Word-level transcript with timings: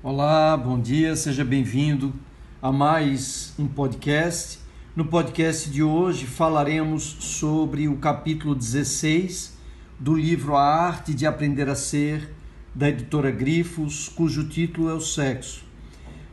Olá, 0.00 0.56
bom 0.56 0.78
dia, 0.78 1.16
seja 1.16 1.44
bem-vindo 1.44 2.14
a 2.62 2.70
mais 2.70 3.52
um 3.58 3.66
podcast. 3.66 4.60
No 4.94 5.06
podcast 5.06 5.68
de 5.68 5.82
hoje 5.82 6.24
falaremos 6.24 7.02
sobre 7.18 7.88
o 7.88 7.96
capítulo 7.96 8.54
16 8.54 9.58
do 9.98 10.14
livro 10.14 10.54
A 10.54 10.62
Arte 10.62 11.12
de 11.12 11.26
Aprender 11.26 11.68
a 11.68 11.74
Ser, 11.74 12.32
da 12.72 12.88
editora 12.88 13.32
Grifos, 13.32 14.08
cujo 14.08 14.48
título 14.48 14.88
é 14.88 14.94
o 14.94 15.00
sexo. 15.00 15.64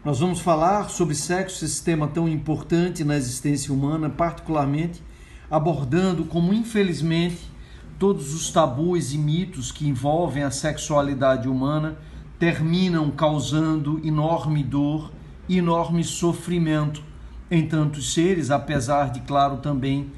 Nós 0.03 0.19
vamos 0.19 0.41
falar 0.41 0.91
sobre 0.91 1.15
sexo, 1.15 1.65
esse 1.65 1.83
tema 1.83 2.07
tão 2.07 2.29
importante 2.29 3.03
na 3.03 3.17
existência 3.17 3.73
humana, 3.73 4.11
particularmente 4.11 5.01
abordando 5.49 6.23
como, 6.25 6.53
infelizmente, 6.53 7.49
todos 7.97 8.31
os 8.31 8.51
tabus 8.51 9.11
e 9.11 9.17
mitos 9.17 9.71
que 9.71 9.87
envolvem 9.87 10.43
a 10.43 10.51
sexualidade 10.51 11.49
humana 11.49 11.97
terminam 12.39 13.09
causando 13.11 13.99
enorme 14.03 14.63
dor 14.63 15.11
enorme 15.49 16.03
sofrimento 16.03 17.03
em 17.49 17.67
tantos 17.67 18.13
seres, 18.13 18.49
apesar 18.49 19.11
de, 19.11 19.21
claro, 19.21 19.57
também 19.57 20.11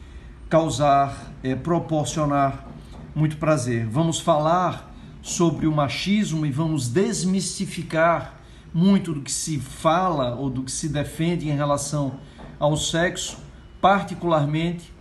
causar, 0.50 1.34
é, 1.44 1.56
proporcionar 1.56 2.66
muito 3.14 3.38
prazer. 3.38 3.86
Vamos 3.86 4.20
falar 4.20 4.94
sobre 5.22 5.68
o 5.68 5.72
machismo 5.72 6.46
e 6.46 6.52
vamos 6.52 6.88
desmistificar 6.88 8.36
muito 8.74 9.14
do 9.14 9.22
que 9.22 9.32
se 9.32 9.60
fala 9.60 10.36
ou 10.36 10.50
do 10.50 10.64
que 10.64 10.72
se 10.72 10.88
defende 10.88 11.50
em 11.50 11.56
relação 11.56 12.20
ao 12.60 12.78
sexo, 12.78 13.38
particularmente 13.82 14.94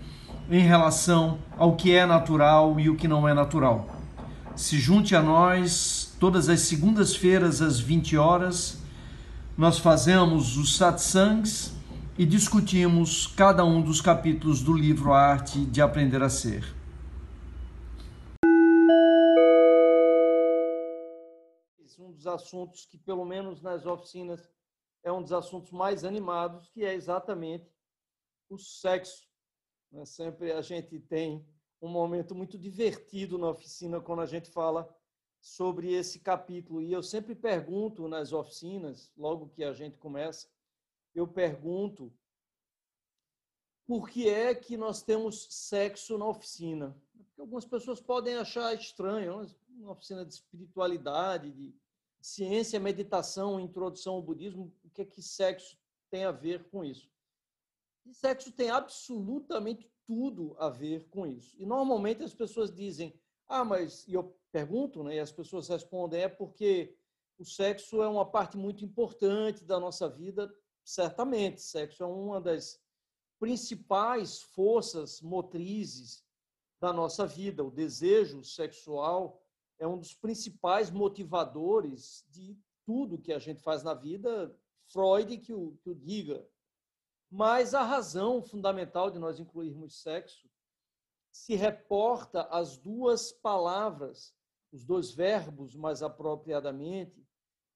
em 0.51 0.61
relação 0.61 1.39
ao 1.57 1.77
que 1.77 1.93
é 1.93 2.05
natural 2.07 2.79
e 2.81 2.91
o 2.91 2.97
que 2.97 3.07
não 3.07 3.29
é 3.29 3.35
natural. 3.35 3.89
Se 4.57 4.79
junte 4.79 5.15
a 5.15 5.23
nós 5.23 6.06
Todas 6.19 6.49
as 6.49 6.61
segundas-feiras, 6.61 7.61
às 7.61 7.79
20 7.79 8.17
horas, 8.17 8.79
nós 9.57 9.79
fazemos 9.79 10.57
os 10.57 10.75
satsangs 10.75 11.75
e 12.17 12.25
discutimos 12.25 13.27
cada 13.27 13.63
um 13.67 13.83
dos 13.83 14.01
capítulos 14.01 14.63
do 14.63 14.73
livro 14.73 15.13
A 15.13 15.21
Arte 15.21 15.67
de 15.67 15.83
Aprender 15.83 16.23
a 16.23 16.31
Ser. 16.31 16.75
Um 21.99 22.13
dos 22.13 22.27
assuntos 22.27 22.87
que, 22.87 22.97
pelo 22.97 23.27
menos 23.27 23.61
nas 23.61 23.85
oficinas, 23.85 24.41
é 25.05 25.13
um 25.13 25.21
dos 25.21 25.33
assuntos 25.33 25.71
mais 25.71 26.03
animados, 26.03 26.71
que 26.71 26.83
é 26.83 26.95
exatamente 26.95 27.71
o 28.49 28.57
sexo. 28.57 29.29
Né? 29.93 30.07
Sempre 30.07 30.51
a 30.51 30.63
gente 30.63 30.99
tem 30.99 31.47
um 31.83 31.89
momento 31.89 32.35
muito 32.35 32.59
divertido 32.59 33.37
na 33.37 33.51
oficina 33.51 34.01
quando 34.01 34.23
a 34.23 34.27
gente 34.27 34.51
fala 34.51 34.89
sobre 35.47 35.93
esse 35.93 36.19
capítulo. 36.19 36.83
E 36.83 36.93
eu 36.93 37.05
sempre 37.05 37.33
pergunto 37.33 38.09
nas 38.09 38.33
oficinas, 38.33 39.13
logo 39.17 39.49
que 39.51 39.63
a 39.63 39.73
gente 39.73 39.97
começa, 39.97 40.49
eu 41.15 41.27
pergunto 41.27 42.13
por 43.87 44.11
que 44.11 44.29
é 44.29 44.53
que 44.57 44.77
nós 44.77 45.03
temos 45.03 45.47
sexo 45.49 46.19
na 46.19 46.27
oficina? 46.27 47.01
Porque 47.17 47.41
algumas 47.41 47.65
pessoas 47.65 48.01
podem 48.01 48.35
achar 48.35 48.75
estranho, 48.75 49.47
uma 49.69 49.93
oficina 49.93 50.25
de 50.27 50.35
espiritualidade, 50.35 51.53
de 51.53 51.73
ciência, 52.21 52.81
meditação, 52.81 53.61
introdução 53.61 54.15
ao 54.15 54.23
budismo, 54.23 54.75
o 54.83 54.91
que 54.91 55.03
é 55.03 55.05
que 55.05 55.23
sexo 55.23 55.79
tem 56.11 56.25
a 56.25 56.33
ver 56.33 56.65
com 56.71 56.85
isso? 56.85 57.09
E 58.05 58.13
sexo 58.13 58.51
tem 58.51 58.69
absolutamente 58.69 59.89
tudo 60.05 60.57
a 60.59 60.69
ver 60.69 61.07
com 61.09 61.25
isso. 61.25 61.55
E 61.57 61.65
normalmente 61.65 62.25
as 62.25 62.35
pessoas 62.35 62.75
dizem, 62.75 63.15
ah, 63.49 63.65
mas 63.65 64.05
eu 64.09 64.37
pergunto, 64.57 65.03
né, 65.03 65.17
e 65.17 65.21
as 65.21 65.31
pessoas 65.31 65.69
respondem, 65.69 66.23
é 66.23 66.29
porque 66.31 66.97
o 67.39 67.45
sexo 67.45 68.01
é 68.01 68.09
uma 68.09 68.25
parte 68.25 68.57
muito 68.57 68.83
importante 68.83 69.63
da 69.67 69.79
nossa 69.79 70.09
vida, 70.09 70.51
certamente. 70.83 71.61
Sexo 71.61 72.03
é 72.03 72.07
uma 72.07 72.41
das 72.41 72.81
principais 73.39 74.41
forças 74.41 75.21
motrizes 75.21 76.25
da 76.81 76.91
nossa 76.91 77.27
vida. 77.27 77.63
O 77.63 77.71
desejo 77.71 78.43
sexual 78.43 79.43
é 79.79 79.87
um 79.87 79.99
dos 79.99 80.15
principais 80.15 80.91
motivadores 80.91 82.25
de 82.31 82.59
tudo 82.87 83.21
que 83.21 83.35
a 83.35 83.39
gente 83.39 83.61
faz 83.61 83.83
na 83.83 83.93
vida. 83.93 84.59
Freud 84.91 85.37
que 85.37 85.53
o, 85.53 85.77
que 85.83 85.91
o 85.91 85.95
diga. 85.95 86.49
Mas 87.31 87.75
a 87.75 87.83
razão 87.83 88.43
fundamental 88.43 89.11
de 89.11 89.19
nós 89.19 89.39
incluirmos 89.39 90.01
sexo 90.01 90.49
se 91.31 91.55
reporta 91.55 92.45
às 92.45 92.79
duas 92.79 93.31
palavras 93.31 94.35
os 94.73 94.85
dois 94.85 95.13
verbos 95.13 95.75
mais 95.75 96.03
apropriadamente, 96.03 97.27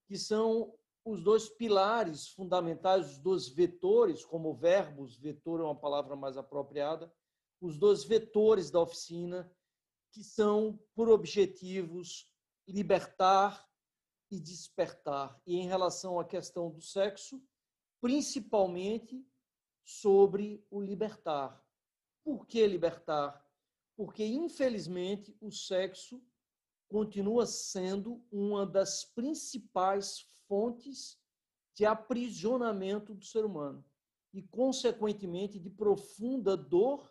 que 0.07 0.19
são 0.19 0.75
os 1.05 1.23
dois 1.23 1.49
pilares 1.49 2.29
fundamentais, 2.29 3.11
os 3.11 3.19
dois 3.19 3.49
vetores, 3.49 4.25
como 4.25 4.55
verbos, 4.55 5.17
vetor 5.17 5.61
é 5.61 5.65
uma 5.65 5.75
palavra 5.75 6.15
mais 6.15 6.37
apropriada, 6.37 7.13
os 7.61 7.79
dois 7.79 8.05
vetores 8.05 8.71
da 8.71 8.81
oficina, 8.81 9.51
que 10.13 10.23
são 10.23 10.79
por 10.95 11.09
objetivos 11.09 12.29
libertar 12.67 13.69
e 14.31 14.39
despertar. 14.39 15.41
E 15.47 15.57
em 15.57 15.67
relação 15.67 16.19
à 16.19 16.25
questão 16.25 16.71
do 16.71 16.81
sexo, 16.81 17.43
principalmente 18.01 19.25
sobre 19.85 20.65
o 20.71 20.81
libertar. 20.81 21.65
Por 22.25 22.47
que 22.47 22.67
libertar? 22.67 23.45
Porque, 23.97 24.25
infelizmente, 24.25 25.37
o 25.41 25.51
sexo 25.51 26.23
continua 26.91 27.47
sendo 27.47 28.21
uma 28.33 28.67
das 28.67 29.05
principais 29.05 30.27
fontes 30.49 31.17
de 31.73 31.87
aprisionamento 31.87 33.15
do 33.15 33.25
ser 33.25 33.45
humano 33.45 33.85
e, 34.35 34.43
consequentemente, 34.43 35.59
de 35.59 35.71
profunda 35.71 36.57
dor 36.57 37.09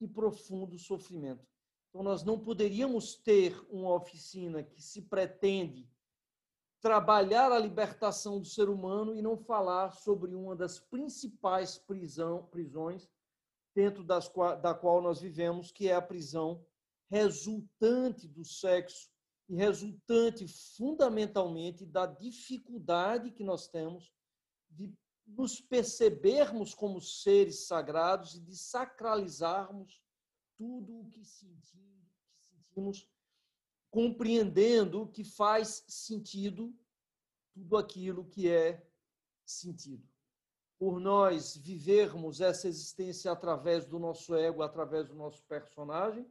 e 0.00 0.08
profundo 0.08 0.76
sofrimento. 0.76 1.46
Então, 1.88 2.02
nós 2.02 2.24
não 2.24 2.38
poderíamos 2.38 3.14
ter 3.14 3.56
uma 3.70 3.94
oficina 3.94 4.60
que 4.60 4.82
se 4.82 5.02
pretende 5.02 5.88
trabalhar 6.80 7.52
a 7.52 7.58
libertação 7.60 8.40
do 8.40 8.46
ser 8.46 8.68
humano 8.68 9.14
e 9.14 9.22
não 9.22 9.36
falar 9.36 9.92
sobre 9.92 10.34
uma 10.34 10.56
das 10.56 10.80
principais 10.80 11.78
prisão, 11.78 12.48
prisões 12.50 13.08
dentro 13.72 14.02
das, 14.02 14.28
da 14.60 14.74
qual 14.74 15.00
nós 15.00 15.20
vivemos, 15.20 15.70
que 15.70 15.88
é 15.88 15.94
a 15.94 16.02
prisão 16.02 16.66
resultante 17.08 18.26
do 18.26 18.44
sexo 18.44 19.11
e 19.52 19.54
resultante 19.54 20.48
fundamentalmente 20.48 21.84
da 21.84 22.06
dificuldade 22.06 23.30
que 23.30 23.44
nós 23.44 23.68
temos 23.68 24.10
de 24.70 24.90
nos 25.26 25.60
percebermos 25.60 26.72
como 26.72 27.02
seres 27.02 27.66
sagrados 27.66 28.34
e 28.34 28.40
de 28.40 28.56
sacralizarmos 28.56 30.02
tudo 30.56 31.00
o 31.00 31.08
que 31.10 31.22
sentimos, 31.22 32.08
sentimos 32.40 33.06
compreendendo 33.90 35.06
que 35.08 35.22
faz 35.22 35.84
sentido 35.86 36.74
tudo 37.52 37.76
aquilo 37.76 38.24
que 38.24 38.48
é 38.48 38.82
sentido. 39.44 40.08
Por 40.78 40.98
nós 40.98 41.58
vivermos 41.58 42.40
essa 42.40 42.68
existência 42.68 43.30
através 43.30 43.84
do 43.84 43.98
nosso 43.98 44.34
ego, 44.34 44.62
através 44.62 45.08
do 45.08 45.14
nosso 45.14 45.44
personagem, 45.44 46.26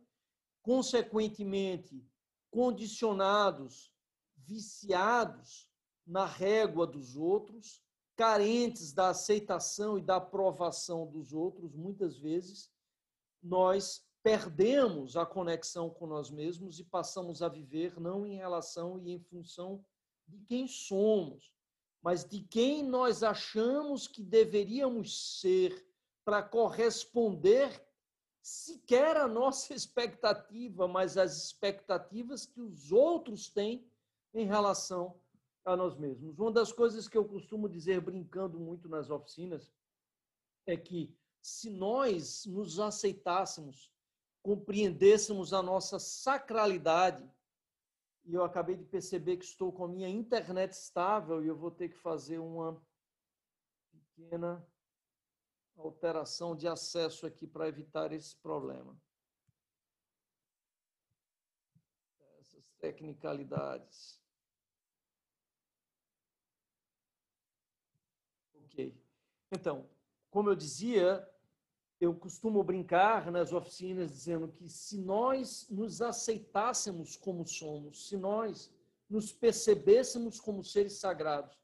consequentemente, 0.63 2.03
condicionados, 2.51 3.91
viciados 4.35 5.67
na 6.05 6.25
régua 6.25 6.85
dos 6.85 7.15
outros, 7.15 7.81
carentes 8.15 8.93
da 8.93 9.09
aceitação 9.09 9.97
e 9.97 10.01
da 10.01 10.17
aprovação 10.17 11.07
dos 11.07 11.33
outros, 11.33 11.73
muitas 11.73 12.19
vezes 12.19 12.69
nós 13.41 14.05
perdemos 14.21 15.17
a 15.17 15.25
conexão 15.25 15.89
com 15.89 16.05
nós 16.05 16.29
mesmos 16.29 16.79
e 16.79 16.83
passamos 16.83 17.41
a 17.41 17.49
viver 17.49 17.99
não 17.99 18.27
em 18.27 18.35
relação 18.35 18.99
e 18.99 19.11
em 19.11 19.19
função 19.19 19.83
de 20.27 20.37
quem 20.41 20.67
somos, 20.67 21.51
mas 22.01 22.23
de 22.23 22.41
quem 22.41 22.83
nós 22.83 23.23
achamos 23.23 24.07
que 24.07 24.21
deveríamos 24.21 25.39
ser 25.39 25.87
para 26.23 26.43
corresponder 26.43 27.83
sequer 28.41 29.17
a 29.17 29.27
nossa 29.27 29.73
expectativa, 29.75 30.87
mas 30.87 31.17
as 31.17 31.45
expectativas 31.45 32.45
que 32.45 32.61
os 32.61 32.91
outros 32.91 33.49
têm 33.49 33.85
em 34.33 34.45
relação 34.45 35.19
a 35.63 35.75
nós 35.75 35.95
mesmos. 35.95 36.39
Uma 36.39 36.51
das 36.51 36.71
coisas 36.71 37.07
que 37.07 37.17
eu 37.17 37.25
costumo 37.25 37.69
dizer 37.69 38.01
brincando 38.01 38.59
muito 38.59 38.89
nas 38.89 39.09
oficinas 39.09 39.71
é 40.65 40.75
que 40.75 41.15
se 41.41 41.69
nós 41.69 42.45
nos 42.45 42.79
aceitássemos, 42.79 43.91
compreendêssemos 44.41 45.53
a 45.53 45.61
nossa 45.61 45.99
sacralidade, 45.99 47.27
e 48.23 48.33
eu 48.33 48.43
acabei 48.43 48.75
de 48.75 48.85
perceber 48.85 49.37
que 49.37 49.45
estou 49.45 49.71
com 49.71 49.85
a 49.85 49.87
minha 49.87 50.07
internet 50.07 50.73
estável 50.73 51.43
e 51.43 51.47
eu 51.47 51.55
vou 51.55 51.71
ter 51.71 51.89
que 51.89 51.97
fazer 51.97 52.37
uma 52.37 52.79
pequena 53.91 54.65
alteração 55.87 56.55
de 56.55 56.67
acesso 56.67 57.25
aqui 57.25 57.47
para 57.47 57.67
evitar 57.67 58.11
esse 58.11 58.35
problema. 58.37 58.99
Essas 62.39 62.69
tecnicalidades. 62.79 64.21
Ok. 68.65 68.95
Então, 69.51 69.89
como 70.29 70.49
eu 70.49 70.55
dizia, 70.55 71.27
eu 71.99 72.15
costumo 72.15 72.63
brincar 72.63 73.31
nas 73.31 73.53
oficinas 73.53 74.11
dizendo 74.11 74.47
que 74.47 74.67
se 74.69 74.97
nós 74.97 75.67
nos 75.69 76.01
aceitássemos 76.01 77.15
como 77.15 77.45
somos, 77.45 78.07
se 78.07 78.17
nós 78.17 78.73
nos 79.09 79.31
percebêssemos 79.31 80.39
como 80.39 80.63
seres 80.63 80.93
sagrados, 80.93 81.55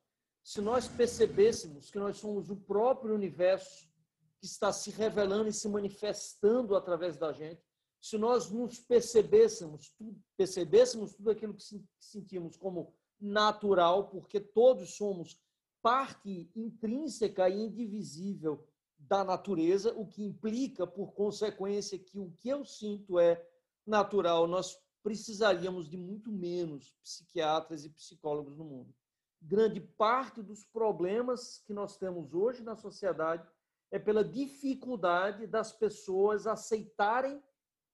se 0.43 0.61
nós 0.61 0.87
percebêssemos 0.87 1.89
que 1.89 1.97
nós 1.97 2.17
somos 2.17 2.49
o 2.49 2.55
próprio 2.55 3.15
universo 3.15 3.89
que 4.39 4.45
está 4.45 4.71
se 4.71 4.91
revelando 4.91 5.47
e 5.47 5.53
se 5.53 5.67
manifestando 5.67 6.75
através 6.75 7.17
da 7.17 7.31
gente, 7.31 7.61
se 7.99 8.17
nós 8.17 8.49
nos 8.49 8.79
percebêssemos, 8.79 9.93
percebêssemos 10.37 11.13
tudo 11.15 11.31
aquilo 11.31 11.53
que 11.53 11.63
sentimos 11.99 12.55
como 12.55 12.93
natural, 13.19 14.09
porque 14.09 14.39
todos 14.39 14.95
somos 14.95 15.41
parte 15.81 16.51
intrínseca 16.55 17.49
e 17.49 17.65
indivisível 17.65 18.67
da 18.97 19.23
natureza, 19.23 19.93
o 19.93 20.05
que 20.05 20.23
implica, 20.23 20.85
por 20.85 21.13
consequência, 21.13 21.97
que 21.97 22.19
o 22.19 22.31
que 22.31 22.49
eu 22.49 22.65
sinto 22.65 23.19
é 23.19 23.43
natural. 23.85 24.47
Nós 24.47 24.77
precisaríamos 25.03 25.89
de 25.89 25.97
muito 25.97 26.31
menos 26.31 26.91
psiquiatras 27.03 27.85
e 27.85 27.89
psicólogos 27.89 28.57
no 28.57 28.65
mundo. 28.65 28.93
Grande 29.41 29.79
parte 29.79 30.41
dos 30.41 30.65
problemas 30.65 31.63
que 31.65 31.73
nós 31.73 31.97
temos 31.97 32.33
hoje 32.33 32.63
na 32.63 32.75
sociedade 32.75 33.47
é 33.91 33.97
pela 33.97 34.23
dificuldade 34.23 35.47
das 35.47 35.71
pessoas 35.71 36.45
aceitarem 36.45 37.41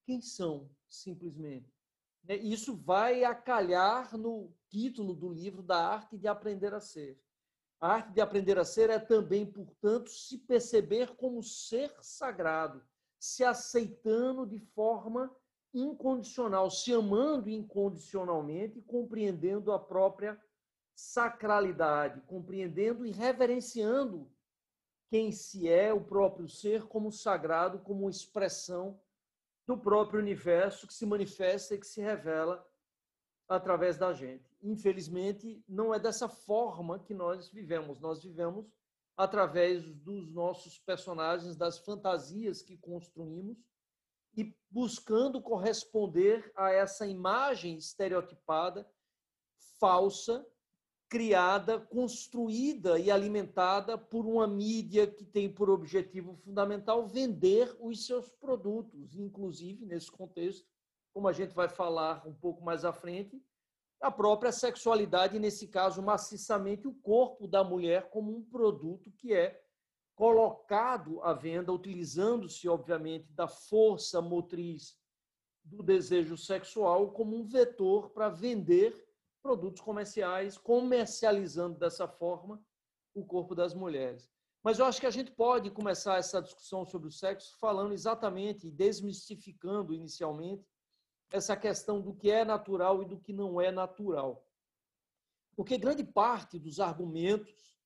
quem 0.05 0.21
são, 0.21 0.69
simplesmente. 0.89 1.71
Né, 2.23 2.35
isso 2.37 2.75
vai 2.75 3.23
acalhar 3.23 4.17
no 4.17 4.53
título 4.69 5.13
do 5.13 5.29
livro 5.29 5.61
da 5.61 5.77
arte 5.77 6.17
de 6.17 6.27
aprender 6.27 6.73
a 6.73 6.79
ser. 6.79 7.21
A 7.79 7.95
arte 7.95 8.13
de 8.13 8.21
aprender 8.21 8.57
a 8.57 8.65
ser 8.65 8.89
é 8.89 8.97
também, 8.97 9.45
portanto, 9.45 10.09
se 10.09 10.37
perceber 10.37 11.15
como 11.15 11.43
ser 11.43 11.93
sagrado, 12.01 12.81
se 13.19 13.43
aceitando 13.43 14.45
de 14.45 14.59
forma 14.59 15.35
incondicional, 15.73 16.69
se 16.69 16.93
amando 16.93 17.49
incondicionalmente 17.49 18.81
compreendendo 18.81 19.71
a 19.71 19.79
própria 19.79 20.41
sacralidade, 20.95 22.21
compreendendo 22.21 23.05
e 23.05 23.11
reverenciando 23.11 24.31
quem 25.13 25.31
se 25.31 25.69
é 25.69 25.93
o 25.93 26.03
próprio 26.03 26.49
ser 26.49 26.87
como 26.87 27.11
sagrado, 27.11 27.77
como 27.77 28.09
expressão 28.09 28.99
do 29.63 29.77
próprio 29.77 30.19
universo 30.19 30.87
que 30.87 30.93
se 30.95 31.05
manifesta 31.05 31.75
e 31.75 31.77
que 31.77 31.85
se 31.85 32.01
revela 32.01 32.67
através 33.47 33.95
da 33.95 34.11
gente. 34.11 34.57
Infelizmente, 34.63 35.63
não 35.69 35.93
é 35.93 35.99
dessa 35.99 36.27
forma 36.27 36.97
que 36.97 37.13
nós 37.13 37.47
vivemos. 37.51 37.99
Nós 37.99 38.23
vivemos 38.23 38.65
através 39.15 39.83
dos 39.83 40.33
nossos 40.33 40.79
personagens, 40.79 41.55
das 41.55 41.77
fantasias 41.77 42.63
que 42.63 42.75
construímos 42.75 43.63
e 44.35 44.51
buscando 44.67 45.39
corresponder 45.39 46.51
a 46.55 46.71
essa 46.71 47.05
imagem 47.05 47.77
estereotipada, 47.77 48.89
falsa, 49.79 50.43
criada, 51.13 51.79
construída 51.79 52.97
e 52.97 53.11
alimentada 53.11 53.95
por 53.95 54.25
uma 54.25 54.47
mídia 54.47 55.05
que 55.05 55.23
tem 55.23 55.47
por 55.47 55.69
objetivo 55.69 56.33
fundamental 56.33 57.05
vender 57.05 57.71
os 57.79 58.07
seus 58.07 58.31
produtos, 58.31 59.15
inclusive 59.15 59.85
nesse 59.85 60.11
contexto 60.11 60.65
como 61.13 61.27
a 61.27 61.31
gente 61.31 61.53
vai 61.53 61.69
falar 61.69 62.27
um 62.27 62.33
pouco 62.33 62.63
mais 62.63 62.83
à 62.83 62.91
frente, 62.91 63.39
a 64.01 64.09
própria 64.09 64.51
sexualidade, 64.51 65.37
nesse 65.37 65.67
caso, 65.67 66.01
maciçamente 66.01 66.87
o 66.87 66.95
corpo 66.95 67.47
da 67.47 67.63
mulher 67.63 68.09
como 68.09 68.35
um 68.35 68.41
produto 68.41 69.11
que 69.11 69.35
é 69.35 69.61
colocado 70.15 71.21
à 71.21 71.31
venda, 71.31 71.71
utilizando-se, 71.71 72.67
obviamente, 72.67 73.31
da 73.33 73.47
força 73.47 74.19
motriz 74.19 74.97
do 75.63 75.83
desejo 75.83 76.35
sexual 76.35 77.11
como 77.11 77.37
um 77.37 77.45
vetor 77.45 78.09
para 78.09 78.29
vender 78.29 79.12
produtos 79.43 79.81
comerciais, 79.81 80.57
comercializando 80.57 81.77
dessa 81.77 82.07
forma 82.07 82.63
o 83.13 83.25
corpo 83.25 83.53
das 83.53 83.73
mulheres. 83.73 84.31
Mas 84.63 84.79
eu 84.79 84.85
acho 84.85 85.01
que 85.01 85.05
a 85.05 85.11
gente 85.11 85.29
pode 85.29 85.69
começar 85.69 86.17
essa 86.17 86.41
discussão 86.41 86.85
sobre 86.85 87.09
o 87.09 87.11
sexo 87.11 87.57
falando 87.59 87.93
exatamente 87.93 88.67
e 88.67 88.71
desmistificando 88.71 89.93
inicialmente 89.93 90.65
essa 91.29 91.57
questão 91.57 91.99
do 91.99 92.15
que 92.15 92.31
é 92.31 92.45
natural 92.45 93.01
e 93.01 93.05
do 93.05 93.19
que 93.19 93.33
não 93.33 93.59
é 93.59 93.71
natural. 93.71 94.47
Porque 95.55 95.77
grande 95.77 96.03
parte 96.03 96.57
dos 96.57 96.79
argumentos 96.79 97.77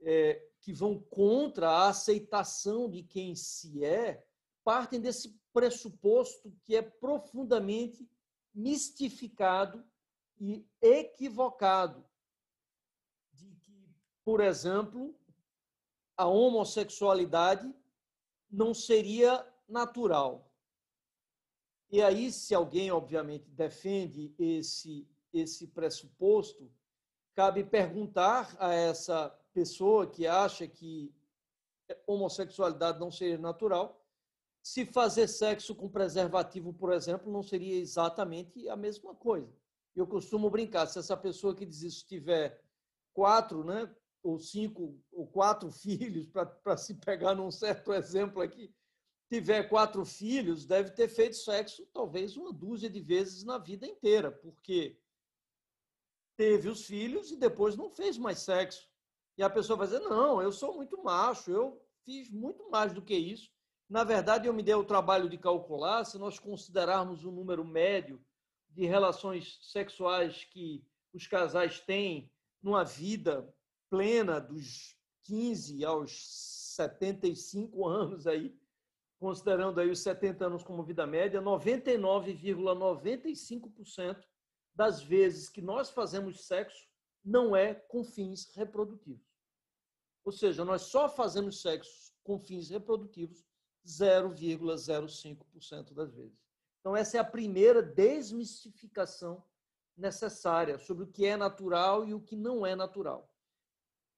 é, 0.00 0.48
que 0.60 0.72
vão 0.72 1.00
contra 1.00 1.68
a 1.68 1.88
aceitação 1.88 2.88
de 2.88 3.02
quem 3.02 3.34
se 3.34 3.84
é 3.84 4.24
partem 4.62 5.00
desse 5.00 5.36
pressuposto 5.52 6.52
que 6.62 6.76
é 6.76 6.82
profundamente 6.82 8.08
mistificado 8.54 9.84
e 10.40 10.66
equivocado 10.80 12.04
de 13.32 13.50
que, 13.56 13.88
por 14.24 14.40
exemplo, 14.40 15.14
a 16.16 16.26
homossexualidade 16.26 17.72
não 18.50 18.72
seria 18.72 19.46
natural. 19.68 20.50
E 21.90 22.02
aí, 22.02 22.32
se 22.32 22.54
alguém, 22.54 22.90
obviamente, 22.90 23.48
defende 23.50 24.34
esse, 24.38 25.08
esse 25.32 25.68
pressuposto, 25.68 26.70
cabe 27.34 27.64
perguntar 27.64 28.56
a 28.58 28.72
essa 28.72 29.28
pessoa 29.52 30.06
que 30.06 30.26
acha 30.26 30.66
que 30.66 31.14
homossexualidade 32.06 32.98
não 32.98 33.10
seria 33.10 33.38
natural, 33.38 34.00
se 34.62 34.86
fazer 34.86 35.28
sexo 35.28 35.74
com 35.74 35.88
preservativo, 35.88 36.72
por 36.72 36.92
exemplo, 36.92 37.30
não 37.30 37.42
seria 37.42 37.76
exatamente 37.76 38.66
a 38.68 38.76
mesma 38.76 39.14
coisa. 39.14 39.52
Eu 39.94 40.06
costumo 40.06 40.50
brincar, 40.50 40.86
se 40.86 40.98
essa 40.98 41.16
pessoa 41.16 41.54
que 41.54 41.64
diz 41.64 41.82
isso 41.82 42.06
tiver 42.06 42.60
quatro, 43.12 43.62
né, 43.62 43.88
ou 44.22 44.38
cinco, 44.38 45.00
ou 45.12 45.26
quatro 45.26 45.70
filhos, 45.72 46.26
para 46.26 46.76
se 46.76 46.94
pegar 46.94 47.34
num 47.34 47.50
certo 47.50 47.92
exemplo 47.92 48.42
aqui, 48.42 48.74
tiver 49.28 49.68
quatro 49.68 50.04
filhos, 50.04 50.66
deve 50.66 50.90
ter 50.90 51.08
feito 51.08 51.36
sexo 51.36 51.86
talvez 51.92 52.36
uma 52.36 52.52
dúzia 52.52 52.90
de 52.90 53.00
vezes 53.00 53.44
na 53.44 53.58
vida 53.58 53.86
inteira, 53.86 54.30
porque 54.30 54.98
teve 56.36 56.68
os 56.68 56.84
filhos 56.84 57.30
e 57.30 57.36
depois 57.36 57.76
não 57.76 57.90
fez 57.90 58.18
mais 58.18 58.40
sexo. 58.40 58.88
E 59.36 59.42
a 59.42 59.50
pessoa 59.50 59.76
vai 59.76 59.86
dizer: 59.86 60.00
não, 60.00 60.40
eu 60.42 60.52
sou 60.52 60.74
muito 60.74 61.02
macho, 61.02 61.50
eu 61.50 61.80
fiz 62.04 62.30
muito 62.30 62.70
mais 62.70 62.92
do 62.92 63.02
que 63.02 63.14
isso. 63.14 63.50
Na 63.88 64.04
verdade, 64.04 64.46
eu 64.46 64.54
me 64.54 64.62
dei 64.62 64.74
o 64.74 64.84
trabalho 64.84 65.28
de 65.28 65.38
calcular, 65.38 66.04
se 66.04 66.18
nós 66.18 66.38
considerarmos 66.38 67.24
o 67.24 67.30
número 67.30 67.64
médio 67.64 68.24
de 68.74 68.86
relações 68.86 69.58
sexuais 69.62 70.44
que 70.44 70.84
os 71.12 71.26
casais 71.26 71.80
têm 71.80 72.30
numa 72.62 72.84
vida 72.84 73.52
plena 73.88 74.40
dos 74.40 74.96
15 75.24 75.84
aos 75.84 76.12
75 76.74 77.86
anos 77.86 78.26
aí, 78.26 78.58
considerando 79.18 79.80
aí 79.80 79.90
os 79.90 80.00
70 80.00 80.46
anos 80.46 80.64
como 80.64 80.82
vida 80.82 81.06
média, 81.06 81.40
99,95% 81.40 84.22
das 84.74 85.00
vezes 85.02 85.48
que 85.48 85.62
nós 85.62 85.88
fazemos 85.90 86.46
sexo 86.46 86.88
não 87.24 87.54
é 87.54 87.74
com 87.74 88.02
fins 88.04 88.50
reprodutivos. 88.54 89.24
Ou 90.24 90.32
seja, 90.32 90.64
nós 90.64 90.82
só 90.82 91.08
fazemos 91.08 91.62
sexo 91.62 92.12
com 92.24 92.40
fins 92.40 92.68
reprodutivos 92.70 93.46
0,05% 93.86 95.94
das 95.94 96.12
vezes. 96.14 96.43
Então, 96.84 96.94
essa 96.94 97.16
é 97.16 97.20
a 97.20 97.24
primeira 97.24 97.82
desmistificação 97.82 99.42
necessária 99.96 100.78
sobre 100.78 101.04
o 101.04 101.06
que 101.06 101.24
é 101.24 101.34
natural 101.34 102.06
e 102.06 102.12
o 102.12 102.20
que 102.20 102.36
não 102.36 102.66
é 102.66 102.76
natural. 102.76 103.34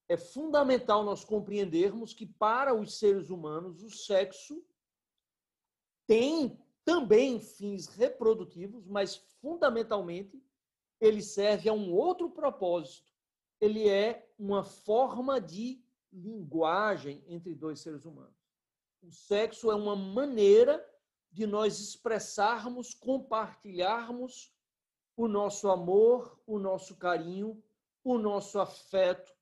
É 0.08 0.16
fundamental 0.16 1.04
nós 1.04 1.24
compreendermos 1.24 2.12
que, 2.12 2.26
para 2.26 2.74
os 2.74 2.98
seres 2.98 3.30
humanos, 3.30 3.84
o 3.84 3.90
sexo 3.90 4.66
tem 6.08 6.60
também 6.84 7.38
fins 7.38 7.86
reprodutivos, 7.86 8.84
mas 8.84 9.14
fundamentalmente 9.40 10.42
ele 11.00 11.22
serve 11.22 11.68
a 11.68 11.72
um 11.72 11.94
outro 11.94 12.28
propósito. 12.30 13.12
Ele 13.60 13.88
é 13.88 14.28
uma 14.36 14.64
forma 14.64 15.40
de 15.40 15.80
linguagem 16.12 17.22
entre 17.28 17.54
dois 17.54 17.78
seres 17.78 18.04
humanos. 18.04 18.34
O 19.00 19.12
sexo 19.12 19.70
é 19.70 19.74
uma 19.76 19.94
maneira 19.94 20.84
de 21.36 21.46
nós 21.46 21.78
expressarmos, 21.78 22.92
compartilharmos 22.94 24.50
o 25.14 25.28
nosso 25.28 25.68
amor, 25.68 26.40
o 26.46 26.58
nosso 26.58 26.96
carinho, 26.96 27.62
o 28.02 28.16
nosso 28.16 28.58
afeto 28.58 29.36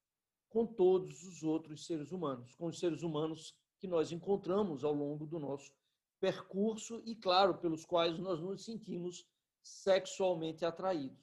com 0.49 0.67
todos 0.67 1.23
os 1.23 1.45
outros 1.45 1.87
seres 1.87 2.11
humanos, 2.11 2.57
com 2.57 2.67
os 2.67 2.81
seres 2.81 3.05
humanos 3.05 3.57
que 3.79 3.87
nós 3.87 4.11
encontramos 4.11 4.83
ao 4.83 4.93
longo 4.93 5.25
do 5.25 5.39
nosso 5.39 5.71
percurso 6.19 7.01
e, 7.05 7.15
claro, 7.15 7.59
pelos 7.59 7.85
quais 7.85 8.19
nós 8.19 8.41
nos 8.41 8.65
sentimos 8.65 9.25
sexualmente 9.63 10.65
atraídos. 10.65 11.23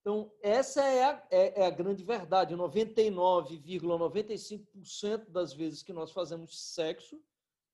Então, 0.00 0.30
essa 0.40 0.84
é 0.84 1.02
a, 1.02 1.26
é, 1.28 1.62
é 1.62 1.66
a 1.66 1.70
grande 1.70 2.04
verdade. 2.04 2.54
99,95% 2.54 5.28
das 5.28 5.52
vezes 5.52 5.82
que 5.82 5.92
nós 5.92 6.12
fazemos 6.12 6.72
sexo, 6.72 7.20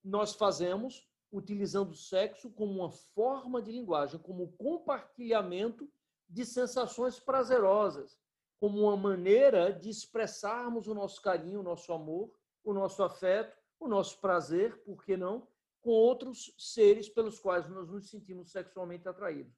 nós 0.03 0.33
fazemos 0.33 1.07
utilizando 1.35 1.91
o 1.91 1.95
sexo 1.95 2.49
como 2.49 2.79
uma 2.79 2.89
forma 2.89 3.61
de 3.61 3.71
linguagem, 3.71 4.19
como 4.19 4.53
compartilhamento 4.53 5.89
de 6.29 6.45
sensações 6.45 7.19
prazerosas, 7.19 8.17
como 8.57 8.83
uma 8.83 8.95
maneira 8.95 9.71
de 9.71 9.89
expressarmos 9.89 10.87
o 10.87 10.93
nosso 10.93 11.21
carinho, 11.21 11.59
o 11.59 11.63
nosso 11.63 11.91
amor, 11.91 12.31
o 12.63 12.73
nosso 12.73 13.03
afeto, 13.03 13.55
o 13.79 13.87
nosso 13.87 14.19
prazer, 14.21 14.81
por 14.83 15.03
que 15.03 15.17
não, 15.17 15.45
com 15.81 15.91
outros 15.91 16.55
seres 16.57 17.09
pelos 17.09 17.37
quais 17.37 17.69
nós 17.69 17.89
nos 17.89 18.09
sentimos 18.09 18.51
sexualmente 18.51 19.07
atraídos. 19.07 19.53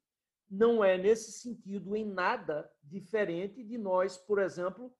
Não 0.50 0.84
é 0.84 0.98
nesse 0.98 1.32
sentido 1.32 1.96
em 1.96 2.06
nada 2.06 2.70
diferente 2.84 3.64
de 3.64 3.78
nós, 3.78 4.18
por 4.18 4.40
exemplo, 4.40 4.92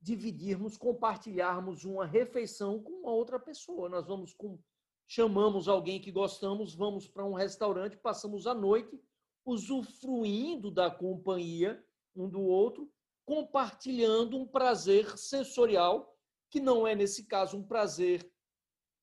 dividirmos, 0.00 0.76
compartilharmos 0.76 1.84
uma 1.84 2.04
refeição 2.04 2.82
com 2.82 2.92
uma 2.92 3.10
outra 3.10 3.38
pessoa. 3.40 3.88
Nós 3.88 4.06
vamos 4.06 4.34
com 4.34 4.58
chamamos 5.06 5.68
alguém 5.68 6.00
que 6.00 6.10
gostamos, 6.10 6.74
vamos 6.74 7.06
para 7.06 7.24
um 7.24 7.34
restaurante, 7.34 7.96
passamos 7.96 8.46
a 8.46 8.54
noite 8.54 9.00
usufruindo 9.44 10.70
da 10.70 10.90
companhia 10.90 11.82
um 12.14 12.28
do 12.28 12.40
outro, 12.40 12.90
compartilhando 13.24 14.36
um 14.36 14.46
prazer 14.46 15.18
sensorial, 15.18 16.16
que 16.50 16.60
não 16.60 16.86
é, 16.86 16.94
nesse 16.94 17.26
caso, 17.26 17.58
um 17.58 17.62
prazer 17.62 18.28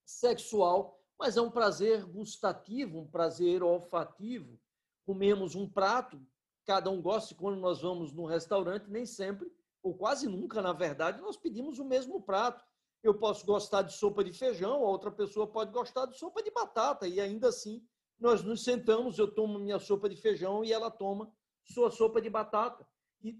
sexual, 0.04 1.00
mas 1.18 1.36
é 1.36 1.40
um 1.40 1.50
prazer 1.50 2.04
gustativo, 2.04 3.00
um 3.00 3.06
prazer 3.06 3.62
olfativo. 3.62 4.58
Comemos 5.06 5.54
um 5.54 5.68
prato, 5.68 6.20
cada 6.66 6.90
um 6.90 7.00
gosta, 7.00 7.32
e 7.32 7.36
quando 7.36 7.60
nós 7.60 7.82
vamos 7.82 8.12
no 8.12 8.26
restaurante, 8.26 8.90
nem 8.90 9.06
sempre, 9.06 9.50
ou 9.82 9.94
quase 9.94 10.26
nunca, 10.26 10.60
na 10.60 10.72
verdade, 10.72 11.20
nós 11.20 11.36
pedimos 11.36 11.78
o 11.78 11.84
mesmo 11.84 12.22
prato 12.22 12.64
eu 13.04 13.14
posso 13.14 13.44
gostar 13.44 13.82
de 13.82 13.92
sopa 13.92 14.24
de 14.24 14.32
feijão, 14.32 14.82
a 14.82 14.88
outra 14.88 15.10
pessoa 15.10 15.46
pode 15.46 15.70
gostar 15.70 16.06
de 16.06 16.18
sopa 16.18 16.42
de 16.42 16.50
batata, 16.50 17.06
e 17.06 17.20
ainda 17.20 17.48
assim 17.48 17.86
nós 18.18 18.42
nos 18.42 18.64
sentamos, 18.64 19.18
eu 19.18 19.32
tomo 19.32 19.58
minha 19.58 19.78
sopa 19.78 20.08
de 20.08 20.16
feijão 20.16 20.64
e 20.64 20.72
ela 20.72 20.90
toma 20.90 21.30
sua 21.64 21.90
sopa 21.90 22.20
de 22.22 22.30
batata. 22.30 22.86
E, 23.22 23.38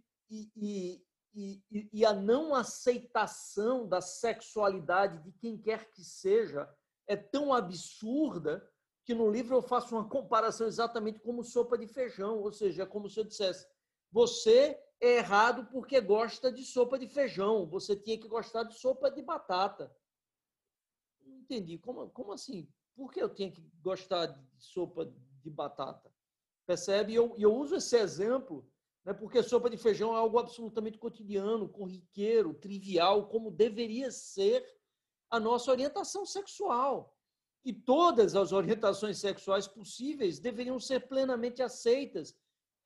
e, 0.56 1.02
e, 1.34 1.88
e, 1.92 2.04
a 2.04 2.12
não 2.12 2.54
aceitação 2.54 3.86
da 3.86 4.00
sexualidade 4.00 5.22
de 5.22 5.32
quem 5.32 5.56
quer 5.56 5.90
que 5.90 6.02
seja 6.02 6.68
é 7.06 7.16
tão 7.16 7.52
absurda 7.52 8.68
que 9.04 9.14
no 9.14 9.30
livro 9.30 9.56
eu 9.56 9.62
faço 9.62 9.94
uma 9.94 10.08
comparação 10.08 10.66
exatamente 10.66 11.20
como 11.20 11.44
sopa 11.44 11.76
de 11.76 11.86
feijão, 11.86 12.38
ou 12.40 12.52
seja, 12.52 12.82
é 12.82 12.86
como 12.86 13.08
se 13.08 13.20
eu 13.20 13.24
dissesse: 13.24 13.66
você 14.10 14.78
é 15.00 15.16
errado 15.18 15.66
porque 15.70 16.00
gosta 16.00 16.50
de 16.50 16.64
sopa 16.64 16.98
de 16.98 17.08
feijão. 17.08 17.66
Você 17.66 17.96
tinha 17.96 18.18
que 18.18 18.28
gostar 18.28 18.64
de 18.64 18.78
sopa 18.78 19.10
de 19.10 19.22
batata. 19.22 19.94
Não 21.22 21.38
entendi. 21.38 21.78
Como, 21.78 22.08
como 22.10 22.32
assim? 22.32 22.68
Por 22.94 23.12
que 23.12 23.22
eu 23.22 23.32
tinha 23.32 23.50
que 23.50 23.62
gostar 23.80 24.26
de 24.26 24.42
sopa 24.58 25.06
de 25.42 25.50
batata? 25.50 26.12
Percebe? 26.66 27.12
E 27.12 27.16
eu, 27.16 27.34
eu 27.36 27.54
uso 27.54 27.76
esse 27.76 27.96
exemplo 27.96 28.66
né, 29.04 29.12
porque 29.12 29.42
sopa 29.42 29.68
de 29.68 29.76
feijão 29.76 30.14
é 30.14 30.18
algo 30.18 30.38
absolutamente 30.38 30.98
cotidiano, 30.98 31.68
corriqueiro, 31.68 32.54
trivial, 32.54 33.28
como 33.28 33.50
deveria 33.50 34.10
ser 34.10 34.64
a 35.30 35.38
nossa 35.38 35.70
orientação 35.70 36.24
sexual. 36.24 37.14
E 37.64 37.72
todas 37.72 38.34
as 38.34 38.52
orientações 38.52 39.18
sexuais 39.18 39.66
possíveis 39.66 40.38
deveriam 40.38 40.78
ser 40.78 41.08
plenamente 41.08 41.62
aceitas, 41.62 42.34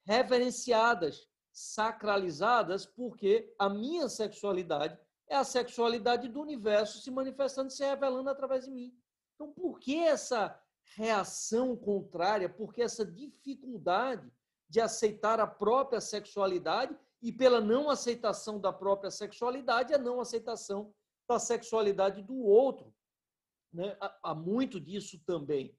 reverenciadas, 0.04 1.28
sacralizadas, 1.58 2.86
porque 2.86 3.52
a 3.58 3.68
minha 3.68 4.08
sexualidade 4.08 4.96
é 5.26 5.34
a 5.34 5.42
sexualidade 5.42 6.28
do 6.28 6.40
universo 6.40 7.00
se 7.00 7.10
manifestando, 7.10 7.68
se 7.70 7.84
revelando 7.84 8.30
através 8.30 8.64
de 8.64 8.70
mim. 8.70 8.96
Então, 9.34 9.52
por 9.52 9.80
que 9.80 9.96
essa 9.96 10.56
reação 10.94 11.76
contrária? 11.76 12.48
Por 12.48 12.72
que 12.72 12.80
essa 12.80 13.04
dificuldade 13.04 14.30
de 14.68 14.80
aceitar 14.80 15.40
a 15.40 15.48
própria 15.48 16.00
sexualidade 16.00 16.96
e, 17.20 17.32
pela 17.32 17.60
não 17.60 17.90
aceitação 17.90 18.60
da 18.60 18.72
própria 18.72 19.10
sexualidade, 19.10 19.92
a 19.92 19.98
não 19.98 20.20
aceitação 20.20 20.94
da 21.28 21.40
sexualidade 21.40 22.22
do 22.22 22.36
outro? 22.36 22.94
Né? 23.72 23.96
Há 24.22 24.32
muito 24.32 24.80
disso 24.80 25.18
também. 25.26 25.76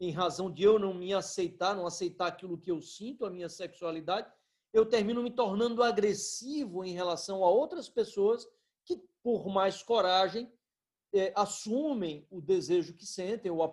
Em 0.00 0.10
razão 0.10 0.50
de 0.50 0.62
eu 0.62 0.78
não 0.78 0.94
me 0.94 1.12
aceitar, 1.12 1.76
não 1.76 1.86
aceitar 1.86 2.28
aquilo 2.28 2.58
que 2.58 2.70
eu 2.70 2.80
sinto, 2.80 3.26
a 3.26 3.30
minha 3.30 3.50
sexualidade, 3.50 4.32
eu 4.72 4.86
termino 4.86 5.22
me 5.22 5.30
tornando 5.30 5.82
agressivo 5.82 6.84
em 6.84 6.92
relação 6.92 7.44
a 7.44 7.50
outras 7.50 7.88
pessoas 7.88 8.48
que, 8.84 8.96
por 9.22 9.48
mais 9.48 9.82
coragem, 9.82 10.52
é, 11.14 11.32
assumem 11.36 12.26
o 12.30 12.40
desejo 12.40 12.94
que 12.94 13.04
sentem 13.04 13.50
ou 13.50 13.62
a 13.62 13.68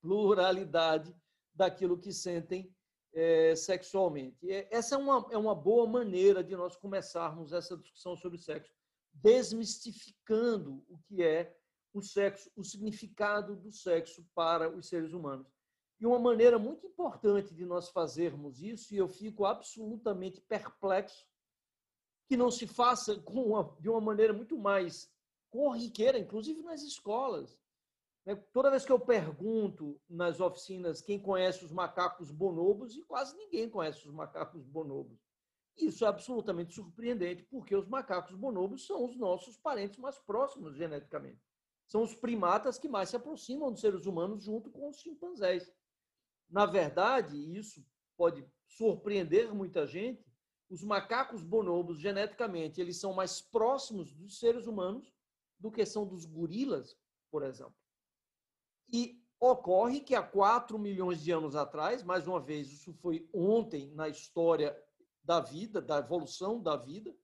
pluralidade 0.00 1.14
daquilo 1.54 1.98
que 1.98 2.12
sentem 2.12 2.74
é, 3.12 3.54
sexualmente. 3.54 4.50
Essa 4.70 4.96
é 4.96 4.98
uma, 4.98 5.28
é 5.30 5.38
uma 5.38 5.54
boa 5.54 5.86
maneira 5.86 6.42
de 6.42 6.56
nós 6.56 6.76
começarmos 6.76 7.52
essa 7.52 7.76
discussão 7.76 8.16
sobre 8.16 8.38
sexo, 8.38 8.72
desmistificando 9.12 10.84
o 10.88 10.98
que 10.98 11.22
é 11.22 11.56
o 11.92 12.02
sexo, 12.02 12.50
o 12.56 12.64
significado 12.64 13.56
do 13.56 13.72
sexo 13.72 14.24
para 14.34 14.68
os 14.68 14.88
seres 14.88 15.12
humanos. 15.12 15.46
E 16.00 16.06
uma 16.06 16.18
maneira 16.18 16.58
muito 16.58 16.86
importante 16.86 17.54
de 17.54 17.66
nós 17.66 17.90
fazermos 17.90 18.62
isso, 18.62 18.94
e 18.94 18.96
eu 18.96 19.06
fico 19.06 19.44
absolutamente 19.44 20.40
perplexo, 20.40 21.26
que 22.26 22.36
não 22.36 22.50
se 22.50 22.66
faça 22.66 23.22
uma, 23.28 23.76
de 23.78 23.88
uma 23.90 24.00
maneira 24.00 24.32
muito 24.32 24.56
mais 24.56 25.12
corriqueira, 25.50 26.18
inclusive 26.18 26.62
nas 26.62 26.82
escolas. 26.82 27.58
Né? 28.24 28.34
Toda 28.52 28.70
vez 28.70 28.84
que 28.84 28.92
eu 28.92 28.98
pergunto 28.98 30.00
nas 30.08 30.40
oficinas 30.40 31.02
quem 31.02 31.20
conhece 31.20 31.64
os 31.64 31.72
macacos 31.72 32.30
bonobos, 32.30 32.96
e 32.96 33.02
quase 33.02 33.36
ninguém 33.36 33.68
conhece 33.68 34.06
os 34.08 34.14
macacos 34.14 34.64
bonobos. 34.64 35.18
Isso 35.76 36.04
é 36.04 36.08
absolutamente 36.08 36.74
surpreendente, 36.74 37.42
porque 37.42 37.76
os 37.76 37.86
macacos 37.86 38.34
bonobos 38.34 38.86
são 38.86 39.04
os 39.04 39.16
nossos 39.16 39.58
parentes 39.58 39.98
mais 39.98 40.18
próximos 40.18 40.76
geneticamente. 40.76 41.40
São 41.86 42.02
os 42.02 42.14
primatas 42.14 42.78
que 42.78 42.88
mais 42.88 43.08
se 43.08 43.16
aproximam 43.16 43.72
dos 43.72 43.80
seres 43.80 44.06
humanos 44.06 44.44
junto 44.44 44.70
com 44.70 44.88
os 44.88 44.98
chimpanzés. 44.98 45.70
Na 46.50 46.66
verdade, 46.66 47.36
isso 47.56 47.84
pode 48.16 48.44
surpreender 48.66 49.54
muita 49.54 49.86
gente, 49.86 50.24
os 50.68 50.82
macacos 50.82 51.42
bonobos, 51.42 51.98
geneticamente, 51.98 52.80
eles 52.80 52.98
são 52.98 53.12
mais 53.12 53.40
próximos 53.40 54.12
dos 54.12 54.38
seres 54.38 54.66
humanos 54.66 55.12
do 55.58 55.70
que 55.70 55.84
são 55.84 56.06
dos 56.06 56.24
gorilas, 56.24 56.96
por 57.30 57.42
exemplo. 57.42 57.74
E 58.92 59.22
ocorre 59.38 60.00
que 60.00 60.14
há 60.14 60.22
4 60.22 60.78
milhões 60.78 61.22
de 61.22 61.32
anos 61.32 61.56
atrás, 61.56 62.02
mais 62.02 62.26
uma 62.26 62.40
vez, 62.40 62.72
isso 62.72 62.92
foi 62.94 63.28
ontem 63.32 63.90
na 63.94 64.08
história 64.08 64.76
da 65.22 65.40
vida, 65.40 65.80
da 65.80 65.98
evolução 65.98 66.62
da 66.62 66.76
vida, 66.76 67.14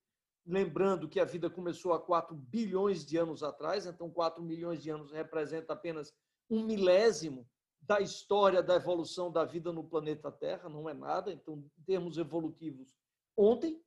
lembrando 0.45 1.09
que 1.09 1.19
a 1.19 1.25
vida 1.25 1.51
começou 1.51 1.93
há 1.93 2.01
4 2.01 2.35
bilhões 2.35 3.05
de 3.05 3.17
anos 3.17 3.43
atrás, 3.43 3.87
então 3.87 4.11
4 4.11 4.43
milhões 4.43 4.83
de 4.83 4.91
anos 4.91 5.11
representa 5.11 5.73
apenas 5.73 6.15
um 6.49 6.65
milésimo 6.65 7.49
da 7.87 8.01
história 8.01 8.63
da 8.63 8.75
evolução 8.75 9.31
da 9.31 9.45
vida 9.45 9.73
no 9.73 9.85
planeta 9.85 10.31
Terra, 10.31 10.69
não 10.69 10.89
é 10.89 10.95
nada. 10.95 11.33
Então, 11.33 11.55
em 11.79 11.83
termos 11.85 12.19
evolutivos, 12.19 12.95
ontem 13.37 13.81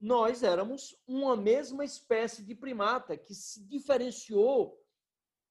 nós 0.00 0.42
éramos 0.42 0.96
uma 1.06 1.36
mesma 1.36 1.84
espécie 1.84 2.42
de 2.42 2.54
primata 2.54 3.16
que 3.16 3.34
se 3.34 3.64
diferenciou 3.64 4.78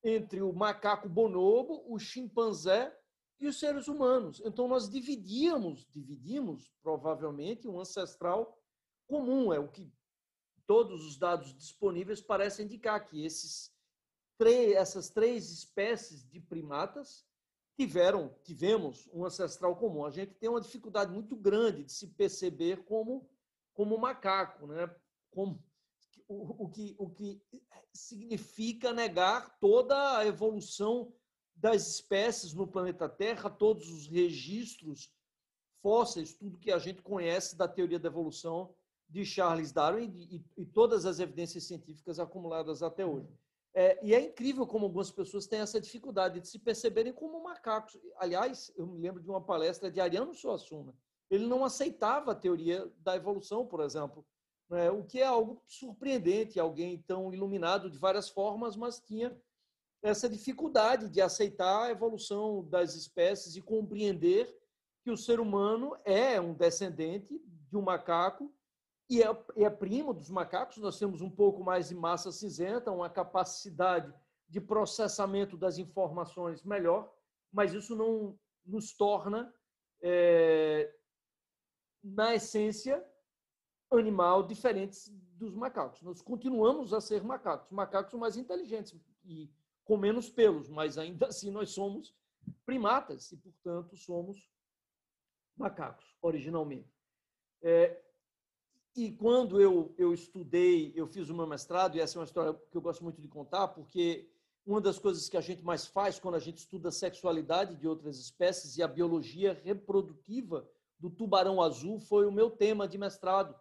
entre 0.03 0.41
o 0.41 0.51
macaco 0.51 1.07
bonobo, 1.07 1.83
o 1.87 1.97
chimpanzé 1.97 2.95
e 3.39 3.47
os 3.47 3.57
seres 3.57 3.87
humanos. 3.87 4.41
Então 4.45 4.67
nós 4.67 4.89
dividíamos, 4.89 5.87
dividimos 5.89 6.71
provavelmente 6.81 7.67
um 7.67 7.79
ancestral 7.79 8.61
comum, 9.07 9.53
é 9.53 9.59
o 9.59 9.69
que 9.69 9.91
todos 10.67 11.05
os 11.05 11.17
dados 11.17 11.55
disponíveis 11.55 12.21
parecem 12.21 12.65
indicar 12.65 13.05
que 13.05 13.25
esses 13.25 13.73
três, 14.37 14.75
essas 14.75 15.09
três 15.09 15.51
espécies 15.51 16.29
de 16.29 16.39
primatas 16.39 17.25
tiveram, 17.77 18.33
tivemos 18.43 19.09
um 19.13 19.25
ancestral 19.25 19.75
comum. 19.75 20.05
A 20.05 20.11
gente 20.11 20.33
tem 20.35 20.49
uma 20.49 20.61
dificuldade 20.61 21.11
muito 21.11 21.35
grande 21.35 21.83
de 21.83 21.91
se 21.91 22.07
perceber 22.07 22.83
como 22.83 23.27
como 23.73 23.97
macaco, 23.97 24.67
né? 24.67 24.89
Como, 25.31 25.61
o, 26.27 26.65
o, 26.65 26.69
que, 26.69 26.95
o 26.97 27.09
que 27.09 27.41
significa 27.93 28.93
negar 28.93 29.57
toda 29.59 30.17
a 30.17 30.25
evolução 30.25 31.13
das 31.55 31.95
espécies 31.95 32.53
no 32.53 32.67
planeta 32.67 33.09
Terra, 33.09 33.49
todos 33.49 33.89
os 33.89 34.07
registros 34.07 35.11
fósseis, 35.81 36.33
tudo 36.33 36.59
que 36.59 36.71
a 36.71 36.79
gente 36.79 37.01
conhece 37.01 37.57
da 37.57 37.67
teoria 37.67 37.99
da 37.99 38.09
evolução 38.09 38.73
de 39.09 39.25
Charles 39.25 39.71
Darwin 39.71 40.11
e, 40.15 40.37
e, 40.37 40.45
e 40.63 40.65
todas 40.65 41.05
as 41.05 41.19
evidências 41.19 41.65
científicas 41.65 42.19
acumuladas 42.19 42.81
até 42.81 43.05
hoje. 43.05 43.27
É, 43.75 43.97
e 44.05 44.13
é 44.13 44.21
incrível 44.21 44.67
como 44.67 44.85
algumas 44.85 45.09
pessoas 45.09 45.47
têm 45.47 45.59
essa 45.59 45.81
dificuldade 45.81 46.39
de 46.39 46.47
se 46.47 46.59
perceberem 46.59 47.11
como 47.11 47.43
macacos. 47.43 47.97
Aliás, 48.17 48.71
eu 48.75 48.85
me 48.85 48.99
lembro 48.99 49.21
de 49.21 49.29
uma 49.29 49.41
palestra 49.41 49.89
de 49.89 49.99
Ariano 49.99 50.33
Suassuna. 50.33 50.93
ele 51.29 51.47
não 51.47 51.65
aceitava 51.65 52.31
a 52.31 52.35
teoria 52.35 52.87
da 52.99 53.15
evolução, 53.15 53.65
por 53.65 53.81
exemplo, 53.81 54.23
né? 54.69 54.91
o 54.91 55.03
que 55.03 55.19
é 55.19 55.25
algo 55.25 55.59
surpreendente, 55.65 56.59
alguém 56.59 57.01
tão 57.07 57.33
iluminado 57.33 57.89
de 57.89 57.97
várias 57.97 58.29
formas, 58.29 58.75
mas 58.75 58.99
tinha 58.99 59.35
essa 60.03 60.29
dificuldade 60.29 61.09
de 61.09 61.21
aceitar 61.21 61.85
a 61.85 61.89
evolução 61.89 62.63
das 62.65 62.93
espécies 62.93 63.55
e 63.55 63.61
compreender 63.61 64.55
que 65.01 65.09
o 65.09 65.17
ser 65.17 65.39
humano 65.39 65.97
é 66.05 66.39
um 66.39 66.53
descendente 66.53 67.41
de 67.69 67.77
um 67.77 67.81
macaco 67.81 68.53
e 69.09 69.21
é, 69.21 69.45
é 69.57 69.69
primo 69.69 70.13
dos 70.13 70.29
macacos. 70.29 70.77
Nós 70.77 70.97
temos 70.97 71.21
um 71.21 71.29
pouco 71.29 71.63
mais 71.63 71.89
de 71.89 71.95
massa 71.95 72.31
cinzenta, 72.31 72.91
uma 72.91 73.09
capacidade 73.09 74.13
de 74.47 74.61
processamento 74.61 75.57
das 75.57 75.77
informações 75.77 76.63
melhor, 76.63 77.11
mas 77.51 77.73
isso 77.73 77.95
não 77.95 78.37
nos 78.65 78.93
torna, 78.93 79.53
é, 80.01 80.93
na 82.03 82.35
essência, 82.35 83.03
animal 83.91 84.43
diferentes 84.43 85.09
dos 85.09 85.53
macacos. 85.53 86.01
Nós 86.01 86.21
continuamos 86.21 86.93
a 86.93 87.01
ser 87.01 87.23
macacos. 87.23 87.69
Macacos 87.71 88.13
mais 88.13 88.37
inteligentes 88.37 88.95
e 89.25 89.51
com 89.83 89.97
menos 89.97 90.29
pelos, 90.29 90.69
mas 90.69 90.97
ainda 90.97 91.27
assim 91.27 91.51
nós 91.51 91.71
somos 91.71 92.15
primatas 92.65 93.31
e, 93.31 93.37
portanto, 93.37 93.95
somos 93.95 94.49
macacos, 95.55 96.15
originalmente. 96.21 96.93
É, 97.61 98.01
e 98.95 99.11
quando 99.11 99.59
eu, 99.59 99.93
eu 99.97 100.13
estudei, 100.13 100.93
eu 100.95 101.07
fiz 101.07 101.29
o 101.29 101.33
meu 101.33 101.47
mestrado, 101.47 101.95
e 101.95 101.99
essa 101.99 102.17
é 102.17 102.19
uma 102.19 102.25
história 102.25 102.53
que 102.69 102.77
eu 102.77 102.81
gosto 102.81 103.03
muito 103.03 103.21
de 103.21 103.27
contar, 103.27 103.69
porque 103.69 104.29
uma 104.65 104.79
das 104.79 104.99
coisas 104.99 105.27
que 105.27 105.35
a 105.35 105.41
gente 105.41 105.63
mais 105.63 105.85
faz 105.85 106.19
quando 106.19 106.35
a 106.35 106.39
gente 106.39 106.59
estuda 106.59 106.89
a 106.89 106.91
sexualidade 106.91 107.75
de 107.75 107.87
outras 107.87 108.19
espécies 108.19 108.77
e 108.77 108.83
a 108.83 108.87
biologia 108.87 109.59
reprodutiva 109.63 110.69
do 110.99 111.09
tubarão 111.09 111.61
azul 111.61 111.99
foi 111.99 112.25
o 112.25 112.31
meu 112.31 112.49
tema 112.49 112.87
de 112.87 112.97
mestrado 112.97 113.55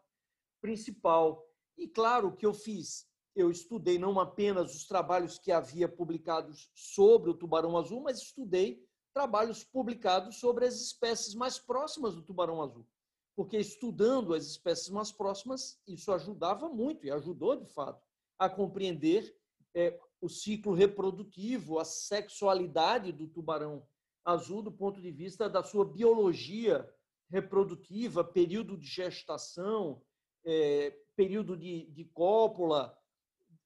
principal. 0.60 1.44
E 1.76 1.88
claro 1.88 2.36
que 2.36 2.46
eu 2.46 2.54
fiz, 2.54 3.08
eu 3.34 3.50
estudei 3.50 3.98
não 3.98 4.20
apenas 4.20 4.74
os 4.74 4.86
trabalhos 4.86 5.38
que 5.38 5.50
havia 5.50 5.88
publicados 5.88 6.70
sobre 6.74 7.30
o 7.30 7.34
tubarão 7.34 7.76
azul, 7.76 8.02
mas 8.02 8.18
estudei 8.18 8.86
trabalhos 9.12 9.64
publicados 9.64 10.38
sobre 10.38 10.66
as 10.66 10.80
espécies 10.80 11.34
mais 11.34 11.58
próximas 11.58 12.14
do 12.14 12.22
tubarão 12.22 12.62
azul. 12.62 12.86
Porque 13.34 13.56
estudando 13.56 14.34
as 14.34 14.46
espécies 14.46 14.90
mais 14.90 15.10
próximas, 15.10 15.80
isso 15.86 16.12
ajudava 16.12 16.68
muito, 16.68 17.06
e 17.06 17.10
ajudou 17.10 17.56
de 17.56 17.66
fato, 17.66 18.04
a 18.38 18.48
compreender 18.48 19.34
é, 19.74 19.98
o 20.20 20.28
ciclo 20.28 20.74
reprodutivo, 20.74 21.78
a 21.78 21.84
sexualidade 21.84 23.10
do 23.10 23.26
tubarão 23.26 23.86
azul 24.24 24.62
do 24.62 24.70
ponto 24.70 25.00
de 25.00 25.10
vista 25.10 25.48
da 25.48 25.62
sua 25.62 25.84
biologia 25.84 26.88
reprodutiva, 27.30 28.22
período 28.22 28.76
de 28.76 28.86
gestação, 28.86 30.02
é, 30.44 30.96
período 31.16 31.56
de, 31.56 31.86
de 31.86 32.04
cópula, 32.04 32.96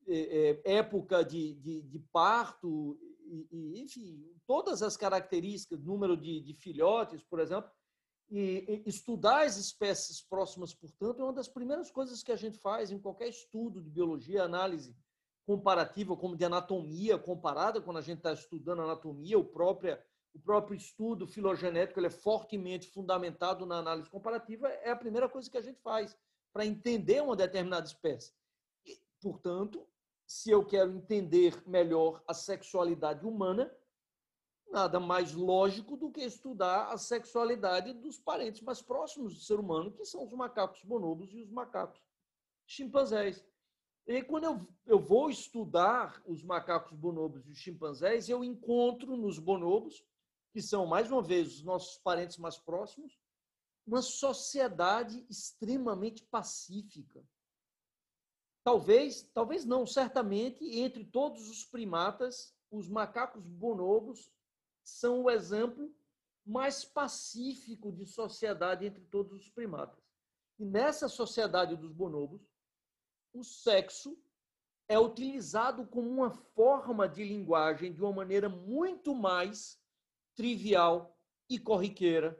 é, 0.06 0.60
é, 0.64 0.76
época 0.76 1.24
de, 1.24 1.54
de, 1.54 1.82
de 1.82 1.98
parto, 2.12 2.96
e, 3.26 3.48
e, 3.50 3.82
enfim, 3.82 4.24
todas 4.46 4.82
as 4.82 4.96
características, 4.96 5.82
número 5.82 6.16
de, 6.16 6.40
de 6.40 6.54
filhotes, 6.54 7.22
por 7.24 7.40
exemplo, 7.40 7.70
e, 8.30 8.82
estudar 8.86 9.44
as 9.44 9.56
espécies 9.56 10.20
próximas, 10.20 10.74
portanto, 10.74 11.20
é 11.20 11.24
uma 11.24 11.32
das 11.32 11.48
primeiras 11.48 11.90
coisas 11.90 12.22
que 12.22 12.32
a 12.32 12.36
gente 12.36 12.58
faz 12.58 12.90
em 12.90 12.98
qualquer 12.98 13.28
estudo 13.28 13.80
de 13.80 13.88
biologia, 13.88 14.42
análise 14.42 14.96
comparativa, 15.46 16.16
como 16.16 16.36
de 16.36 16.44
anatomia 16.44 17.16
comparada, 17.16 17.80
quando 17.80 17.98
a 17.98 18.02
gente 18.02 18.18
está 18.18 18.32
estudando 18.32 18.82
anatomia, 18.82 19.38
o 19.38 19.44
próprio, 19.44 19.96
o 20.34 20.40
próprio 20.40 20.76
estudo 20.76 21.26
filogenético 21.26 22.00
ele 22.00 22.08
é 22.08 22.10
fortemente 22.10 22.88
fundamentado 22.88 23.64
na 23.64 23.78
análise 23.78 24.10
comparativa, 24.10 24.68
é 24.68 24.90
a 24.90 24.96
primeira 24.96 25.28
coisa 25.28 25.48
que 25.48 25.56
a 25.56 25.62
gente 25.62 25.80
faz 25.80 26.16
para 26.52 26.66
entender 26.66 27.22
uma 27.22 27.36
determinada 27.36 27.86
espécie. 27.86 28.32
E, 28.84 28.98
portanto, 29.20 29.86
se 30.26 30.50
eu 30.50 30.64
quero 30.64 30.90
entender 30.90 31.62
melhor 31.64 32.20
a 32.26 32.34
sexualidade 32.34 33.24
humana, 33.24 33.72
nada 34.70 34.98
mais 34.98 35.32
lógico 35.32 35.96
do 35.96 36.10
que 36.10 36.20
estudar 36.20 36.92
a 36.92 36.98
sexualidade 36.98 37.92
dos 37.94 38.18
parentes 38.18 38.60
mais 38.60 38.82
próximos 38.82 39.34
do 39.34 39.40
ser 39.40 39.58
humano, 39.58 39.92
que 39.92 40.04
são 40.04 40.24
os 40.24 40.32
macacos 40.32 40.82
bonobos 40.82 41.32
e 41.32 41.42
os 41.42 41.50
macacos 41.50 42.00
chimpanzés. 42.66 43.44
E 44.06 44.22
quando 44.22 44.44
eu, 44.44 44.68
eu 44.86 44.98
vou 45.00 45.30
estudar 45.30 46.22
os 46.26 46.42
macacos 46.42 46.96
bonobos 46.96 47.46
e 47.46 47.50
os 47.50 47.58
chimpanzés, 47.58 48.28
eu 48.28 48.44
encontro 48.44 49.16
nos 49.16 49.38
bonobos, 49.38 50.04
que 50.52 50.62
são, 50.62 50.86
mais 50.86 51.10
uma 51.10 51.22
vez, 51.22 51.54
os 51.54 51.62
nossos 51.64 51.98
parentes 51.98 52.38
mais 52.38 52.56
próximos, 52.56 53.18
uma 53.86 54.02
sociedade 54.02 55.24
extremamente 55.28 56.22
pacífica. 56.24 57.24
Talvez, 58.64 59.22
talvez 59.32 59.64
não, 59.64 59.86
certamente, 59.86 60.64
entre 60.64 61.04
todos 61.04 61.48
os 61.48 61.64
primatas, 61.64 62.54
os 62.70 62.88
macacos 62.88 63.46
bonobos 63.46 64.30
são 64.88 65.24
o 65.24 65.30
exemplo 65.30 65.92
mais 66.44 66.84
pacífico 66.84 67.90
de 67.90 68.06
sociedade 68.06 68.86
entre 68.86 69.04
todos 69.06 69.32
os 69.32 69.48
primatas. 69.50 70.00
E 70.58 70.64
nessa 70.64 71.08
sociedade 71.08 71.76
dos 71.76 71.92
bonobos, 71.92 72.48
o 73.32 73.42
sexo 73.42 74.16
é 74.88 74.98
utilizado 74.98 75.86
como 75.88 76.08
uma 76.08 76.30
forma 76.30 77.08
de 77.08 77.24
linguagem 77.24 77.92
de 77.92 78.00
uma 78.00 78.12
maneira 78.12 78.48
muito 78.48 79.12
mais 79.12 79.82
trivial 80.36 81.18
e 81.50 81.58
corriqueira 81.58 82.38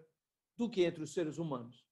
do 0.56 0.70
que 0.70 0.84
entre 0.84 1.02
os 1.02 1.12
seres 1.12 1.38
humanos. 1.38 1.84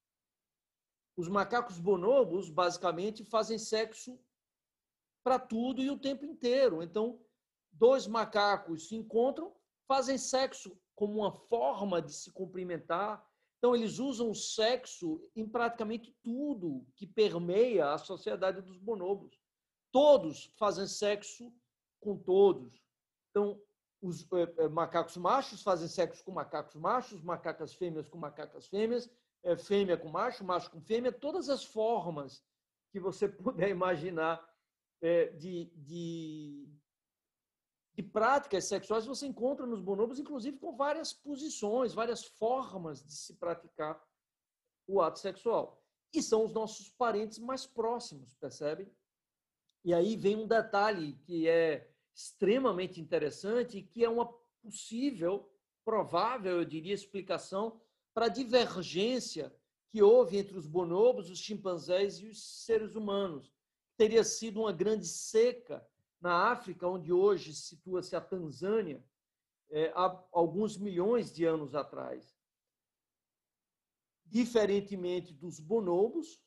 Os 1.16 1.28
macacos 1.28 1.78
bonobos 1.78 2.48
basicamente 2.48 3.24
fazem 3.24 3.58
sexo 3.58 4.18
para 5.24 5.38
tudo 5.38 5.82
e 5.82 5.90
o 5.90 5.98
tempo 5.98 6.24
inteiro. 6.24 6.82
Então, 6.82 7.20
dois 7.72 8.06
macacos 8.06 8.88
se 8.88 8.94
encontram, 8.94 9.54
fazem 9.86 10.18
sexo 10.18 10.76
como 10.94 11.20
uma 11.20 11.32
forma 11.32 12.00
de 12.00 12.12
se 12.12 12.30
cumprimentar, 12.32 13.24
então, 13.64 13.74
eles 13.74 13.98
usam 13.98 14.30
o 14.30 14.34
sexo 14.34 15.18
em 15.34 15.48
praticamente 15.48 16.14
tudo 16.22 16.86
que 16.94 17.06
permeia 17.06 17.94
a 17.94 17.96
sociedade 17.96 18.60
dos 18.60 18.76
bonobos. 18.76 19.40
Todos 19.90 20.52
fazem 20.58 20.86
sexo 20.86 21.50
com 21.98 22.14
todos. 22.14 22.78
Então, 23.30 23.58
os 24.02 24.30
é, 24.58 24.68
macacos 24.68 25.16
machos 25.16 25.62
fazem 25.62 25.88
sexo 25.88 26.22
com 26.22 26.30
macacos 26.30 26.74
machos, 26.74 27.22
macacas 27.22 27.72
fêmeas 27.72 28.06
com 28.06 28.18
macacas 28.18 28.66
fêmeas, 28.66 29.08
é, 29.42 29.56
fêmea 29.56 29.96
com 29.96 30.10
macho, 30.10 30.44
macho 30.44 30.70
com 30.70 30.82
fêmea, 30.82 31.10
todas 31.10 31.48
as 31.48 31.64
formas 31.64 32.44
que 32.92 33.00
você 33.00 33.26
puder 33.32 33.70
imaginar 33.70 34.46
de, 35.38 35.70
de, 35.74 36.63
de 37.94 38.02
práticas 38.02 38.64
sexuais 38.64 39.07
você 39.07 39.26
encontra 39.26 39.64
nos 39.66 39.80
bonobos, 39.80 40.18
inclusive 40.18 40.59
com 40.59 40.76
várias 40.76 41.12
posições, 41.12 41.94
várias 41.94 42.24
formas 42.24 43.04
de 43.04 43.12
se 43.12 43.35
praticar 43.35 44.02
o 44.87 45.00
ato 45.00 45.20
sexual. 45.20 45.80
E 46.12 46.22
são 46.22 46.44
os 46.44 46.52
nossos 46.52 46.90
parentes 46.90 47.38
mais 47.38 47.66
próximos, 47.66 48.35
percebe? 48.35 48.92
E 49.85 49.94
aí 49.94 50.16
vem 50.16 50.37
um 50.37 50.46
detalhe 50.46 51.14
que 51.24 51.48
é 51.48 51.88
extremamente 52.14 53.00
interessante 53.00 53.78
e 53.78 53.83
que 53.83 54.04
é 54.04 54.09
uma 54.09 54.26
possível, 54.62 55.52
provável, 55.85 56.59
eu 56.59 56.64
diria, 56.64 56.94
explicação 56.94 57.80
para 58.14 58.26
a 58.26 58.30
divergência 58.30 59.54
que 59.90 60.02
houve 60.02 60.38
entre 60.38 60.57
os 60.57 60.66
bonobos, 60.66 61.30
os 61.30 61.38
chimpanzés 61.38 62.18
e 62.18 62.26
os 62.26 62.64
seres 62.64 62.94
humanos. 62.94 63.52
Teria 63.96 64.24
sido 64.24 64.61
uma 64.61 64.72
grande 64.72 65.07
seca 65.07 65.87
na 66.24 66.50
África, 66.50 66.88
onde 66.88 67.12
hoje 67.12 67.52
situa-se 67.52 68.16
a 68.16 68.20
Tanzânia, 68.20 69.04
é, 69.68 69.92
há 69.94 70.24
alguns 70.32 70.78
milhões 70.78 71.30
de 71.30 71.44
anos 71.44 71.74
atrás. 71.74 72.34
Diferentemente 74.24 75.34
dos 75.34 75.60
bonobos, 75.60 76.42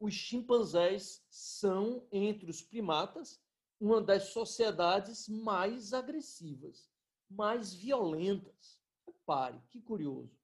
os 0.00 0.14
chimpanzés 0.14 1.22
são, 1.28 2.08
entre 2.10 2.48
os 2.48 2.62
primatas, 2.62 3.38
uma 3.78 4.00
das 4.00 4.28
sociedades 4.28 5.28
mais 5.28 5.92
agressivas, 5.92 6.90
mais 7.28 7.74
violentas. 7.74 8.80
Repare, 9.06 9.60
que 9.68 9.82
curioso. 9.82 10.40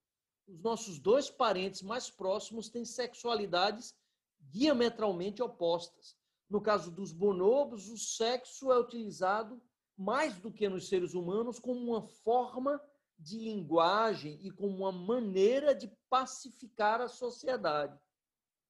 Os 0.46 0.61
nossos 0.61 0.98
dois 0.98 1.31
parentes 1.31 1.81
mais 1.81 2.11
próximos 2.11 2.68
têm 2.68 2.85
sexualidades 2.85 3.96
diametralmente 4.38 5.42
opostas. 5.42 6.17
No 6.48 6.61
caso 6.61 6.90
dos 6.90 7.12
bonobos, 7.12 7.88
o 7.88 7.98
sexo 7.98 8.72
é 8.72 8.78
utilizado 8.78 9.61
mais 9.96 10.38
do 10.38 10.52
que 10.52 10.68
nos 10.68 10.88
seres 10.88 11.12
humanos 11.14 11.58
como 11.58 11.80
uma 11.80 12.02
forma 12.02 12.80
de 13.18 13.38
linguagem 13.38 14.38
e 14.46 14.50
como 14.50 14.76
uma 14.76 14.92
maneira 14.92 15.74
de 15.74 15.88
pacificar 16.08 17.00
a 17.00 17.08
sociedade, 17.08 17.98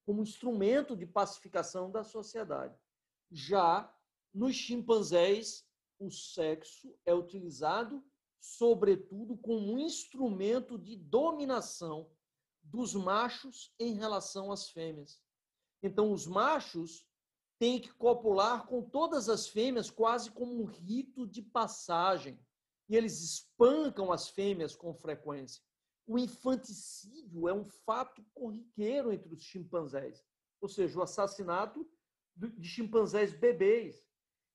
como 0.07 0.23
instrumento 0.23 0.97
de 0.97 1.07
pacificação 1.07 1.91
da 1.91 2.03
sociedade. 2.03 2.75
Já 3.31 3.95
nos 4.33 4.57
chimpanzés, 4.57 5.67
o 5.99 6.11
sexo 6.11 6.97
é 7.05 7.15
utilizado, 7.15 8.03
sobretudo, 8.41 9.37
como 9.37 9.75
um 9.75 9.79
instrumento 9.79 10.79
de 10.79 10.97
dominação 10.97 12.11
dos 12.63 12.95
machos 12.95 13.75
em 13.79 13.95
relação 13.95 14.51
às 14.51 14.71
fêmeas. 14.71 15.21
Então, 15.83 16.13
os 16.13 16.27
machos 16.27 17.08
têm 17.59 17.81
que 17.81 17.93
copular 17.93 18.67
com 18.67 18.83
todas 18.83 19.29
as 19.29 19.49
fêmeas 19.49 19.91
quase 19.91 20.31
como 20.31 20.63
um 20.63 20.65
rito 20.65 21.27
de 21.27 21.43
passagem. 21.43 22.39
E 22.89 22.97
eles 22.97 23.21
espancam 23.21 24.13
as 24.13 24.29
fêmeas 24.29 24.75
com 24.75 24.95
frequência. 24.95 25.63
O 26.07 26.19
infanticídio 26.19 27.49
é 27.49 27.53
um 27.53 27.67
fato 27.67 28.25
corriqueiro 28.33 29.13
entre 29.13 29.35
os 29.35 29.43
chimpanzés, 29.43 30.25
ou 30.61 30.69
seja, 30.69 30.99
o 30.99 31.03
assassinato 31.03 31.87
de 32.35 32.67
chimpanzés 32.67 33.35
bebês. 33.35 34.03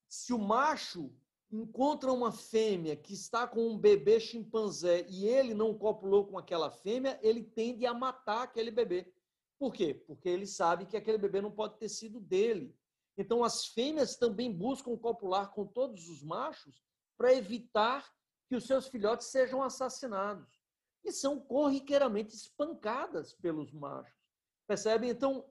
Se 0.08 0.34
o 0.34 0.40
macho 0.40 1.14
encontra 1.52 2.12
uma 2.12 2.32
fêmea 2.32 2.96
que 2.96 3.14
está 3.14 3.48
com 3.48 3.68
um 3.68 3.78
bebê 3.78 4.20
chimpanzé 4.20 5.06
e 5.08 5.28
ele 5.28 5.54
não 5.54 5.78
copulou 5.78 6.26
com 6.26 6.38
aquela 6.38 6.72
fêmea, 6.72 7.20
ele 7.22 7.44
tende 7.44 7.86
a 7.86 7.94
matar 7.94 8.44
aquele 8.44 8.72
bebê. 8.72 9.14
Por 9.60 9.72
quê? 9.72 9.94
Porque 9.94 10.28
ele 10.28 10.48
sabe 10.48 10.86
que 10.86 10.98
aquele 10.98 11.20
bebê 11.20 11.42
não 11.42 11.52
pode 11.52 11.78
ter 11.78 11.90
sido 11.90 12.20
dele. 12.20 12.76
Então, 13.18 13.44
as 13.44 13.68
fêmeas 13.68 14.16
também 14.16 14.52
buscam 14.52 14.98
copular 14.98 15.52
com 15.52 15.66
todos 15.66 16.10
os 16.10 16.24
machos 16.24 16.84
para 17.18 17.34
evitar 17.34 18.12
que 18.48 18.56
os 18.56 18.66
seus 18.66 18.88
filhotes 18.88 19.28
sejam 19.28 19.62
assassinados. 19.62 20.62
E 21.04 21.12
são 21.12 21.40
corriqueiramente 21.40 22.34
espancadas 22.34 23.34
pelos 23.34 23.72
machos. 23.72 24.18
Percebe? 24.66 25.10
Então, 25.10 25.46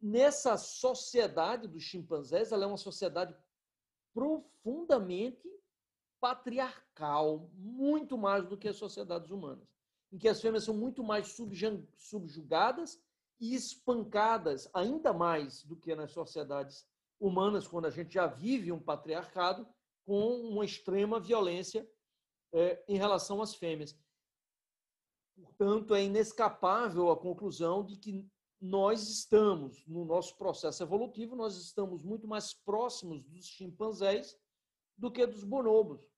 nessa 0.00 0.56
sociedade 0.56 1.68
dos 1.68 1.82
chimpanzés, 1.82 2.52
ela 2.52 2.64
é 2.64 2.66
uma 2.66 2.76
sociedade 2.76 3.36
profundamente 4.12 5.48
patriarcal, 6.20 7.50
muito 7.54 8.16
mais 8.16 8.46
do 8.48 8.56
que 8.56 8.68
as 8.68 8.76
sociedades 8.76 9.30
humanas, 9.30 9.68
em 10.10 10.16
que 10.16 10.28
as 10.28 10.40
fêmeas 10.40 10.64
são 10.64 10.74
muito 10.74 11.04
mais 11.04 11.36
subjugadas 11.98 12.98
e 13.38 13.54
espancadas, 13.54 14.70
ainda 14.72 15.12
mais 15.12 15.62
do 15.64 15.76
que 15.76 15.94
nas 15.94 16.12
sociedades 16.12 16.86
humanas, 17.20 17.66
quando 17.66 17.86
a 17.86 17.90
gente 17.90 18.14
já 18.14 18.26
vive 18.26 18.72
um 18.72 18.80
patriarcado 18.80 19.66
com 20.04 20.40
uma 20.40 20.64
extrema 20.64 21.18
violência 21.18 21.88
é, 22.52 22.84
em 22.88 22.96
relação 22.96 23.40
às 23.42 23.54
fêmeas. 23.54 23.98
Portanto, 25.34 25.94
é 25.94 26.04
inescapável 26.04 27.10
a 27.10 27.16
conclusão 27.16 27.84
de 27.84 27.96
que 27.96 28.28
nós 28.60 29.08
estamos, 29.08 29.84
no 29.86 30.04
nosso 30.04 30.36
processo 30.36 30.82
evolutivo, 30.82 31.34
nós 31.34 31.56
estamos 31.56 32.02
muito 32.02 32.26
mais 32.26 32.54
próximos 32.54 33.22
dos 33.24 33.44
chimpanzés 33.44 34.38
do 34.96 35.10
que 35.10 35.26
dos 35.26 35.44
bonobos. 35.44 36.08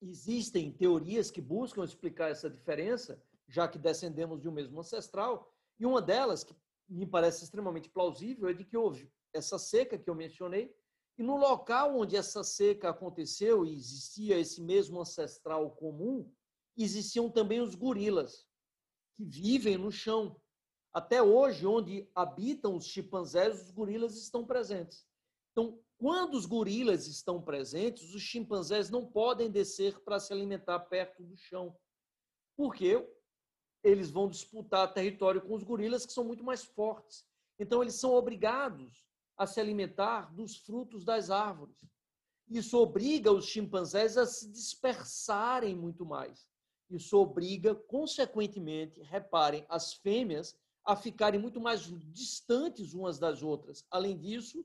Existem 0.00 0.70
teorias 0.70 1.30
que 1.30 1.40
buscam 1.40 1.82
explicar 1.82 2.30
essa 2.30 2.50
diferença, 2.50 3.22
já 3.48 3.66
que 3.66 3.78
descendemos 3.78 4.40
de 4.40 4.48
um 4.48 4.52
mesmo 4.52 4.78
ancestral, 4.78 5.50
e 5.78 5.86
uma 5.86 6.02
delas, 6.02 6.44
que 6.44 6.54
me 6.88 7.06
parece 7.06 7.44
extremamente 7.44 7.88
plausível, 7.88 8.48
é 8.48 8.52
de 8.52 8.64
que 8.64 8.76
houve 8.76 9.10
essa 9.36 9.58
seca 9.58 9.98
que 9.98 10.08
eu 10.08 10.14
mencionei, 10.14 10.74
e 11.18 11.22
no 11.22 11.36
local 11.36 11.98
onde 11.98 12.16
essa 12.16 12.44
seca 12.44 12.90
aconteceu 12.90 13.64
e 13.64 13.74
existia 13.74 14.38
esse 14.38 14.60
mesmo 14.60 15.00
ancestral 15.00 15.70
comum, 15.70 16.30
existiam 16.76 17.30
também 17.30 17.60
os 17.60 17.74
gorilas, 17.74 18.46
que 19.14 19.24
vivem 19.24 19.78
no 19.78 19.90
chão, 19.90 20.38
até 20.96 21.22
hoje, 21.22 21.66
onde 21.66 22.08
habitam 22.14 22.74
os 22.74 22.86
chimpanzés, 22.86 23.60
os 23.60 23.70
gorilas 23.70 24.16
estão 24.16 24.46
presentes. 24.46 25.06
Então, 25.52 25.78
quando 25.98 26.36
os 26.36 26.46
gorilas 26.46 27.06
estão 27.06 27.42
presentes, 27.42 28.14
os 28.14 28.22
chimpanzés 28.22 28.88
não 28.88 29.04
podem 29.04 29.50
descer 29.50 30.00
para 30.00 30.18
se 30.18 30.32
alimentar 30.32 30.80
perto 30.80 31.22
do 31.22 31.36
chão. 31.36 31.76
Porque 32.56 33.06
eles 33.84 34.10
vão 34.10 34.26
disputar 34.26 34.94
território 34.94 35.42
com 35.42 35.54
os 35.54 35.62
gorilas, 35.62 36.06
que 36.06 36.14
são 36.14 36.24
muito 36.24 36.42
mais 36.42 36.64
fortes. 36.64 37.26
Então, 37.58 37.82
eles 37.82 37.96
são 37.96 38.14
obrigados 38.14 39.06
a 39.36 39.46
se 39.46 39.60
alimentar 39.60 40.34
dos 40.34 40.56
frutos 40.56 41.04
das 41.04 41.30
árvores. 41.30 41.84
Isso 42.48 42.78
obriga 42.78 43.32
os 43.32 43.46
chimpanzés 43.46 44.16
a 44.16 44.24
se 44.24 44.50
dispersarem 44.50 45.74
muito 45.74 46.06
mais. 46.06 46.46
Isso 46.88 47.16
obriga, 47.18 47.74
consequentemente, 47.74 49.02
reparem, 49.02 49.66
as 49.68 49.94
fêmeas 49.94 50.56
a 50.84 50.94
ficarem 50.94 51.40
muito 51.40 51.60
mais 51.60 51.82
distantes 52.12 52.94
umas 52.94 53.18
das 53.18 53.42
outras. 53.42 53.84
Além 53.90 54.16
disso, 54.16 54.64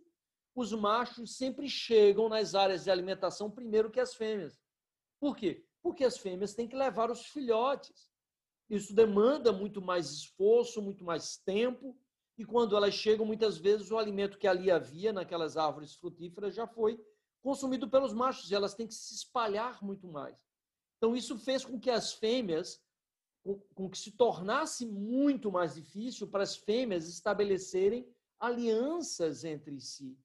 os 0.53 0.71
machos 0.71 1.35
sempre 1.35 1.67
chegam 1.67 2.29
nas 2.29 2.53
áreas 2.53 2.83
de 2.83 2.91
alimentação 2.91 3.49
primeiro 3.49 3.89
que 3.89 3.99
as 3.99 4.13
fêmeas. 4.13 4.61
Por 5.19 5.35
quê? 5.35 5.65
Porque 5.81 6.03
as 6.03 6.17
fêmeas 6.17 6.53
têm 6.53 6.67
que 6.67 6.75
levar 6.75 7.09
os 7.09 7.25
filhotes. 7.25 8.11
Isso 8.69 8.93
demanda 8.93 9.51
muito 9.51 9.81
mais 9.81 10.11
esforço, 10.11 10.81
muito 10.81 11.03
mais 11.03 11.37
tempo, 11.37 11.97
e 12.41 12.45
quando 12.45 12.75
elas 12.75 12.95
chegam, 12.95 13.23
muitas 13.23 13.59
vezes 13.59 13.91
o 13.91 13.99
alimento 13.99 14.39
que 14.39 14.47
ali 14.47 14.71
havia 14.71 15.13
naquelas 15.13 15.57
árvores 15.57 15.93
frutíferas 15.93 16.55
já 16.55 16.65
foi 16.65 16.99
consumido 17.39 17.87
pelos 17.87 18.13
machos 18.13 18.49
e 18.49 18.55
elas 18.55 18.73
têm 18.73 18.87
que 18.87 18.95
se 18.95 19.13
espalhar 19.13 19.83
muito 19.83 20.07
mais. 20.07 20.35
Então, 20.97 21.15
isso 21.15 21.37
fez 21.37 21.63
com 21.63 21.79
que 21.79 21.89
as 21.89 22.13
fêmeas 22.13 22.81
com 23.73 23.89
que 23.89 23.97
se 23.97 24.11
tornasse 24.11 24.85
muito 24.85 25.51
mais 25.51 25.73
difícil 25.73 26.27
para 26.27 26.43
as 26.43 26.55
fêmeas 26.55 27.07
estabelecerem 27.07 28.07
alianças 28.39 29.43
entre 29.43 29.79
si, 29.79 30.15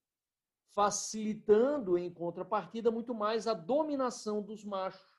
facilitando 0.74 1.96
em 1.96 2.12
contrapartida 2.12 2.90
muito 2.90 3.14
mais 3.14 3.46
a 3.46 3.55
dominação 3.55 4.42
dos 4.42 4.64
machos 4.64 5.16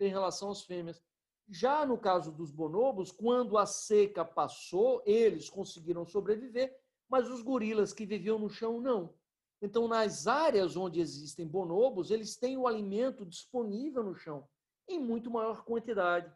em 0.00 0.08
relação 0.08 0.50
às 0.50 0.62
fêmeas. 0.62 1.02
Já 1.48 1.84
no 1.84 1.98
caso 1.98 2.32
dos 2.32 2.50
bonobos, 2.50 3.10
quando 3.10 3.58
a 3.58 3.66
seca 3.66 4.24
passou, 4.24 5.02
eles 5.04 5.50
conseguiram 5.50 6.06
sobreviver, 6.06 6.74
mas 7.08 7.28
os 7.28 7.42
gorilas 7.42 7.92
que 7.92 8.06
viviam 8.06 8.38
no 8.38 8.48
chão 8.48 8.80
não. 8.80 9.14
Então, 9.60 9.86
nas 9.86 10.26
áreas 10.26 10.76
onde 10.76 11.00
existem 11.00 11.46
bonobos, 11.46 12.10
eles 12.10 12.36
têm 12.36 12.56
o 12.56 12.66
alimento 12.66 13.24
disponível 13.24 14.02
no 14.02 14.14
chão, 14.14 14.48
em 14.88 14.98
muito 14.98 15.30
maior 15.30 15.64
quantidade. 15.64 16.32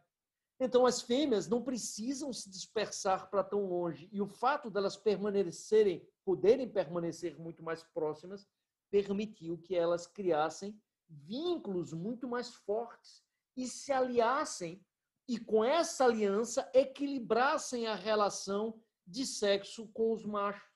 Então, 0.59 0.85
as 0.85 1.01
fêmeas 1.01 1.47
não 1.47 1.63
precisam 1.63 2.33
se 2.33 2.49
dispersar 2.49 3.29
para 3.29 3.43
tão 3.43 3.65
longe. 3.65 4.09
E 4.11 4.21
o 4.21 4.27
fato 4.27 4.69
delas 4.69 4.97
permanecerem, 4.97 6.07
poderem 6.25 6.67
permanecer 6.67 7.39
muito 7.39 7.63
mais 7.63 7.83
próximas, 7.83 8.47
permitiu 8.91 9.57
que 9.57 9.75
elas 9.75 10.05
criassem 10.05 10.79
vínculos 11.07 11.93
muito 11.93 12.27
mais 12.27 12.53
fortes 12.53 13.23
e 13.55 13.67
se 13.67 13.91
aliassem 13.91 14.83
e 15.29 15.37
com 15.37 15.63
essa 15.63 16.05
aliança 16.05 16.67
equilibrassem 16.73 17.85
a 17.85 17.93
relação 17.93 18.81
de 19.05 19.27
sexo 19.27 19.87
com 19.89 20.11
os 20.11 20.25
machos. 20.25 20.67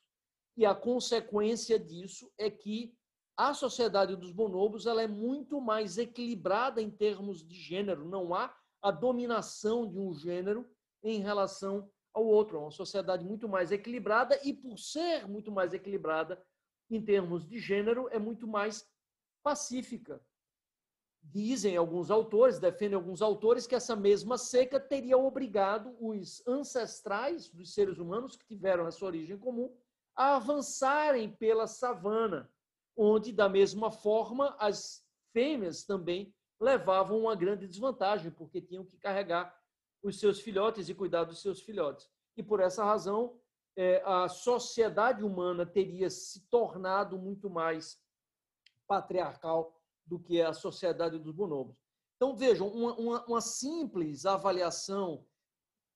E 0.55 0.63
a 0.63 0.75
consequência 0.75 1.79
disso 1.79 2.31
é 2.37 2.51
que 2.51 2.95
a 3.35 3.55
sociedade 3.55 4.15
dos 4.15 4.31
bonobos 4.31 4.85
ela 4.85 5.01
é 5.01 5.07
muito 5.07 5.59
mais 5.59 5.97
equilibrada 5.97 6.79
em 6.79 6.91
termos 6.91 7.43
de 7.43 7.55
gênero. 7.55 8.07
Não 8.07 8.31
há 8.35 8.55
a 8.79 8.91
dominação 8.91 9.89
de 9.89 9.97
um 9.97 10.13
gênero 10.13 10.69
em 11.03 11.19
relação 11.19 11.91
ao 12.13 12.23
outro. 12.23 12.57
É 12.57 12.59
uma 12.59 12.69
sociedade 12.69 13.25
muito 13.25 13.49
mais 13.49 13.71
equilibrada 13.71 14.39
e, 14.43 14.53
por 14.53 14.77
ser 14.77 15.27
muito 15.27 15.51
mais 15.51 15.73
equilibrada 15.73 16.39
em 16.91 17.03
termos 17.03 17.43
de 17.43 17.57
gênero, 17.57 18.07
é 18.11 18.19
muito 18.19 18.47
mais 18.47 18.87
pacífica. 19.41 20.23
Dizem 21.23 21.75
alguns 21.77 22.11
autores, 22.11 22.59
defendem 22.59 22.95
alguns 22.95 23.21
autores, 23.21 23.65
que 23.65 23.75
essa 23.75 23.95
mesma 23.95 24.37
seca 24.37 24.79
teria 24.79 25.17
obrigado 25.17 25.95
os 25.99 26.45
ancestrais 26.45 27.49
dos 27.49 27.73
seres 27.73 27.97
humanos 27.97 28.35
que 28.35 28.45
tiveram 28.45 28.85
essa 28.85 29.03
origem 29.05 29.37
comum 29.37 29.75
a 30.15 30.35
avançarem 30.35 31.29
pela 31.29 31.65
savana, 31.65 32.51
onde, 32.95 33.31
da 33.31 33.49
mesma 33.49 33.89
forma, 33.89 34.55
as 34.59 35.03
fêmeas 35.31 35.83
também 35.83 36.33
levavam 36.59 37.19
uma 37.19 37.35
grande 37.35 37.67
desvantagem, 37.67 38.29
porque 38.29 38.61
tinham 38.61 38.85
que 38.85 38.97
carregar 38.97 39.57
os 40.03 40.19
seus 40.19 40.39
filhotes 40.39 40.87
e 40.87 40.93
cuidar 40.93 41.23
dos 41.23 41.41
seus 41.41 41.61
filhotes. 41.61 42.07
E 42.37 42.43
por 42.43 42.59
essa 42.59 42.83
razão, 42.83 43.39
é, 43.75 44.03
a 44.05 44.27
sociedade 44.27 45.23
humana 45.23 45.65
teria 45.65 46.09
se 46.09 46.47
tornado 46.49 47.17
muito 47.17 47.49
mais 47.49 47.99
patriarcal 48.87 49.82
do 50.05 50.19
que 50.19 50.41
a 50.41 50.53
sociedade 50.53 51.17
dos 51.17 51.33
bonobos. 51.33 51.75
Então, 52.15 52.35
vejam, 52.35 52.67
uma, 52.67 52.93
uma, 52.95 53.25
uma 53.25 53.41
simples 53.41 54.25
avaliação 54.25 55.25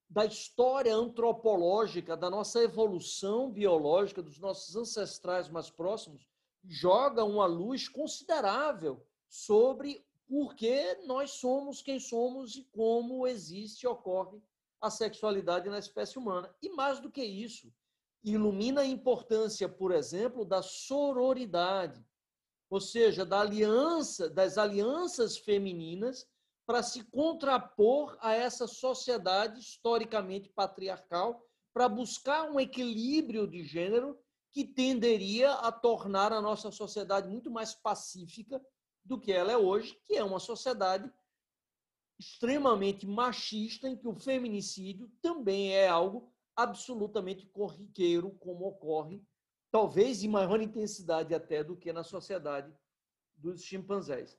da 0.08 0.24
história 0.24 0.94
antropológica, 0.94 2.16
da 2.16 2.30
nossa 2.30 2.62
evolução 2.62 3.50
biológica, 3.50 4.22
dos 4.22 4.38
nossos 4.38 4.74
ancestrais 4.74 5.48
mais 5.48 5.70
próximos, 5.70 6.26
joga 6.64 7.24
uma 7.24 7.46
luz 7.46 7.88
considerável 7.88 9.06
sobre 9.28 10.04
porque 10.26 10.98
nós 11.06 11.32
somos 11.32 11.80
quem 11.80 11.98
somos 11.98 12.56
e 12.56 12.64
como 12.64 13.26
existe 13.26 13.84
e 13.84 13.86
ocorre 13.86 14.42
a 14.80 14.90
sexualidade 14.90 15.68
na 15.68 15.78
espécie 15.78 16.18
humana. 16.18 16.54
E 16.62 16.68
mais 16.70 17.00
do 17.00 17.10
que 17.10 17.24
isso, 17.24 17.72
ilumina 18.22 18.82
a 18.82 18.86
importância, 18.86 19.68
por 19.68 19.92
exemplo, 19.92 20.44
da 20.44 20.62
sororidade, 20.62 22.04
ou 22.70 22.80
seja, 22.80 23.24
da 23.24 23.40
aliança, 23.40 24.28
das 24.28 24.58
alianças 24.58 25.38
femininas 25.38 26.26
para 26.66 26.82
se 26.82 27.02
contrapor 27.04 28.18
a 28.20 28.34
essa 28.34 28.66
sociedade 28.66 29.58
historicamente 29.58 30.50
patriarcal, 30.50 31.42
para 31.72 31.88
buscar 31.88 32.50
um 32.50 32.60
equilíbrio 32.60 33.46
de 33.46 33.64
gênero 33.64 34.18
que 34.50 34.64
tenderia 34.64 35.52
a 35.52 35.72
tornar 35.72 36.32
a 36.32 36.42
nossa 36.42 36.70
sociedade 36.70 37.28
muito 37.28 37.50
mais 37.50 37.74
pacífica 37.74 38.60
do 39.04 39.18
que 39.18 39.32
ela 39.32 39.52
é 39.52 39.56
hoje, 39.56 39.98
que 40.06 40.14
é 40.16 40.24
uma 40.24 40.40
sociedade 40.40 41.10
extremamente 42.18 43.06
machista, 43.06 43.88
em 43.88 43.96
que 43.96 44.08
o 44.08 44.14
feminicídio 44.14 45.10
também 45.22 45.74
é 45.74 45.88
algo 45.88 46.30
absolutamente 46.56 47.46
corriqueiro, 47.46 48.32
como 48.40 48.66
ocorre, 48.66 49.22
talvez 49.70 50.22
em 50.22 50.28
maior 50.28 50.60
intensidade 50.60 51.34
até 51.34 51.62
do 51.62 51.76
que 51.76 51.92
na 51.92 52.02
sociedade 52.02 52.72
dos 53.36 53.62
chimpanzés. 53.62 54.36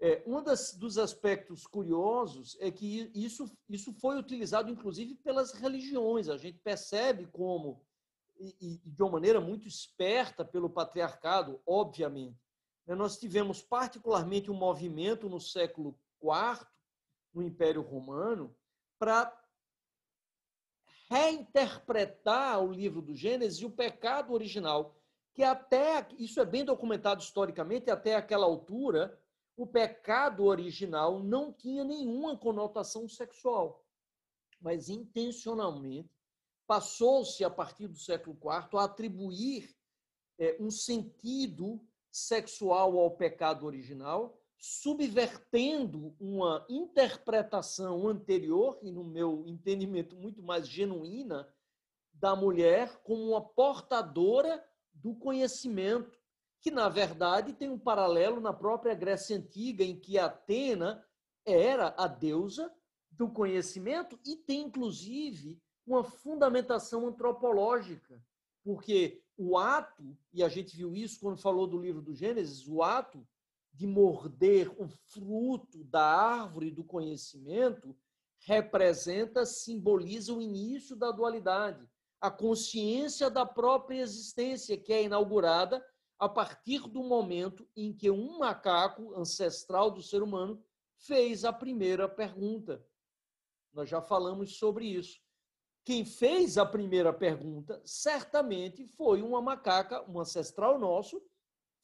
É, 0.00 0.22
um 0.26 0.42
das, 0.42 0.74
dos 0.74 0.98
aspectos 0.98 1.66
curiosos 1.66 2.56
é 2.60 2.70
que 2.70 3.10
isso, 3.14 3.50
isso 3.68 3.92
foi 3.94 4.18
utilizado, 4.18 4.70
inclusive, 4.70 5.14
pelas 5.16 5.52
religiões. 5.52 6.28
A 6.28 6.36
gente 6.36 6.58
percebe 6.58 7.26
como, 7.26 7.80
e, 8.38 8.80
e 8.84 8.90
de 8.90 9.02
uma 9.02 9.12
maneira 9.12 9.40
muito 9.40 9.68
esperta 9.68 10.44
pelo 10.44 10.68
patriarcado, 10.68 11.60
obviamente. 11.64 12.38
Né, 12.86 12.94
nós 12.94 13.18
tivemos 13.18 13.62
particularmente 13.62 14.50
um 14.50 14.54
movimento 14.54 15.28
no 15.28 15.40
século 15.40 15.98
IV, 16.22 16.66
no 17.32 17.42
Império 17.42 17.82
Romano, 17.82 18.54
para 18.98 19.32
reinterpretar 21.14 22.60
o 22.60 22.72
livro 22.72 23.00
do 23.00 23.14
Gênesis 23.14 23.60
e 23.60 23.64
o 23.64 23.70
pecado 23.70 24.32
original, 24.32 24.96
que 25.32 25.44
até, 25.44 26.08
isso 26.18 26.40
é 26.40 26.44
bem 26.44 26.64
documentado 26.64 27.22
historicamente, 27.22 27.88
até 27.88 28.16
aquela 28.16 28.44
altura, 28.44 29.16
o 29.56 29.64
pecado 29.64 30.44
original 30.44 31.22
não 31.22 31.52
tinha 31.52 31.84
nenhuma 31.84 32.36
conotação 32.36 33.08
sexual, 33.08 33.86
mas 34.60 34.88
intencionalmente 34.88 36.10
passou-se, 36.66 37.44
a 37.44 37.50
partir 37.50 37.86
do 37.86 37.96
século 37.96 38.36
IV, 38.36 38.76
a 38.76 38.84
atribuir 38.84 39.72
é, 40.36 40.56
um 40.58 40.70
sentido 40.70 41.80
sexual 42.10 42.98
ao 42.98 43.12
pecado 43.12 43.66
original, 43.66 44.36
subvertendo 44.58 46.14
uma 46.18 46.64
interpretação 46.68 48.08
anterior, 48.08 48.78
e 48.82 48.90
no 48.90 49.04
meu 49.04 49.44
entendimento 49.46 50.16
muito 50.16 50.42
mais 50.42 50.68
genuína, 50.68 51.48
da 52.12 52.34
mulher 52.34 53.02
como 53.02 53.30
uma 53.30 53.40
portadora 53.40 54.64
do 54.92 55.14
conhecimento, 55.14 56.18
que 56.60 56.70
na 56.70 56.88
verdade 56.88 57.52
tem 57.52 57.68
um 57.68 57.78
paralelo 57.78 58.40
na 58.40 58.52
própria 58.52 58.94
Grécia 58.94 59.36
Antiga, 59.36 59.84
em 59.84 59.98
que 59.98 60.18
Atena 60.18 61.04
era 61.44 61.94
a 61.98 62.06
deusa 62.06 62.72
do 63.10 63.28
conhecimento 63.28 64.18
e 64.24 64.36
tem 64.36 64.62
inclusive 64.62 65.60
uma 65.86 66.02
fundamentação 66.02 67.06
antropológica, 67.06 68.18
porque 68.64 69.22
o 69.36 69.58
ato, 69.58 70.16
e 70.32 70.42
a 70.42 70.48
gente 70.48 70.74
viu 70.76 70.94
isso 70.94 71.20
quando 71.20 71.36
falou 71.36 71.66
do 71.66 71.78
livro 71.78 72.00
do 72.00 72.14
Gênesis, 72.14 72.66
o 72.66 72.82
ato 72.82 73.26
de 73.74 73.86
morder 73.86 74.70
o 74.80 74.86
fruto 74.86 75.82
da 75.84 76.04
árvore 76.04 76.70
do 76.70 76.84
conhecimento 76.84 77.96
representa, 78.46 79.44
simboliza 79.44 80.32
o 80.32 80.40
início 80.40 80.94
da 80.94 81.10
dualidade, 81.10 81.84
a 82.20 82.30
consciência 82.30 83.28
da 83.28 83.44
própria 83.44 84.00
existência 84.00 84.78
que 84.78 84.92
é 84.92 85.02
inaugurada 85.02 85.84
a 86.18 86.28
partir 86.28 86.80
do 86.88 87.02
momento 87.02 87.68
em 87.76 87.92
que 87.92 88.10
um 88.10 88.38
macaco 88.38 89.14
ancestral 89.18 89.90
do 89.90 90.00
ser 90.00 90.22
humano 90.22 90.62
fez 90.96 91.44
a 91.44 91.52
primeira 91.52 92.08
pergunta. 92.08 92.84
Nós 93.72 93.88
já 93.88 94.00
falamos 94.00 94.56
sobre 94.56 94.86
isso. 94.86 95.20
Quem 95.84 96.04
fez 96.04 96.56
a 96.56 96.64
primeira 96.64 97.12
pergunta 97.12 97.82
certamente 97.84 98.86
foi 98.86 99.20
uma 99.20 99.42
macaca, 99.42 100.08
um 100.08 100.20
ancestral 100.20 100.78
nosso, 100.78 101.20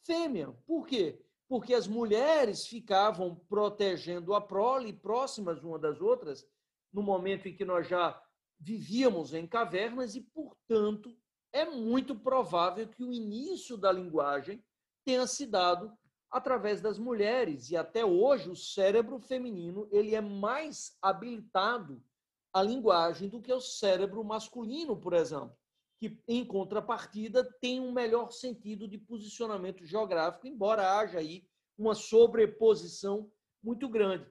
fêmea. 0.04 0.52
Por 0.66 0.86
quê? 0.86 1.22
Porque 1.50 1.74
as 1.74 1.88
mulheres 1.88 2.64
ficavam 2.64 3.34
protegendo 3.48 4.34
a 4.34 4.40
prole, 4.40 4.92
próximas 4.92 5.64
uma 5.64 5.80
das 5.80 6.00
outras, 6.00 6.46
no 6.92 7.02
momento 7.02 7.48
em 7.48 7.56
que 7.56 7.64
nós 7.64 7.88
já 7.88 8.22
vivíamos 8.56 9.34
em 9.34 9.48
cavernas 9.48 10.14
e, 10.14 10.20
portanto, 10.20 11.12
é 11.52 11.64
muito 11.64 12.14
provável 12.14 12.86
que 12.86 13.02
o 13.02 13.12
início 13.12 13.76
da 13.76 13.90
linguagem 13.90 14.64
tenha 15.04 15.26
se 15.26 15.44
dado 15.44 15.92
através 16.30 16.80
das 16.80 17.00
mulheres 17.00 17.68
e 17.68 17.76
até 17.76 18.04
hoje 18.04 18.48
o 18.48 18.54
cérebro 18.54 19.18
feminino 19.18 19.88
ele 19.90 20.14
é 20.14 20.20
mais 20.20 20.96
habilitado 21.02 22.00
à 22.52 22.62
linguagem 22.62 23.28
do 23.28 23.42
que 23.42 23.52
o 23.52 23.60
cérebro 23.60 24.22
masculino, 24.22 24.96
por 24.96 25.14
exemplo, 25.14 25.56
que 26.00 26.18
em 26.26 26.42
contrapartida 26.46 27.44
tem 27.60 27.78
um 27.78 27.92
melhor 27.92 28.30
sentido 28.30 28.88
de 28.88 28.96
posicionamento 28.96 29.84
geográfico, 29.84 30.46
embora 30.46 30.98
haja 30.98 31.18
aí 31.18 31.46
uma 31.76 31.94
sobreposição 31.94 33.30
muito 33.62 33.86
grande. 33.86 34.26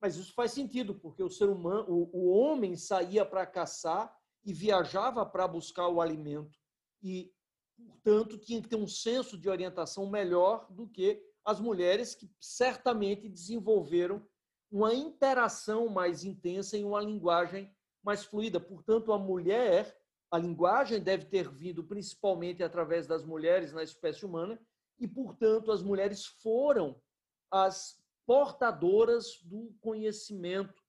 Mas 0.00 0.14
isso 0.14 0.32
faz 0.32 0.52
sentido, 0.52 0.94
porque 0.94 1.20
o 1.20 1.28
ser 1.28 1.48
humano, 1.48 1.86
o, 1.88 2.08
o 2.12 2.30
homem 2.30 2.76
saía 2.76 3.26
para 3.26 3.44
caçar 3.44 4.16
e 4.44 4.52
viajava 4.52 5.26
para 5.26 5.48
buscar 5.48 5.88
o 5.88 6.00
alimento 6.00 6.56
e, 7.02 7.32
portanto, 7.76 8.38
tinha 8.38 8.62
que 8.62 8.68
ter 8.68 8.76
um 8.76 8.86
senso 8.86 9.36
de 9.36 9.48
orientação 9.48 10.08
melhor 10.08 10.70
do 10.70 10.88
que 10.88 11.20
as 11.44 11.58
mulheres 11.60 12.14
que 12.14 12.30
certamente 12.40 13.28
desenvolveram 13.28 14.24
uma 14.70 14.94
interação 14.94 15.88
mais 15.88 16.22
intensa 16.22 16.76
em 16.76 16.84
uma 16.84 17.00
linguagem 17.00 17.74
mais 18.04 18.24
fluida. 18.24 18.60
Portanto, 18.60 19.12
a 19.12 19.18
mulher, 19.18 19.98
a 20.30 20.38
linguagem 20.38 21.00
deve 21.00 21.24
ter 21.24 21.48
vindo 21.48 21.82
principalmente 21.82 22.62
através 22.62 23.06
das 23.06 23.24
mulheres 23.24 23.72
na 23.72 23.82
espécie 23.82 24.26
humana 24.26 24.60
e, 24.98 25.06
portanto, 25.06 25.72
as 25.72 25.82
mulheres 25.82 26.26
foram 26.26 27.00
as 27.50 27.98
portadoras 28.26 29.40
do 29.42 29.74
conhecimento 29.80 30.82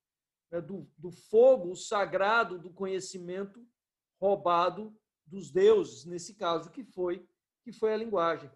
né, 0.52 0.60
do, 0.60 0.90
do 0.98 1.12
fogo 1.12 1.76
sagrado 1.76 2.60
do 2.60 2.70
conhecimento 2.70 3.66
roubado 4.20 4.94
dos 5.26 5.52
deuses, 5.52 6.06
nesse 6.06 6.34
caso, 6.34 6.72
que 6.72 6.84
foi 6.84 7.28
que 7.64 7.72
foi 7.72 7.94
a 7.94 7.98
linguagem. 7.98 8.50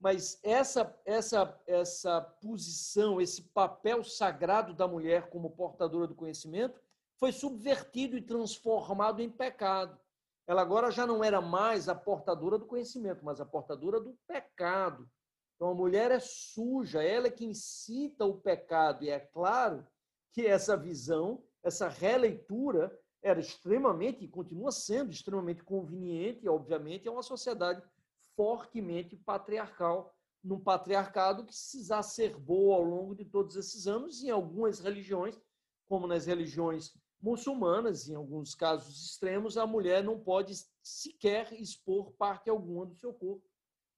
Mas 0.00 0.38
essa 0.42 1.00
essa 1.06 1.62
essa 1.66 2.20
posição, 2.20 3.20
esse 3.20 3.42
papel 3.50 4.02
sagrado 4.02 4.74
da 4.74 4.88
mulher 4.88 5.30
como 5.30 5.50
portadora 5.50 6.08
do 6.08 6.14
conhecimento 6.14 6.80
foi 7.18 7.30
subvertido 7.30 8.16
e 8.16 8.22
transformado 8.22 9.22
em 9.22 9.30
pecado. 9.30 9.98
Ela 10.46 10.62
agora 10.62 10.90
já 10.90 11.06
não 11.06 11.22
era 11.22 11.40
mais 11.40 11.88
a 11.88 11.94
portadora 11.94 12.58
do 12.58 12.66
conhecimento, 12.66 13.24
mas 13.24 13.40
a 13.40 13.46
portadora 13.46 14.00
do 14.00 14.16
pecado. 14.26 15.08
Então 15.54 15.70
a 15.70 15.74
mulher 15.74 16.10
é 16.10 16.18
suja, 16.18 17.02
ela 17.02 17.28
é 17.28 17.30
que 17.30 17.44
incita 17.44 18.24
o 18.24 18.40
pecado. 18.40 19.04
E 19.04 19.10
é 19.10 19.20
claro 19.20 19.86
que 20.32 20.46
essa 20.46 20.76
visão, 20.76 21.44
essa 21.62 21.88
releitura, 21.88 22.98
era 23.22 23.38
extremamente, 23.38 24.24
e 24.24 24.28
continua 24.28 24.72
sendo 24.72 25.12
extremamente 25.12 25.62
conveniente, 25.62 26.44
e 26.44 26.48
obviamente 26.48 27.06
é 27.06 27.10
uma 27.10 27.22
sociedade 27.22 27.80
fortemente 28.34 29.16
patriarcal, 29.16 30.12
num 30.42 30.58
patriarcado 30.58 31.44
que 31.44 31.54
se 31.54 31.78
exacerbou 31.78 32.72
ao 32.72 32.82
longo 32.82 33.14
de 33.14 33.24
todos 33.24 33.54
esses 33.54 33.86
anos, 33.86 34.24
em 34.24 34.30
algumas 34.30 34.80
religiões, 34.80 35.40
como 35.86 36.08
nas 36.08 36.26
religiões 36.26 36.92
muçulmanas, 37.22 38.08
em 38.08 38.14
alguns 38.14 38.54
casos 38.54 39.06
extremos, 39.06 39.56
a 39.56 39.66
mulher 39.66 40.02
não 40.02 40.18
pode 40.18 40.54
sequer 40.82 41.52
expor 41.52 42.12
parte 42.12 42.50
alguma 42.50 42.84
do 42.84 42.96
seu 42.96 43.14
corpo 43.14 43.46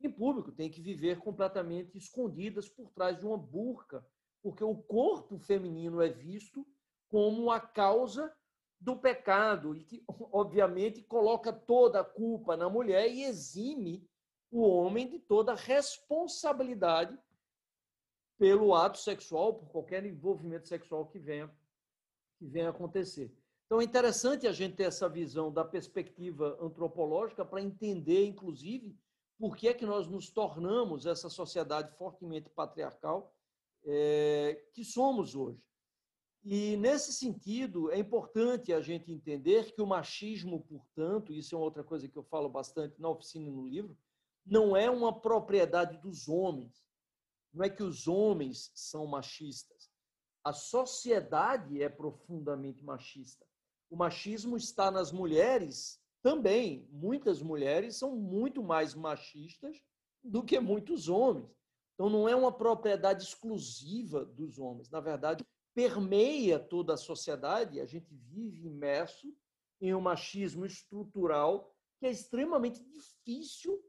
em 0.01 0.11
público, 0.11 0.53
tem 0.53 0.71
que 0.71 0.83
viver 0.83 1.19
completamente 1.19 1.97
escondidas 1.97 2.69
por 2.69 2.91
trás 2.91 3.19
de 3.19 3.25
uma 3.25 3.39
burca, 3.39 4.07
porque 4.43 4.63
o 4.63 4.77
corpo 4.77 5.39
feminino 5.39 6.03
é 6.03 6.11
visto 6.11 6.67
como 7.09 7.51
a 7.51 7.59
causa 7.59 8.31
do 8.79 8.97
pecado 8.97 9.75
e 9.75 9.83
que, 9.83 10.05
obviamente, 10.31 11.03
coloca 11.03 11.53
toda 11.53 12.01
a 12.01 12.05
culpa 12.05 12.57
na 12.57 12.69
mulher 12.69 13.11
e 13.11 13.25
exime 13.25 14.07
o 14.51 14.61
homem 14.61 15.09
de 15.09 15.19
toda 15.19 15.55
responsabilidade 15.55 17.19
pelo 18.39 18.75
ato 18.75 18.99
sexual, 18.99 19.55
por 19.55 19.71
qualquer 19.71 20.05
envolvimento 20.05 20.69
sexual 20.69 21.07
que 21.07 21.19
venha, 21.19 21.51
que 22.39 22.47
venha 22.47 22.71
acontecer. 22.71 23.33
Então 23.67 23.81
é 23.81 23.85
interessante 23.85 24.47
a 24.47 24.53
gente 24.53 24.77
ter 24.77 24.85
essa 24.85 25.09
visão 25.09 25.53
da 25.53 25.65
perspectiva 25.65 26.59
antropológica 26.61 27.45
para 27.45 27.63
entender, 27.63 28.27
inclusive, 28.27 28.97
por 29.39 29.57
que 29.57 29.69
é 29.69 29.75
que 29.75 29.87
nós 29.87 30.07
nos 30.07 30.31
tornamos 30.31 31.07
essa 31.07 31.29
sociedade 31.29 31.97
fortemente 31.97 32.49
patriarcal 32.51 33.35
é, 33.85 34.63
que 34.73 34.85
somos 34.85 35.35
hoje. 35.35 35.63
E, 36.45 36.77
nesse 36.77 37.13
sentido, 37.13 37.91
é 37.91 37.99
importante 37.99 38.73
a 38.73 38.81
gente 38.81 39.11
entender 39.11 39.75
que 39.75 39.81
o 39.81 39.87
machismo, 39.87 40.61
portanto, 40.61 41.33
isso 41.33 41.55
é 41.55 41.59
outra 41.59 41.83
coisa 41.83 42.07
que 42.07 42.17
eu 42.17 42.23
falo 42.23 42.51
bastante 42.51 43.01
na 43.01 43.09
oficina 43.09 43.49
e 43.49 43.51
no 43.51 43.67
livro, 43.67 43.97
não 44.45 44.77
é 44.77 44.91
uma 44.91 45.19
propriedade 45.21 45.97
dos 45.99 46.29
homens. 46.29 46.85
Não 47.53 47.65
é 47.65 47.71
que 47.71 47.83
os 47.83 48.07
homens 48.07 48.71
são 48.75 49.07
machistas. 49.07 49.91
A 50.45 50.53
sociedade 50.53 51.83
é 51.83 51.89
profundamente 51.89 52.85
machista. 52.85 53.47
O 53.91 53.97
machismo 53.97 54.57
está 54.57 54.91
nas 54.91 55.11
mulheres 55.11 55.99
também. 56.23 56.87
Muitas 56.93 57.41
mulheres 57.41 57.97
são 57.97 58.15
muito 58.15 58.63
mais 58.63 58.95
machistas 58.95 59.83
do 60.23 60.45
que 60.45 60.61
muitos 60.61 61.09
homens. 61.09 61.51
Então, 61.95 62.11
não 62.11 62.29
é 62.29 62.37
uma 62.37 62.53
propriedade 62.53 63.23
exclusiva 63.23 64.25
dos 64.25 64.59
homens. 64.59 64.91
Na 64.91 65.01
verdade, 65.01 65.45
permeia 65.75 66.59
toda 66.59 66.95
a 66.95 66.99
sociedade. 66.99 67.81
A 67.81 67.87
gente 67.87 68.15
vive 68.15 68.67
imerso 68.67 69.35
em 69.81 69.95
um 69.95 70.01
machismo 70.01 70.67
estrutural 70.67 71.75
que 71.99 72.07
é 72.07 72.11
extremamente 72.11 72.83
difícil 72.85 73.83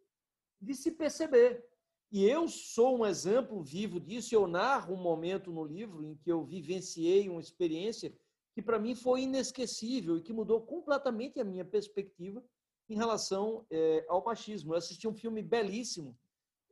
de 0.61 0.73
se 0.73 0.91
perceber. 0.91 1.67
E 2.11 2.23
eu 2.23 2.47
sou 2.47 2.99
um 2.99 3.05
exemplo 3.05 3.63
vivo 3.63 3.99
disso. 3.99 4.33
Eu 4.33 4.47
narro 4.47 4.93
um 4.93 5.01
momento 5.01 5.51
no 5.51 5.63
livro 5.63 6.05
em 6.05 6.15
que 6.15 6.31
eu 6.31 6.43
vivenciei 6.43 7.29
uma 7.29 7.41
experiência 7.41 8.13
que 8.53 8.61
para 8.61 8.79
mim 8.79 8.95
foi 8.95 9.23
inesquecível 9.23 10.17
e 10.17 10.21
que 10.21 10.31
mudou 10.31 10.61
completamente 10.61 11.39
a 11.39 11.43
minha 11.43 11.65
perspectiva 11.65 12.41
em 12.89 12.95
relação 12.95 13.65
é, 13.69 14.05
ao 14.07 14.23
machismo. 14.23 14.73
Eu 14.73 14.77
assisti 14.77 15.07
um 15.07 15.13
filme 15.13 15.41
belíssimo 15.41 16.17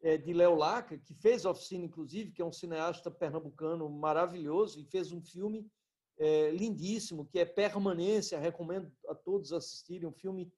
é, 0.02 0.18
de 0.18 0.34
Léo 0.34 0.56
Laca, 0.56 0.98
que 0.98 1.14
fez 1.14 1.46
Oficina, 1.46 1.86
inclusive, 1.86 2.32
que 2.32 2.42
é 2.42 2.46
um 2.46 2.52
cineasta 2.52 3.12
pernambucano 3.12 3.90
maravilhoso, 3.90 4.80
e 4.80 4.86
fez 4.86 5.12
um 5.12 5.22
filme 5.22 5.70
é, 6.18 6.52
lindíssimo, 6.52 7.26
que 7.26 7.40
é 7.40 7.46
Permanência. 7.46 8.40
Recomendo 8.40 8.92
a 9.10 9.16
todos 9.16 9.52
assistirem, 9.52 10.08
um 10.08 10.14
filme 10.14 10.52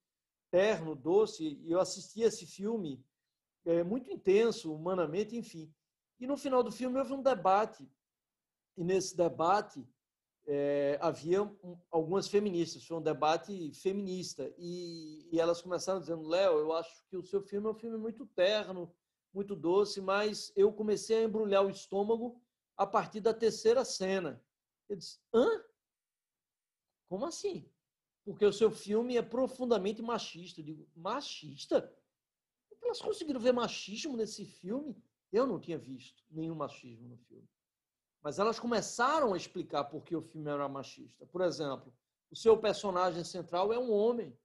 terno, 0.52 0.96
doce. 0.96 1.60
E 1.64 1.72
eu 1.72 1.80
assisti 1.80 2.22
esse 2.22 2.46
filme 2.46 3.04
é, 3.66 3.84
muito 3.84 4.12
intenso, 4.12 4.74
humanamente, 4.74 5.36
enfim. 5.36 5.74
E 6.20 6.28
no 6.28 6.38
final 6.38 6.64
do 6.64 6.72
filme 6.72 6.98
houve 6.98 7.14
um 7.14 7.22
debate, 7.22 7.90
e 8.78 8.84
nesse 8.84 9.18
debate 9.18 9.86
é, 10.48 10.98
havia 11.02 11.44
um, 11.44 11.78
algumas 11.90 12.28
feministas, 12.28 12.86
foi 12.86 12.98
um 12.98 13.02
debate 13.02 13.74
feminista, 13.74 14.54
e, 14.58 15.28
e 15.32 15.40
elas 15.40 15.62
começaram 15.62 16.00
dizendo, 16.00 16.28
Léo, 16.28 16.60
eu 16.60 16.74
acho 16.74 17.04
que 17.10 17.18
o 17.18 17.24
seu 17.24 17.42
filme 17.42 17.68
é 17.68 17.72
um 17.72 17.76
filme 17.76 17.98
muito 17.98 18.26
terno, 18.28 18.94
muito 19.34 19.56
doce, 19.56 20.00
mas 20.00 20.54
eu 20.56 20.72
comecei 20.72 21.18
a 21.18 21.24
embrulhar 21.24 21.66
o 21.66 21.70
estômago 21.70 22.42
a 22.78 22.86
partir 22.86 23.20
da 23.20 23.34
terceira 23.34 23.84
cena. 23.84 24.42
Eu 24.88 24.96
disse, 24.96 25.20
hã? 25.34 25.64
Como 27.10 27.26
assim? 27.26 27.70
Porque 28.24 28.46
o 28.46 28.54
seu 28.54 28.72
filme 28.72 29.18
é 29.18 29.22
profundamente 29.22 30.02
machista. 30.02 30.62
Eu 30.62 30.66
digo, 30.66 30.90
machista? 30.96 31.94
Elas 32.86 33.02
conseguiram 33.02 33.40
ver 33.40 33.52
machismo 33.52 34.16
nesse 34.16 34.46
filme? 34.46 34.96
Eu 35.32 35.46
não 35.46 35.60
tinha 35.60 35.78
visto 35.78 36.24
nenhum 36.30 36.56
machismo 36.56 37.10
no 37.10 37.18
filme. 37.18 37.50
Mas 38.22 38.40
elas 38.40 38.60
começaram 38.60 39.34
a 39.34 39.38
explicar 39.38 39.84
por 39.84 40.04
que 40.04 40.16
o 40.16 40.22
filme 40.22 40.50
era 40.50 40.68
machista. 40.70 41.26
Por 41.26 41.42
exemplo, 41.42 41.94
o 42.32 42.36
seu 42.36 42.58
personagem 42.58 43.24
central 43.24 43.74
é 43.74 43.78
um 43.78 43.92
homem. 43.92 44.38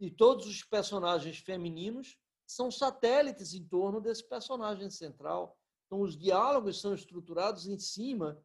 E 0.00 0.10
todos 0.10 0.46
os 0.46 0.62
personagens 0.62 1.38
femininos 1.38 2.18
são 2.46 2.70
satélites 2.70 3.52
em 3.52 3.64
torno 3.64 4.00
desse 4.00 4.26
personagem 4.26 4.88
central. 4.90 5.58
Então, 5.86 6.00
os 6.00 6.16
diálogos 6.16 6.80
são 6.80 6.94
estruturados 6.94 7.66
em 7.66 7.78
cima 7.78 8.42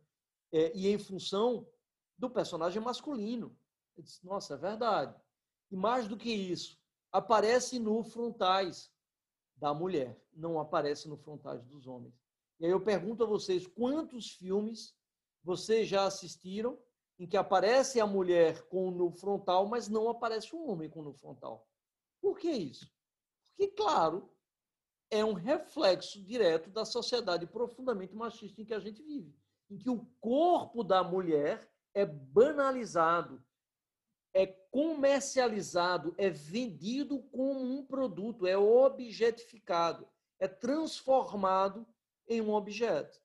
é, 0.52 0.76
e 0.76 0.88
em 0.88 0.98
função 0.98 1.68
do 2.18 2.30
personagem 2.30 2.82
masculino. 2.82 3.58
Eu 3.96 4.04
disse, 4.04 4.26
nossa, 4.26 4.56
é 4.56 4.58
verdade. 4.58 5.16
E 5.72 5.76
mais 5.76 6.08
do 6.08 6.18
que 6.18 6.32
isso, 6.32 6.78
aparece 7.12 7.80
no 7.80 8.04
frontais 8.04 8.92
da 9.64 9.74
mulher, 9.74 10.22
não 10.34 10.60
aparece 10.60 11.08
no 11.08 11.16
frontais 11.16 11.64
dos 11.64 11.88
homens. 11.88 12.14
E 12.60 12.66
aí 12.66 12.72
eu 12.72 12.82
pergunto 12.82 13.24
a 13.24 13.26
vocês, 13.26 13.66
quantos 13.66 14.32
filmes 14.32 14.94
vocês 15.42 15.88
já 15.88 16.04
assistiram 16.04 16.78
em 17.18 17.26
que 17.26 17.38
aparece 17.38 18.02
a 18.02 18.06
mulher 18.06 18.68
com 18.68 18.92
no 18.92 19.10
frontal, 19.10 19.66
mas 19.66 19.88
não 19.88 20.10
aparece 20.10 20.54
o 20.54 20.68
homem 20.68 20.90
com 20.90 21.02
no 21.02 21.14
frontal? 21.14 21.66
Por 22.22 22.38
que 22.38 22.52
isso? 22.52 22.92
Porque, 23.46 23.70
claro, 23.70 24.30
é 25.10 25.24
um 25.24 25.32
reflexo 25.32 26.22
direto 26.22 26.70
da 26.70 26.84
sociedade 26.84 27.48
profundamente 27.48 28.14
machista 28.14 28.62
em 28.62 28.66
que 28.66 28.74
a 28.74 28.82
gente 28.82 29.02
vive, 29.02 29.34
em 29.70 29.78
que 29.78 29.90
o 29.90 30.06
corpo 30.20 30.84
da 30.84 31.02
mulher 31.02 31.72
é 31.94 32.06
banalizado, 32.06 33.42
é 34.34 34.48
comercializado, 34.48 36.16
é 36.18 36.30
vendido 36.30 37.20
como 37.32 37.62
um 37.62 37.86
produto, 37.86 38.48
é 38.48 38.58
objetificado, 38.58 40.08
é 40.40 40.48
transformado 40.48 41.86
em 42.28 42.42
um 42.42 42.54
objeto. 42.54 43.22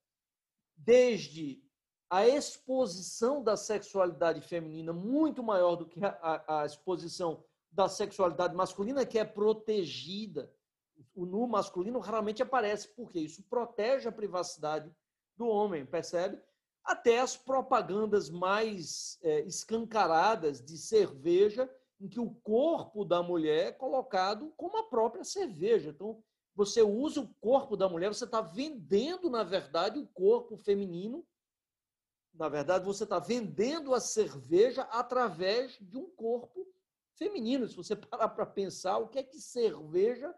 Desde 0.76 1.62
a 2.10 2.26
exposição 2.26 3.42
da 3.42 3.56
sexualidade 3.56 4.40
feminina 4.40 4.92
muito 4.92 5.42
maior 5.42 5.76
do 5.76 5.86
que 5.86 6.00
a, 6.02 6.60
a, 6.60 6.66
exposição 6.66 7.44
da 7.70 7.88
sexualidade 7.88 8.54
masculina, 8.54 9.04
que 9.04 9.18
é 9.18 9.24
protegida. 9.24 10.52
O 11.14 11.26
nu 11.26 11.46
masculino 11.46 11.98
raramente 11.98 12.42
aparece, 12.42 12.88
porque 12.88 13.20
isso 13.20 13.42
protege 13.44 14.08
a 14.08 14.12
privacidade 14.12 14.90
do 15.36 15.46
homem, 15.46 15.84
percebe? 15.84 16.40
Até 16.88 17.20
as 17.20 17.36
propagandas 17.36 18.30
mais 18.30 19.18
é, 19.20 19.40
escancaradas 19.40 20.64
de 20.64 20.78
cerveja, 20.78 21.70
em 22.00 22.08
que 22.08 22.18
o 22.18 22.30
corpo 22.30 23.04
da 23.04 23.22
mulher 23.22 23.66
é 23.66 23.72
colocado 23.72 24.54
como 24.56 24.78
a 24.78 24.84
própria 24.84 25.22
cerveja. 25.22 25.90
Então, 25.90 26.24
você 26.54 26.80
usa 26.80 27.20
o 27.20 27.28
corpo 27.42 27.76
da 27.76 27.90
mulher, 27.90 28.08
você 28.08 28.24
está 28.24 28.40
vendendo, 28.40 29.28
na 29.28 29.44
verdade, 29.44 29.98
o 29.98 30.06
corpo 30.06 30.56
feminino. 30.56 31.26
Na 32.32 32.48
verdade, 32.48 32.86
você 32.86 33.04
está 33.04 33.18
vendendo 33.18 33.92
a 33.92 34.00
cerveja 34.00 34.80
através 34.84 35.76
de 35.78 35.98
um 35.98 36.08
corpo 36.08 36.66
feminino. 37.16 37.68
Se 37.68 37.76
você 37.76 37.94
parar 37.94 38.30
para 38.30 38.46
pensar, 38.46 38.96
o 38.96 39.08
que 39.08 39.18
é 39.18 39.22
que 39.22 39.38
cerveja 39.38 40.34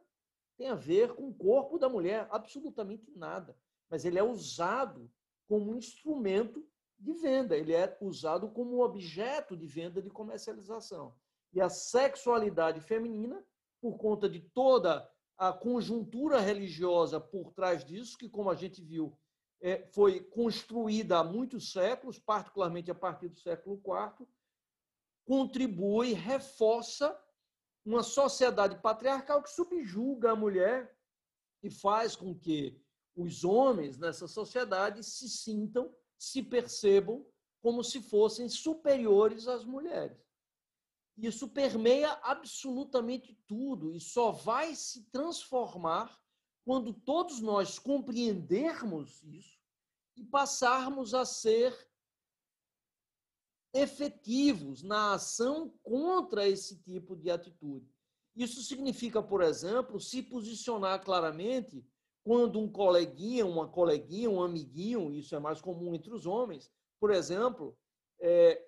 tem 0.56 0.68
a 0.68 0.74
ver 0.74 1.14
com 1.14 1.28
o 1.28 1.34
corpo 1.34 1.78
da 1.78 1.88
mulher? 1.88 2.26
Absolutamente 2.32 3.08
nada. 3.14 3.56
Mas 3.88 4.04
ele 4.04 4.18
é 4.18 4.22
usado 4.24 5.08
como 5.50 5.72
um 5.72 5.76
instrumento 5.76 6.64
de 6.96 7.12
venda, 7.12 7.56
ele 7.56 7.74
é 7.74 7.98
usado 8.00 8.48
como 8.50 8.84
objeto 8.84 9.56
de 9.56 9.66
venda 9.66 10.00
de 10.00 10.08
comercialização. 10.08 11.12
E 11.52 11.60
a 11.60 11.68
sexualidade 11.68 12.80
feminina, 12.80 13.44
por 13.80 13.98
conta 13.98 14.28
de 14.28 14.38
toda 14.38 15.10
a 15.36 15.52
conjuntura 15.52 16.38
religiosa 16.38 17.18
por 17.18 17.50
trás 17.50 17.84
disso, 17.84 18.16
que, 18.16 18.28
como 18.28 18.48
a 18.48 18.54
gente 18.54 18.80
viu, 18.80 19.18
é, 19.60 19.84
foi 19.88 20.20
construída 20.20 21.18
há 21.18 21.24
muitos 21.24 21.72
séculos, 21.72 22.16
particularmente 22.16 22.88
a 22.88 22.94
partir 22.94 23.28
do 23.28 23.40
século 23.40 23.82
IV, 23.84 24.28
contribui, 25.26 26.12
reforça 26.12 27.20
uma 27.84 28.04
sociedade 28.04 28.80
patriarcal 28.80 29.42
que 29.42 29.50
subjuga 29.50 30.30
a 30.30 30.36
mulher 30.36 30.96
e 31.60 31.68
faz 31.68 32.14
com 32.14 32.38
que 32.38 32.80
os 33.20 33.44
homens 33.44 33.98
nessa 33.98 34.26
sociedade 34.26 35.02
se 35.04 35.28
sintam, 35.28 35.94
se 36.18 36.42
percebam 36.42 37.26
como 37.60 37.84
se 37.84 38.00
fossem 38.00 38.48
superiores 38.48 39.46
às 39.46 39.64
mulheres. 39.64 40.18
Isso 41.16 41.48
permeia 41.48 42.12
absolutamente 42.22 43.34
tudo 43.46 43.92
e 43.92 44.00
só 44.00 44.30
vai 44.30 44.74
se 44.74 45.04
transformar 45.10 46.18
quando 46.64 46.94
todos 46.94 47.40
nós 47.40 47.78
compreendermos 47.78 49.22
isso 49.22 49.60
e 50.16 50.24
passarmos 50.24 51.12
a 51.14 51.24
ser 51.24 51.76
efetivos 53.72 54.82
na 54.82 55.14
ação 55.14 55.70
contra 55.82 56.48
esse 56.48 56.82
tipo 56.82 57.14
de 57.14 57.30
atitude. 57.30 57.88
Isso 58.34 58.62
significa, 58.62 59.22
por 59.22 59.42
exemplo, 59.42 60.00
se 60.00 60.22
posicionar 60.22 61.04
claramente 61.04 61.84
quando 62.30 62.60
um 62.60 62.70
coleguinha, 62.70 63.44
uma 63.44 63.66
coleguinha, 63.66 64.30
um 64.30 64.40
amiguinho, 64.40 65.12
isso 65.12 65.34
é 65.34 65.40
mais 65.40 65.60
comum 65.60 65.96
entre 65.96 66.14
os 66.14 66.26
homens, 66.26 66.70
por 67.00 67.10
exemplo, 67.10 67.76
é, 68.20 68.64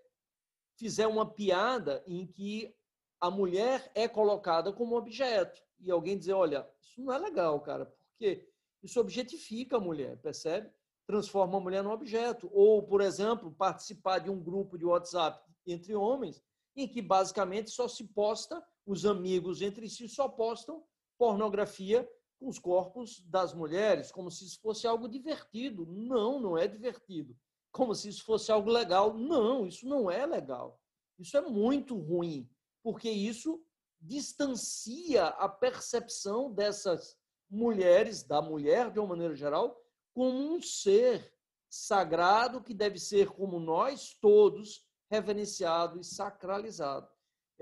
fizer 0.77 1.07
uma 1.07 1.25
piada 1.25 2.03
em 2.05 2.26
que 2.26 2.74
a 3.20 3.30
mulher 3.30 3.89
é 3.95 4.09
colocada 4.09 4.72
como 4.72 4.97
objeto 4.97 5.62
e 5.78 5.93
alguém 5.93 6.18
dizer, 6.18 6.32
olha, 6.32 6.68
isso 6.80 7.01
não 7.01 7.12
é 7.12 7.18
legal, 7.18 7.61
cara, 7.61 7.86
porque 7.86 8.49
isso 8.82 8.99
objetifica 8.99 9.76
a 9.76 9.80
mulher, 9.80 10.16
percebe? 10.16 10.68
Transforma 11.07 11.57
a 11.57 11.61
mulher 11.61 11.84
num 11.84 11.93
objeto. 11.93 12.51
Ou, 12.53 12.82
por 12.82 13.01
exemplo, 13.01 13.53
participar 13.53 14.18
de 14.18 14.28
um 14.28 14.43
grupo 14.43 14.76
de 14.76 14.84
WhatsApp 14.84 15.41
entre 15.64 15.95
homens 15.95 16.43
em 16.74 16.89
que 16.89 17.01
basicamente 17.01 17.70
só 17.70 17.86
se 17.86 18.03
posta, 18.09 18.61
os 18.84 19.07
amigos 19.07 19.62
entre 19.62 19.89
si 19.89 20.09
só 20.09 20.28
postam 20.28 20.82
pornografia 21.16 22.11
com 22.43 22.49
os 22.49 22.59
corpos 22.59 23.22
das 23.26 23.55
mulheres, 23.55 24.11
como 24.11 24.30
se 24.30 24.45
isso 24.45 24.61
fosse 24.61 24.86
algo 24.86 25.09
divertido. 25.09 25.86
Não, 25.86 26.40
não 26.40 26.59
é 26.59 26.66
divertido 26.66 27.36
como 27.72 27.95
se 27.95 28.11
isso 28.11 28.22
fosse 28.24 28.53
algo 28.53 28.70
legal. 28.70 29.14
Não, 29.14 29.66
isso 29.66 29.88
não 29.88 30.11
é 30.11 30.24
legal. 30.26 30.78
Isso 31.18 31.36
é 31.36 31.40
muito 31.40 31.97
ruim, 31.97 32.49
porque 32.82 33.11
isso 33.11 33.64
distancia 34.01 35.26
a 35.26 35.49
percepção 35.49 36.53
dessas 36.53 37.16
mulheres, 37.51 38.22
da 38.22 38.43
mulher 38.43 38.90
de 38.90 38.99
uma 38.99 39.09
maneira 39.09 39.34
geral, 39.34 39.80
como 40.14 40.55
um 40.55 40.61
ser 40.61 41.32
sagrado 41.70 42.62
que 42.62 42.74
deve 42.74 42.99
ser, 42.99 43.28
como 43.30 43.59
nós 43.59 44.14
todos, 44.20 44.84
reverenciado 45.11 45.99
e 45.99 46.05
sacralizado. 46.05 47.09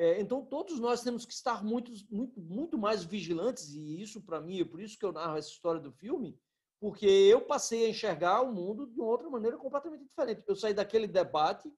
É, 0.01 0.19
então, 0.19 0.43
todos 0.43 0.81
nós 0.81 1.03
temos 1.03 1.27
que 1.27 1.33
estar 1.35 1.63
muito, 1.63 1.93
muito, 2.11 2.41
muito 2.41 2.79
mais 2.79 3.05
vigilantes, 3.05 3.75
e 3.75 4.01
isso, 4.01 4.23
para 4.23 4.41
mim, 4.41 4.59
é 4.59 4.65
por 4.65 4.81
isso 4.81 4.99
que 4.99 5.05
eu 5.05 5.13
narro 5.13 5.37
essa 5.37 5.51
história 5.51 5.79
do 5.79 5.93
filme, 5.93 6.41
porque 6.81 7.05
eu 7.05 7.43
passei 7.43 7.85
a 7.85 7.91
enxergar 7.91 8.41
o 8.41 8.51
mundo 8.51 8.87
de 8.87 8.99
outra 8.99 9.29
maneira 9.29 9.59
completamente 9.59 10.07
diferente. 10.07 10.43
Eu 10.49 10.57
saí 10.57 10.73
daquele 10.73 11.07
debate 11.07 11.71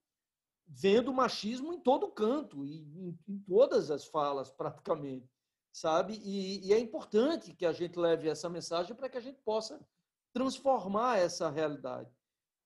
vendo 0.68 1.12
machismo 1.12 1.72
em 1.72 1.80
todo 1.80 2.12
canto, 2.12 2.64
e 2.64 2.82
em, 2.96 3.18
em 3.28 3.38
todas 3.40 3.90
as 3.90 4.06
falas, 4.06 4.52
praticamente, 4.52 5.28
sabe? 5.72 6.12
E, 6.22 6.64
e 6.68 6.72
é 6.72 6.78
importante 6.78 7.52
que 7.52 7.66
a 7.66 7.72
gente 7.72 7.98
leve 7.98 8.28
essa 8.28 8.48
mensagem 8.48 8.94
para 8.94 9.08
que 9.08 9.18
a 9.18 9.20
gente 9.20 9.40
possa 9.42 9.84
transformar 10.32 11.18
essa 11.18 11.50
realidade. 11.50 12.08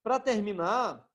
Para 0.02 0.20
terminar, 0.20 1.09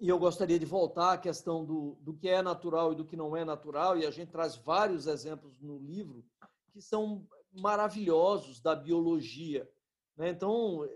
e 0.00 0.08
eu 0.08 0.18
gostaria 0.18 0.58
de 0.58 0.64
voltar 0.64 1.14
à 1.14 1.18
questão 1.18 1.64
do, 1.64 1.96
do 2.00 2.14
que 2.14 2.28
é 2.28 2.40
natural 2.40 2.92
e 2.92 2.96
do 2.96 3.04
que 3.04 3.16
não 3.16 3.36
é 3.36 3.44
natural, 3.44 3.98
e 3.98 4.06
a 4.06 4.10
gente 4.10 4.30
traz 4.30 4.54
vários 4.56 5.06
exemplos 5.06 5.60
no 5.60 5.78
livro 5.78 6.24
que 6.70 6.80
são 6.80 7.26
maravilhosos 7.52 8.60
da 8.60 8.76
biologia. 8.76 9.68
Né? 10.16 10.30
Então, 10.30 10.88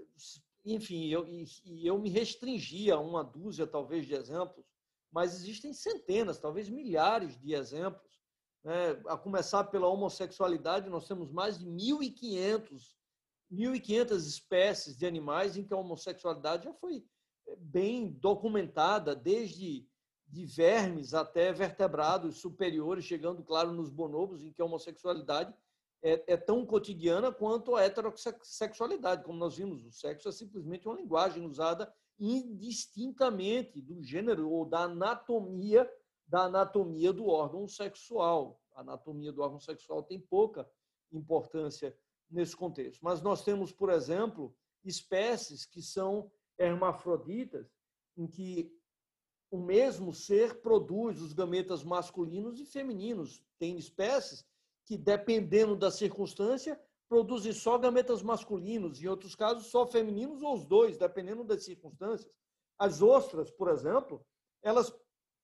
enfim, 0.65 1.09
eu, 1.09 1.27
e, 1.27 1.45
eu 1.85 1.99
me 1.99 2.09
restringi 2.09 2.93
a 2.93 2.99
uma 2.99 3.25
dúzia, 3.25 3.67
talvez, 3.67 4.07
de 4.07 4.15
exemplos, 4.15 4.65
mas 5.11 5.35
existem 5.35 5.73
centenas, 5.73 6.39
talvez 6.39 6.69
milhares 6.69 7.37
de 7.41 7.55
exemplos. 7.55 8.21
Né? 8.63 8.91
A 9.09 9.17
começar 9.17 9.65
pela 9.65 9.89
homossexualidade, 9.89 10.89
nós 10.89 11.09
temos 11.09 11.31
mais 11.33 11.59
de 11.59 11.67
1.500 11.67 12.95
1.500 13.51 14.17
espécies 14.17 14.97
de 14.97 15.05
animais 15.05 15.59
em 15.59 15.65
que 15.65 15.75
a 15.75 15.77
homossexualidade 15.77 16.65
já 16.65 16.73
foi 16.73 17.05
bem 17.59 18.11
documentada, 18.11 19.15
desde 19.15 19.87
de 20.27 20.47
vermes 20.47 21.13
até 21.13 21.53
vertebrados 21.53 22.39
superiores, 22.39 23.05
chegando, 23.05 23.43
claro, 23.43 23.73
nos 23.73 23.91
bonobos, 23.91 24.43
em 24.43 24.51
que 24.51 24.63
a 24.63 24.65
homossexualidade 24.65 25.55
é, 26.03 26.33
é, 26.33 26.37
tão 26.37 26.65
cotidiana 26.65 27.31
quanto 27.31 27.77
a 27.77 27.83
heterossexualidade. 27.83 29.25
Como 29.25 29.39
nós 29.39 29.57
vimos, 29.57 29.85
o 29.85 29.93
sexo 29.93 30.29
é 30.29 30.33
simplesmente 30.33 30.89
uma 30.89 30.97
linguagem 30.97 31.47
usada 31.47 31.93
indistintamente 32.19 33.81
do 33.81 34.03
gênero 34.03 34.51
ou 34.51 34.65
da 34.65 34.85
anatomia 34.85 35.89
da 36.27 36.45
anatomia 36.45 37.13
do 37.13 37.27
órgão 37.27 37.69
sexual. 37.69 38.59
A 38.75 38.81
anatomia 38.81 39.31
do 39.31 39.43
órgão 39.43 39.61
sexual 39.61 40.03
tem 40.03 40.19
pouca 40.19 40.67
importância 41.13 41.95
nesse 42.31 42.57
contexto. 42.57 43.03
Mas 43.03 43.21
nós 43.21 43.45
temos, 43.45 43.71
por 43.71 43.91
exemplo, 43.91 44.57
espécies 44.83 45.67
que 45.67 45.83
são 45.83 46.33
hermafroditas, 46.59 47.67
em 48.17 48.27
que 48.27 48.73
o 49.51 49.59
mesmo 49.59 50.15
ser 50.15 50.61
produz 50.63 51.21
os 51.21 51.33
gametas 51.33 51.85
masculinos 51.85 52.59
e 52.59 52.65
femininos. 52.65 53.45
Tem 53.59 53.77
espécies 53.77 54.47
que, 54.87 54.97
dependendo 54.97 55.77
da 55.77 55.91
circunstância, 55.91 56.81
produzem 57.09 57.53
só 57.53 57.77
gametas 57.77 58.23
masculinos, 58.23 59.03
em 59.03 59.07
outros 59.07 59.35
casos, 59.35 59.67
só 59.67 59.87
femininos 59.87 60.43
ou 60.43 60.55
os 60.55 60.65
dois, 60.65 60.97
dependendo 60.97 61.45
das 61.45 61.65
circunstâncias. 61.65 62.33
As 62.79 63.03
ostras, 63.03 63.51
por 63.51 63.69
exemplo, 63.69 64.25
elas 64.63 64.91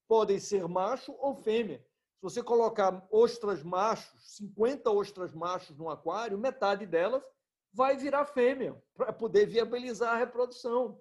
podem 0.08 0.40
ser 0.40 0.66
macho 0.66 1.14
ou 1.18 1.34
fêmea. 1.34 1.84
Se 2.16 2.22
você 2.22 2.42
colocar 2.42 3.06
ostras 3.10 3.62
machos, 3.62 4.36
50 4.36 4.90
ostras 4.90 5.34
machos 5.34 5.76
no 5.76 5.90
aquário, 5.90 6.38
metade 6.38 6.86
delas 6.86 7.22
vai 7.72 7.96
virar 7.96 8.26
fêmea, 8.26 8.80
para 8.94 9.12
poder 9.12 9.46
viabilizar 9.46 10.14
a 10.14 10.18
reprodução. 10.18 11.00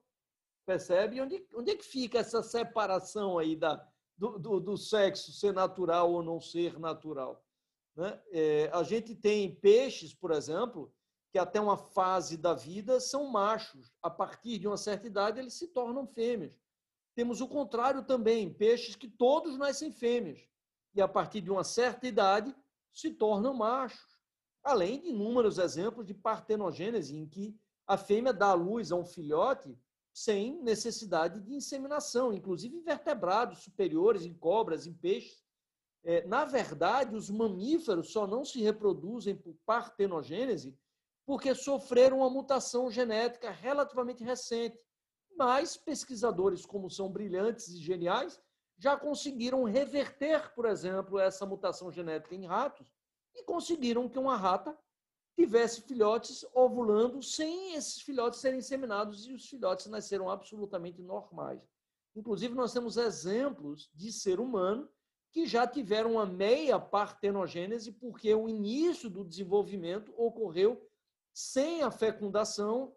Percebe? 0.66 1.22
Onde, 1.22 1.46
onde 1.54 1.72
é 1.72 1.76
que 1.76 1.86
fica 1.86 2.20
essa 2.20 2.44
separação 2.44 3.38
aí 3.38 3.56
da, 3.56 3.86
do, 4.18 4.38
do, 4.38 4.60
do 4.60 4.78
sexo 4.78 5.32
ser 5.32 5.54
natural 5.54 6.12
ou 6.12 6.22
não 6.22 6.42
ser 6.42 6.78
natural? 6.78 7.44
Né? 7.96 8.22
É, 8.32 8.70
a 8.74 8.84
gente 8.84 9.16
tem 9.16 9.56
peixes, 9.56 10.14
por 10.14 10.32
exemplo, 10.32 10.94
que 11.32 11.40
até 11.40 11.60
uma 11.60 11.78
fase 11.78 12.38
da 12.38 12.54
vida 12.54 13.00
são 13.00 13.28
machos. 13.28 13.92
A 14.02 14.10
partir 14.10 14.60
de 14.60 14.68
uma 14.68 14.78
certa 14.78 15.08
idade, 15.08 15.40
eles 15.40 15.54
se 15.54 15.68
tornam 15.68 16.06
fêmeas. 16.06 16.62
Temos 17.16 17.42
o 17.42 17.48
contrário 17.48 18.04
também, 18.04 18.54
peixes 18.54 18.96
que 18.96 19.08
todos 19.08 19.58
nascem 19.58 19.92
fêmeas 19.92 20.48
e 20.94 21.02
a 21.02 21.08
partir 21.08 21.42
de 21.42 21.52
uma 21.52 21.64
certa 21.64 22.08
idade 22.08 22.56
se 22.92 23.12
tornam 23.12 23.54
machos. 23.54 24.17
Além 24.68 25.00
de 25.00 25.08
inúmeros 25.08 25.60
exemplos 25.60 26.06
de 26.06 26.14
partenogênese 26.14 27.16
em 27.16 27.26
que 27.26 27.58
a 27.88 27.96
fêmea 27.96 28.34
dá 28.34 28.48
à 28.48 28.54
luz 28.54 28.92
a 28.92 28.98
um 28.98 29.06
filhote 29.06 29.80
sem 30.14 30.62
necessidade 30.62 31.40
de 31.40 31.54
inseminação, 31.54 32.34
inclusive 32.34 32.76
em 32.76 32.82
vertebrados 32.82 33.60
superiores, 33.60 34.26
em 34.26 34.34
cobras, 34.34 34.86
em 34.86 34.94
peixes. 34.94 35.42
É, 36.04 36.28
na 36.28 36.44
verdade, 36.44 37.16
os 37.16 37.30
mamíferos 37.30 38.12
só 38.12 38.28
não 38.28 38.44
se 38.44 38.62
reproduzem 38.62 39.38
por 39.38 39.56
partenogênese 39.66 40.78
porque 41.26 41.56
sofreram 41.56 42.18
uma 42.18 42.30
mutação 42.30 42.92
genética 42.92 43.50
relativamente 43.50 44.22
recente, 44.22 44.78
mas 45.38 45.78
pesquisadores 45.78 46.66
como 46.66 46.90
são 46.90 47.10
brilhantes 47.10 47.70
e 47.70 47.78
geniais 47.78 48.38
já 48.78 48.98
conseguiram 48.98 49.64
reverter, 49.64 50.54
por 50.54 50.66
exemplo, 50.66 51.18
essa 51.18 51.46
mutação 51.46 51.90
genética 51.90 52.36
em 52.36 52.46
ratos 52.46 52.97
e 53.38 53.44
conseguiram 53.44 54.10
que 54.10 54.20
uma 54.20 54.36
rata 54.36 54.78
tivesse 55.38 55.82
filhotes 55.84 56.44
ovulando 56.54 57.22
sem 57.22 57.76
esses 57.76 58.02
filhotes 58.02 58.40
serem 58.40 58.58
inseminados 58.58 59.28
e 59.28 59.34
os 59.34 59.48
filhotes 59.48 59.86
nasceram 59.86 60.30
absolutamente 60.30 61.00
normais. 61.02 61.62
Inclusive, 62.16 62.56
nós 62.56 62.74
temos 62.74 62.98
exemplos 62.98 63.92
de 63.94 64.12
ser 64.12 64.40
humano 64.40 64.90
que 65.32 65.46
já 65.46 65.68
tiveram 65.68 66.14
uma 66.14 66.26
meia 66.26 66.80
partenogênese 66.80 67.92
porque 67.92 68.34
o 68.34 68.50
início 68.50 69.10
do 69.10 69.24
desenvolvimento 69.24 70.12
ocorreu 70.18 70.84
sem 71.32 71.84
a 71.84 71.92
fecundação 71.92 72.96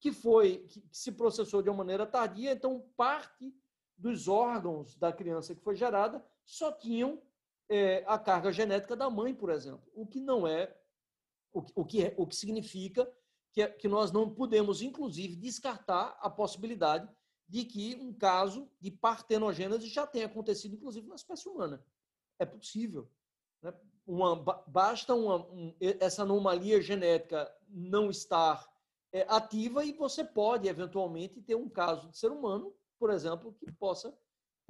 que 0.00 0.10
foi 0.10 0.64
que 0.68 0.82
se 0.90 1.12
processou 1.12 1.60
de 1.62 1.68
uma 1.68 1.76
maneira 1.76 2.06
tardia, 2.06 2.52
então 2.52 2.88
parte 2.96 3.54
dos 3.96 4.26
órgãos 4.26 4.96
da 4.96 5.12
criança 5.12 5.54
que 5.54 5.60
foi 5.60 5.76
gerada 5.76 6.24
só 6.44 6.72
tinham 6.72 7.22
é, 7.68 8.04
a 8.06 8.18
carga 8.18 8.52
genética 8.52 8.96
da 8.96 9.08
mãe, 9.08 9.34
por 9.34 9.50
exemplo, 9.50 9.82
o 9.94 10.06
que 10.06 10.20
não 10.20 10.46
é 10.46 10.74
o 11.52 11.62
que, 11.62 11.72
o 11.74 11.84
que, 11.84 12.04
é, 12.04 12.14
o 12.16 12.26
que 12.26 12.34
significa 12.34 13.10
que, 13.52 13.62
é, 13.62 13.68
que 13.68 13.86
nós 13.86 14.10
não 14.10 14.28
podemos, 14.28 14.80
inclusive, 14.80 15.36
descartar 15.36 16.18
a 16.20 16.30
possibilidade 16.30 17.08
de 17.46 17.64
que 17.64 17.96
um 17.96 18.12
caso 18.12 18.70
de 18.80 18.90
partenogênese 18.90 19.88
já 19.88 20.06
tenha 20.06 20.26
acontecido, 20.26 20.74
inclusive, 20.74 21.06
na 21.06 21.14
espécie 21.14 21.48
humana. 21.48 21.84
É 22.38 22.46
possível. 22.46 23.10
Né? 23.60 23.74
Uma, 24.06 24.34
basta 24.66 25.14
uma, 25.14 25.46
um, 25.50 25.74
essa 26.00 26.22
anomalia 26.22 26.80
genética 26.80 27.54
não 27.68 28.10
estar 28.10 28.66
é, 29.12 29.26
ativa 29.28 29.84
e 29.84 29.92
você 29.92 30.24
pode, 30.24 30.66
eventualmente, 30.66 31.42
ter 31.42 31.54
um 31.54 31.68
caso 31.68 32.08
de 32.08 32.16
ser 32.16 32.32
humano, 32.32 32.74
por 32.98 33.10
exemplo, 33.10 33.52
que 33.52 33.70
possa 33.70 34.16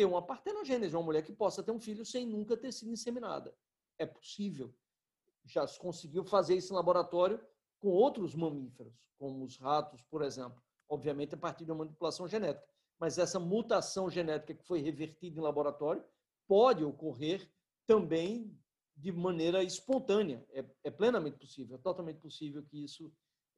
ter 0.03 0.07
uma 0.07 0.21
partenogênese, 0.21 0.97
uma 0.97 1.03
mulher 1.05 1.23
que 1.23 1.33
possa 1.33 1.63
ter 1.63 1.71
um 1.71 1.79
filho 1.79 2.05
sem 2.05 2.27
nunca 2.27 2.57
ter 2.57 2.73
sido 2.73 2.91
inseminada. 2.91 3.55
É 3.97 4.05
possível. 4.05 4.75
Já 5.45 5.65
se 5.65 5.79
conseguiu 5.79 6.25
fazer 6.25 6.57
isso 6.57 6.73
em 6.73 6.77
laboratório 6.77 7.41
com 7.79 7.89
outros 7.89 8.35
mamíferos, 8.35 8.93
como 9.17 9.45
os 9.45 9.57
ratos, 9.59 10.03
por 10.03 10.23
exemplo. 10.23 10.61
Obviamente, 10.89 11.37
a 11.37 11.39
partir 11.39 11.65
de 11.65 11.71
uma 11.71 11.85
manipulação 11.85 12.27
genética. 12.27 12.67
Mas 12.99 13.17
essa 13.17 13.39
mutação 13.39 14.11
genética 14.11 14.55
que 14.55 14.65
foi 14.65 14.81
revertida 14.81 15.39
em 15.39 15.43
laboratório 15.43 16.05
pode 16.49 16.83
ocorrer 16.83 17.49
também 17.87 18.59
de 18.97 19.13
maneira 19.13 19.63
espontânea. 19.63 20.45
É, 20.51 20.65
é 20.83 20.91
plenamente 20.91 21.39
possível, 21.39 21.77
é 21.77 21.79
totalmente 21.79 22.19
possível 22.19 22.61
que 22.65 22.83
isso 22.83 23.13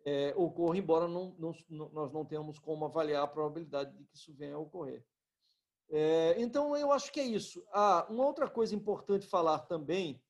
é, 0.04 0.34
ocorra, 0.36 0.76
embora 0.76 1.08
não, 1.08 1.34
não, 1.38 1.54
nós 1.90 2.12
não 2.12 2.22
tenhamos 2.22 2.58
como 2.58 2.84
avaliar 2.84 3.24
a 3.24 3.26
probabilidade 3.28 3.96
de 3.96 4.04
que 4.04 4.14
isso 4.14 4.34
venha 4.34 4.56
a 4.56 4.58
ocorrer. 4.58 5.02
É, 5.90 6.34
então, 6.38 6.76
eu 6.76 6.90
acho 6.92 7.12
que 7.12 7.20
é 7.20 7.24
isso. 7.24 7.64
Ah, 7.72 8.06
uma 8.10 8.24
outra 8.26 8.48
coisa 8.48 8.74
importante 8.74 9.26
falar 9.26 9.60
também, 9.60 10.22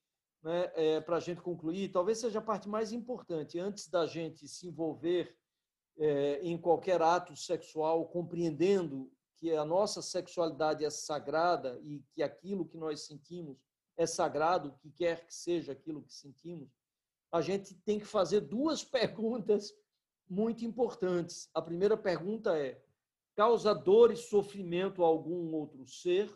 né, 0.43 0.71
é, 0.75 1.01
para 1.01 1.17
a 1.17 1.21
gente 1.21 1.41
concluir, 1.41 1.91
talvez 1.91 2.19
seja 2.19 2.39
a 2.39 2.43
parte 2.43 2.69
mais 2.69 2.93
importante, 2.93 3.59
antes 3.59 3.89
da 3.89 4.07
gente 4.07 4.47
se 4.47 4.67
envolver 4.67 5.37
é, 5.97 6.41
em 6.43 6.59
qualquer 6.59 7.01
ato 7.01 7.37
sexual, 7.37 8.07
compreendendo 8.09 9.11
que 9.37 9.53
a 9.53 9.65
nossa 9.65 10.03
sexualidade 10.03 10.85
é 10.85 10.91
sagrada 10.91 11.79
e 11.83 12.03
que 12.13 12.23
aquilo 12.23 12.67
que 12.67 12.77
nós 12.77 13.07
sentimos 13.07 13.59
é 13.97 14.07
sagrado, 14.07 14.69
o 14.69 14.79
que 14.79 14.91
quer 14.91 15.27
que 15.27 15.35
seja 15.35 15.73
aquilo 15.73 16.03
que 16.03 16.13
sentimos, 16.13 16.69
a 17.33 17.41
gente 17.41 17.75
tem 17.75 17.99
que 17.99 18.05
fazer 18.05 18.41
duas 18.41 18.85
perguntas 18.85 19.73
muito 20.29 20.65
importantes. 20.65 21.49
A 21.55 21.61
primeira 21.61 21.97
pergunta 21.97 22.57
é: 22.57 22.83
causa 23.35 23.74
dor 23.74 24.12
e 24.12 24.16
sofrimento 24.16 25.03
a 25.03 25.07
algum 25.07 25.53
outro 25.55 25.87
ser? 25.87 26.30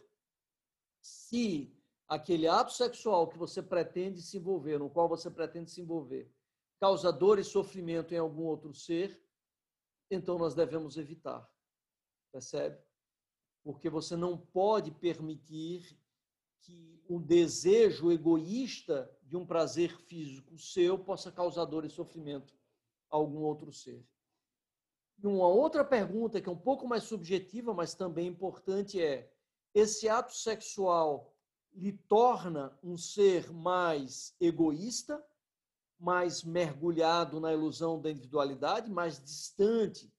Se 1.00 1.74
aquele 2.06 2.48
ato 2.48 2.72
sexual 2.72 3.28
que 3.28 3.38
você 3.38 3.62
pretende 3.62 4.20
se 4.22 4.38
envolver, 4.38 4.78
no 4.78 4.90
qual 4.90 5.08
você 5.08 5.30
pretende 5.30 5.70
se 5.70 5.80
envolver, 5.80 6.32
causa 6.80 7.12
dor 7.12 7.38
e 7.38 7.44
sofrimento 7.44 8.14
em 8.14 8.18
algum 8.18 8.44
outro 8.44 8.72
ser, 8.72 9.22
então 10.10 10.38
nós 10.38 10.54
devemos 10.54 10.96
evitar. 10.96 11.48
percebe? 12.32 12.80
Porque 13.62 13.90
você 13.90 14.16
não 14.16 14.38
pode 14.38 14.90
permitir 14.90 15.98
que 16.60 17.02
o 17.08 17.18
desejo 17.20 18.10
egoísta 18.10 19.10
de 19.22 19.36
um 19.36 19.46
prazer 19.46 19.96
físico 20.02 20.58
seu 20.58 20.98
possa 20.98 21.30
causar 21.30 21.64
dor 21.64 21.84
e 21.84 21.90
sofrimento 21.90 22.54
a 23.10 23.16
algum 23.16 23.40
outro 23.40 23.72
ser. 23.72 24.06
Uma 25.22 25.48
outra 25.48 25.84
pergunta 25.84 26.40
que 26.40 26.48
é 26.48 26.52
um 26.52 26.56
pouco 26.56 26.86
mais 26.86 27.04
subjetiva, 27.04 27.74
mas 27.74 27.94
também 27.94 28.28
importante 28.28 29.02
é: 29.02 29.30
esse 29.74 30.08
ato 30.08 30.34
sexual 30.34 31.34
lhe 31.72 31.92
torna 31.92 32.76
um 32.82 32.96
ser 32.96 33.52
mais 33.52 34.34
egoísta, 34.40 35.22
mais 35.98 36.44
mergulhado 36.44 37.40
na 37.40 37.52
ilusão 37.52 38.00
da 38.00 38.10
individualidade, 38.10 38.90
mais 38.90 39.20
distante 39.20 40.12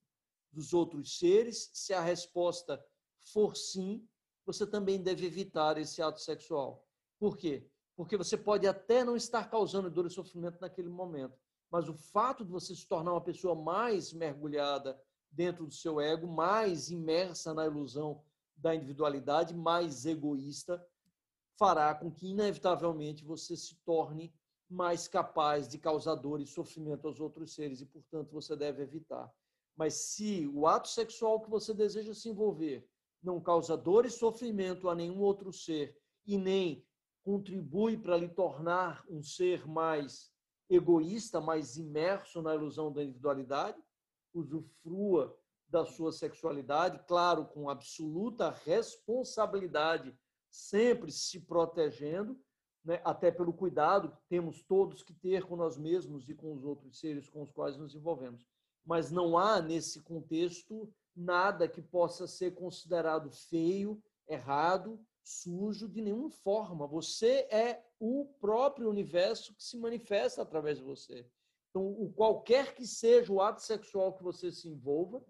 dos 0.52 0.74
outros 0.74 1.18
seres? 1.18 1.70
Se 1.74 1.93
a 1.93 2.02
resposta 2.02 2.84
for 3.32 3.56
sim, 3.56 4.06
você 4.45 4.66
também 4.68 5.02
deve 5.02 5.26
evitar 5.26 5.78
esse 5.78 6.02
ato 6.02 6.20
sexual. 6.20 6.86
Por 7.18 7.38
quê? 7.38 7.70
Porque 7.95 8.18
você 8.18 8.38
pode 8.38 8.68
até 8.68 9.04
não 9.04 9.16
estar 9.16 9.50
causando 9.50 9.89
dor 9.89 10.06
e 10.06 10.10
sofrimento 10.10 10.60
naquele 10.60 10.89
momento, 10.89 11.38
mas 11.72 11.88
o 11.88 11.93
fato 11.93 12.43
de 12.43 12.51
você 12.51 12.76
se 12.76 12.88
tornar 12.88 13.13
uma 13.13 13.22
pessoa 13.22 13.55
mais 13.55 14.11
mergulhada 14.11 14.99
dentro 15.32 15.65
do 15.65 15.74
seu 15.74 16.01
ego, 16.01 16.28
mais 16.28 16.89
imersa 16.89 17.53
na 17.53 17.65
ilusão 17.65 18.24
da 18.57 18.76
individualidade, 18.76 19.53
mais 19.53 20.05
egoísta, 20.05 20.84
fará 21.57 21.93
com 21.93 22.11
que, 22.11 22.28
inevitavelmente, 22.28 23.24
você 23.24 23.55
se 23.55 23.76
torne 23.86 24.34
mais 24.70 25.07
capaz 25.07 25.67
de 25.67 25.78
causar 25.78 26.15
dor 26.15 26.39
e 26.39 26.45
sofrimento 26.45 27.07
aos 27.07 27.20
outros 27.20 27.53
seres 27.53 27.82
e, 27.82 27.86
portanto, 27.86 28.32
você 28.32 28.55
deve 28.55 28.84
evitar. 28.84 29.32
Mas 29.76 29.93
se 29.93 30.47
o 30.53 30.67
ato 30.67 30.88
sexual 30.88 31.41
que 31.41 31.49
você 31.49 31.74
deseja 31.74 32.13
se 32.13 32.30
envolver 32.30 32.88
não 33.22 33.41
causa 33.41 33.76
dor 33.76 34.05
e 34.05 34.09
sofrimento 34.09 34.89
a 34.89 34.95
nenhum 34.95 35.20
outro 35.20 35.51
ser 35.51 35.97
e 36.26 36.38
nem 36.38 36.86
contribui 37.24 37.97
para 37.97 38.17
lhe 38.17 38.30
tornar 38.30 39.03
um 39.09 39.22
ser 39.22 39.67
mais 39.67 40.32
egoísta, 40.70 41.41
mais 41.41 41.78
imerso 41.78 42.41
na 42.41 42.53
ilusão 42.53 42.91
da 42.91 43.03
individualidade, 43.03 43.82
usufrua 44.34 45.36
da 45.67 45.86
sua 45.86 46.11
sexualidade, 46.11 46.99
claro, 47.07 47.45
com 47.45 47.70
absoluta 47.70 48.49
responsabilidade, 48.65 50.17
sempre 50.49 51.11
se 51.11 51.39
protegendo, 51.39 52.39
né, 52.84 53.01
até 53.03 53.30
pelo 53.32 53.53
cuidado 53.53 54.11
que 54.11 54.22
temos 54.28 54.63
todos 54.63 55.03
que 55.03 55.13
ter 55.13 55.45
com 55.45 55.55
nós 55.55 55.78
mesmos 55.78 56.30
e 56.30 56.34
com 56.34 56.53
os 56.53 56.63
outros 56.63 56.99
seres 56.99 57.30
com 57.30 57.41
os 57.41 57.51
quais 57.51 57.78
nos 57.78 57.93
envolvemos. 57.93 58.47
Mas 58.86 59.11
não 59.11 59.38
há 59.38 59.61
nesse 59.61 60.01
contexto 60.01 60.91
nada 61.15 61.67
que 61.67 61.82
possa 61.82 62.26
ser 62.26 62.55
considerado 62.55 63.30
feio, 63.30 64.01
errado, 64.28 64.99
sujo 65.22 65.88
de 65.88 66.01
nenhuma 66.01 66.32
forma. 66.32 66.88
Você 66.88 67.47
é 67.51 67.84
o 68.00 68.26
próprio 68.39 68.89
universo 68.89 69.54
que 69.54 69.64
se 69.64 69.78
manifesta 69.78 70.41
através 70.41 70.78
de 70.78 70.84
você. 70.84 71.30
Então, 71.70 71.86
o 71.86 72.12
qualquer 72.12 72.74
que 72.74 72.88
seja 72.88 73.32
o 73.32 73.41
ato 73.41 73.62
sexual 73.62 74.14
que 74.14 74.24
você 74.24 74.52
se 74.52 74.68
envolva, 74.68 75.24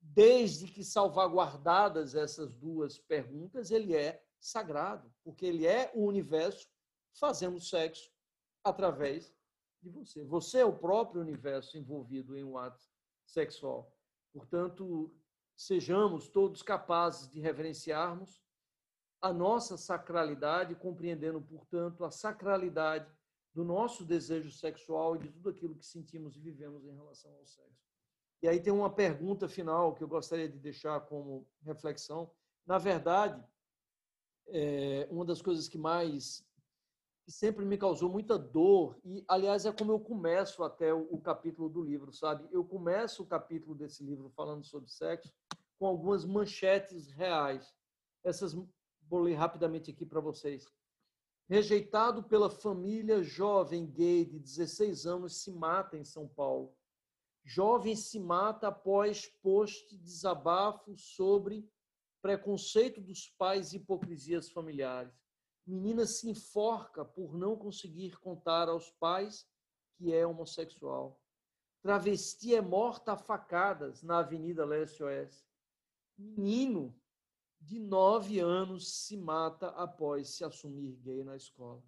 desde 0.00 0.66
que 0.66 0.84
salvaguardadas 0.84 2.14
essas 2.14 2.52
duas 2.52 2.98
perguntas, 2.98 3.70
ele 3.70 3.94
é 3.94 4.22
sagrado, 4.38 5.12
porque 5.24 5.46
ele 5.46 5.66
é 5.66 5.90
o 5.94 6.04
universo 6.04 6.68
fazendo 7.14 7.60
sexo 7.60 8.10
através 8.62 9.34
de 9.82 9.88
você. 9.88 10.24
Você 10.24 10.58
é 10.58 10.64
o 10.64 10.76
próprio 10.76 11.20
universo 11.20 11.78
envolvido 11.78 12.36
em 12.36 12.44
um 12.44 12.58
ato 12.58 12.84
sexual. 13.24 13.92
Portanto, 14.32 15.14
sejamos 15.56 16.28
todos 16.28 16.62
capazes 16.62 17.28
de 17.30 17.40
reverenciarmos 17.40 18.42
a 19.20 19.32
nossa 19.32 19.76
sacralidade, 19.76 20.74
compreendendo, 20.74 21.40
portanto, 21.40 22.04
a 22.04 22.10
sacralidade 22.10 23.10
do 23.54 23.64
nosso 23.64 24.04
desejo 24.04 24.50
sexual 24.50 25.16
e 25.16 25.20
de 25.20 25.28
tudo 25.30 25.48
aquilo 25.48 25.74
que 25.74 25.86
sentimos 25.86 26.36
e 26.36 26.40
vivemos 26.40 26.84
em 26.84 26.94
relação 26.94 27.32
ao 27.32 27.46
sexo. 27.46 27.86
E 28.42 28.48
aí 28.48 28.60
tem 28.60 28.72
uma 28.72 28.90
pergunta 28.90 29.48
final 29.48 29.94
que 29.94 30.04
eu 30.04 30.08
gostaria 30.08 30.48
de 30.48 30.58
deixar 30.58 31.00
como 31.00 31.48
reflexão. 31.62 32.30
Na 32.66 32.76
verdade, 32.76 33.42
é 34.48 35.08
uma 35.10 35.24
das 35.24 35.40
coisas 35.40 35.68
que 35.68 35.78
mais 35.78 36.46
que 37.24 37.32
sempre 37.32 37.64
me 37.64 37.76
causou 37.76 38.08
muita 38.08 38.38
dor 38.38 38.96
e 39.04 39.24
aliás 39.26 39.66
é 39.66 39.72
como 39.72 39.90
eu 39.90 39.98
começo 39.98 40.62
até 40.62 40.94
o, 40.94 41.18
capítulo 41.18 41.68
do 41.68 41.82
livro, 41.82 42.12
sabe? 42.12 42.46
Eu 42.52 42.64
começo 42.64 43.24
o 43.24 43.26
capítulo 43.26 43.74
desse 43.74 44.04
livro 44.04 44.30
falando 44.30 44.64
sobre 44.64 44.88
sexo 44.88 45.32
com 45.76 45.86
algumas 45.86 46.24
manchetes 46.24 47.10
reais. 47.10 47.74
Essas 48.22 48.54
vou 49.08 49.20
ler 49.20 49.34
rapidamente 49.34 49.90
aqui 49.90 50.04
para 50.04 50.20
vocês. 50.20 50.66
Rejeitado 51.48 52.24
pela 52.24 52.50
família, 52.50 53.22
jovem 53.22 53.86
gay 53.86 54.24
de 54.24 54.38
16 54.38 55.06
anos 55.06 55.36
se 55.42 55.52
mata 55.52 55.96
em 55.96 56.04
São 56.04 56.26
Paulo. 56.26 56.74
Jovem 57.44 57.94
se 57.94 58.18
mata 58.18 58.68
após 58.68 59.26
post 59.42 59.96
desabafo 59.98 60.96
sobre 60.96 61.70
preconceito 62.20 63.00
dos 63.00 63.28
pais 63.28 63.72
e 63.72 63.76
hipocrisias 63.76 64.50
familiares. 64.50 65.14
Menina 65.64 66.04
se 66.06 66.28
enforca 66.28 67.04
por 67.04 67.38
não 67.38 67.56
conseguir 67.56 68.18
contar 68.18 68.68
aos 68.68 68.90
pais 68.90 69.46
que 69.96 70.12
é 70.12 70.26
homossexual. 70.26 71.20
Travesti 71.80 72.54
é 72.54 72.60
morta 72.60 73.12
a 73.12 73.16
facadas 73.16 74.02
na 74.02 74.18
Avenida 74.18 74.64
Leste-Oeste. 74.64 75.46
Menino 76.18 76.92
de 77.60 77.78
nove 77.78 78.38
anos 78.38 78.88
se 78.88 79.16
mata 79.16 79.68
após 79.70 80.30
se 80.30 80.44
assumir 80.44 80.96
gay 80.96 81.24
na 81.24 81.36
escola. 81.36 81.82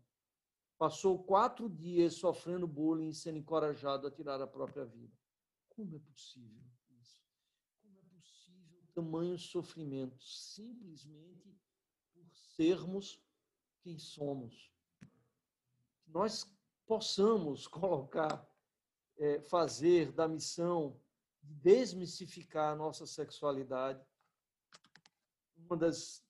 Passou 0.76 1.22
quatro 1.24 1.68
dias 1.68 2.14
sofrendo 2.14 2.66
bullying 2.66 3.08
e 3.08 3.14
sendo 3.14 3.38
encorajado 3.38 4.06
a 4.06 4.10
tirar 4.10 4.40
a 4.40 4.46
própria 4.46 4.84
vida. 4.84 5.12
Como 5.68 5.96
é 5.96 5.98
possível 5.98 6.62
isso? 7.00 7.22
Como 7.82 7.98
é 7.98 8.02
possível 8.02 8.78
tamanho 8.94 9.38
sofrimento 9.38 10.22
simplesmente 10.22 11.56
por 12.12 12.24
sermos 12.32 13.20
quem 13.80 13.98
somos. 13.98 14.72
Nós 16.06 16.44
possamos 16.86 17.66
colocar, 17.68 18.48
é, 19.16 19.40
fazer 19.42 20.12
da 20.12 20.26
missão 20.26 21.00
de 21.42 21.54
desmistificar 21.54 22.72
a 22.72 22.76
nossa 22.76 23.06
sexualidade 23.06 24.04
uma 25.59 25.76
das, 25.76 26.24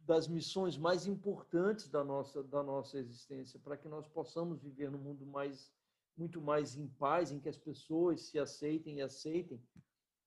das 0.00 0.28
missões 0.28 0.76
mais 0.76 1.06
importantes 1.06 1.88
da 1.88 2.04
nossa, 2.04 2.42
da 2.42 2.62
nossa 2.62 2.98
existência, 2.98 3.58
para 3.58 3.76
que 3.76 3.88
nós 3.88 4.06
possamos 4.08 4.60
viver 4.62 4.90
num 4.90 4.98
mundo 4.98 5.26
mais, 5.26 5.72
muito 6.16 6.40
mais 6.40 6.76
em 6.76 6.88
paz, 6.88 7.32
em 7.32 7.40
que 7.40 7.48
as 7.48 7.58
pessoas 7.58 8.22
se 8.22 8.38
aceitem 8.38 8.98
e 8.98 9.02
aceitem 9.02 9.62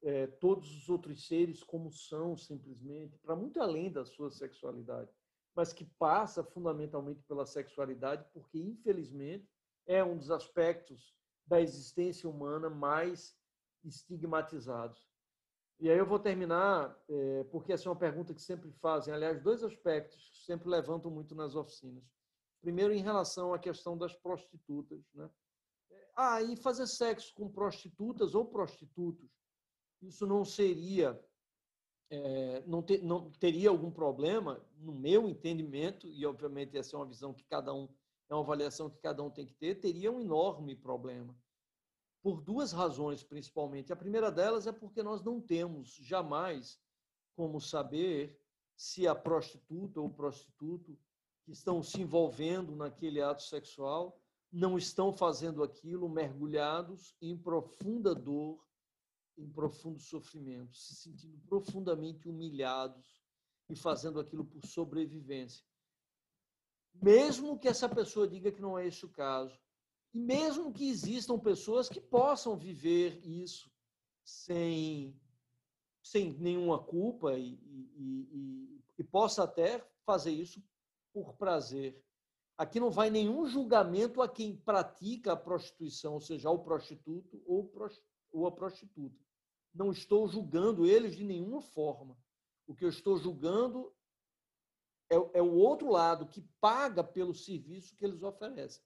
é, 0.01 0.27
todos 0.27 0.69
os 0.75 0.89
outros 0.89 1.27
seres 1.27 1.63
como 1.63 1.91
são, 1.91 2.35
simplesmente, 2.35 3.17
para 3.19 3.35
muito 3.35 3.61
além 3.61 3.91
da 3.91 4.03
sua 4.05 4.29
sexualidade 4.29 5.09
mas 5.55 5.71
que 5.71 5.85
passa 5.85 6.43
fundamentalmente 6.43 7.21
pela 7.23 7.45
sexualidade, 7.45 8.25
porque, 8.33 8.59
infelizmente, 8.59 9.47
é 9.85 10.03
um 10.03 10.17
dos 10.17 10.31
aspectos 10.31 11.15
da 11.45 11.61
existência 11.61 12.29
humana 12.29 12.69
mais 12.69 13.37
estigmatizados. 13.83 15.12
E 15.79 15.89
aí 15.89 15.97
eu 15.97 16.05
vou 16.05 16.19
terminar, 16.19 16.97
é, 17.09 17.43
porque 17.45 17.73
essa 17.73 17.87
é 17.87 17.91
uma 17.91 17.97
pergunta 17.97 18.33
que 18.33 18.41
sempre 18.41 18.71
fazem. 18.73 19.13
Aliás, 19.13 19.41
dois 19.41 19.63
aspectos 19.63 20.43
sempre 20.45 20.69
levantam 20.69 21.11
muito 21.11 21.35
nas 21.35 21.55
oficinas. 21.55 22.03
Primeiro, 22.61 22.93
em 22.93 23.01
relação 23.01 23.53
à 23.53 23.59
questão 23.59 23.97
das 23.97 24.15
prostitutas. 24.15 25.03
Né? 25.13 25.29
Ah, 26.15 26.41
e 26.41 26.55
fazer 26.55 26.87
sexo 26.87 27.33
com 27.35 27.49
prostitutas 27.49 28.35
ou 28.35 28.45
prostitutos, 28.45 29.29
isso 30.01 30.25
não 30.25 30.45
seria 30.45 31.19
é, 32.13 32.63
não, 32.67 32.85
não, 33.01 33.31
teria 33.31 33.69
algum 33.69 33.89
problema, 33.89 34.63
no 34.77 34.93
meu 34.93 35.27
entendimento, 35.27 36.07
e 36.07 36.23
obviamente 36.27 36.77
essa 36.77 36.95
é 36.95 36.99
uma 36.99 37.07
visão 37.07 37.33
que 37.33 37.43
cada 37.45 37.73
um, 37.73 37.89
é 38.29 38.35
uma 38.35 38.43
avaliação 38.43 38.87
que 38.87 38.99
cada 38.99 39.23
um 39.23 39.31
tem 39.31 39.47
que 39.47 39.55
ter, 39.55 39.79
teria 39.79 40.11
um 40.11 40.21
enorme 40.21 40.75
problema. 40.75 41.35
Por 42.23 42.41
duas 42.41 42.71
razões, 42.71 43.23
principalmente. 43.23 43.93
A 43.93 43.95
primeira 43.95 44.31
delas 44.31 44.65
é 44.65 44.71
porque 44.71 45.03
nós 45.03 45.21
não 45.21 45.39
temos 45.39 45.95
jamais 45.97 46.81
como 47.35 47.59
saber 47.59 48.41
se 48.75 49.07
a 49.07 49.13
prostituta 49.13 49.99
ou 49.99 50.07
o 50.07 50.13
prostituto 50.13 50.97
que 51.43 51.51
estão 51.51 51.83
se 51.83 52.01
envolvendo 52.01 52.75
naquele 52.75 53.21
ato 53.21 53.43
sexual 53.43 54.19
não 54.51 54.77
estão 54.77 55.11
fazendo 55.11 55.61
aquilo 55.63 56.07
mergulhados 56.07 57.15
em 57.21 57.37
profunda 57.37 58.15
dor 58.15 58.63
em 59.37 59.49
profundo 59.49 59.99
sofrimento, 59.99 60.77
se 60.77 60.95
sentindo 60.95 61.37
profundamente 61.39 62.29
humilhados 62.29 63.23
e 63.69 63.75
fazendo 63.75 64.19
aquilo 64.19 64.45
por 64.45 64.65
sobrevivência. 64.65 65.65
Mesmo 66.93 67.57
que 67.57 67.67
essa 67.67 67.89
pessoa 67.89 68.27
diga 68.27 68.51
que 68.51 68.61
não 68.61 68.77
é 68.77 68.85
esse 68.85 69.03
o 69.05 69.09
caso, 69.09 69.59
e 70.13 70.19
mesmo 70.19 70.71
que 70.71 70.87
existam 70.89 71.39
pessoas 71.39 71.89
que 71.89 71.99
possam 71.99 72.57
viver 72.57 73.19
isso 73.25 73.71
sem 74.23 75.19
sem 76.01 76.33
nenhuma 76.33 76.77
culpa 76.77 77.33
e, 77.33 77.53
e, 77.53 78.27
e, 78.31 78.83
e 78.99 79.03
possa 79.03 79.43
até 79.43 79.79
fazer 80.05 80.31
isso 80.31 80.61
por 81.13 81.33
prazer. 81.35 82.03
Aqui 82.57 82.77
não 82.77 82.91
vai 82.91 83.09
nenhum 83.09 83.47
julgamento 83.47 84.21
a 84.21 84.27
quem 84.27 84.55
pratica 84.55 85.31
a 85.31 85.37
prostituição, 85.37 86.15
ou 86.15 86.19
seja, 86.19 86.49
ao 86.49 86.59
prostituto 86.59 87.41
ou 87.45 88.45
a 88.45 88.51
prostituta. 88.51 89.17
Não 89.73 89.91
estou 89.91 90.27
julgando 90.27 90.85
eles 90.85 91.15
de 91.15 91.23
nenhuma 91.23 91.61
forma. 91.61 92.17
O 92.67 92.75
que 92.75 92.83
eu 92.83 92.89
estou 92.89 93.17
julgando 93.17 93.91
é, 95.09 95.15
é 95.39 95.41
o 95.41 95.53
outro 95.53 95.89
lado 95.89 96.27
que 96.27 96.41
paga 96.59 97.03
pelo 97.03 97.33
serviço 97.33 97.95
que 97.95 98.05
eles 98.05 98.21
oferecem. 98.21 98.83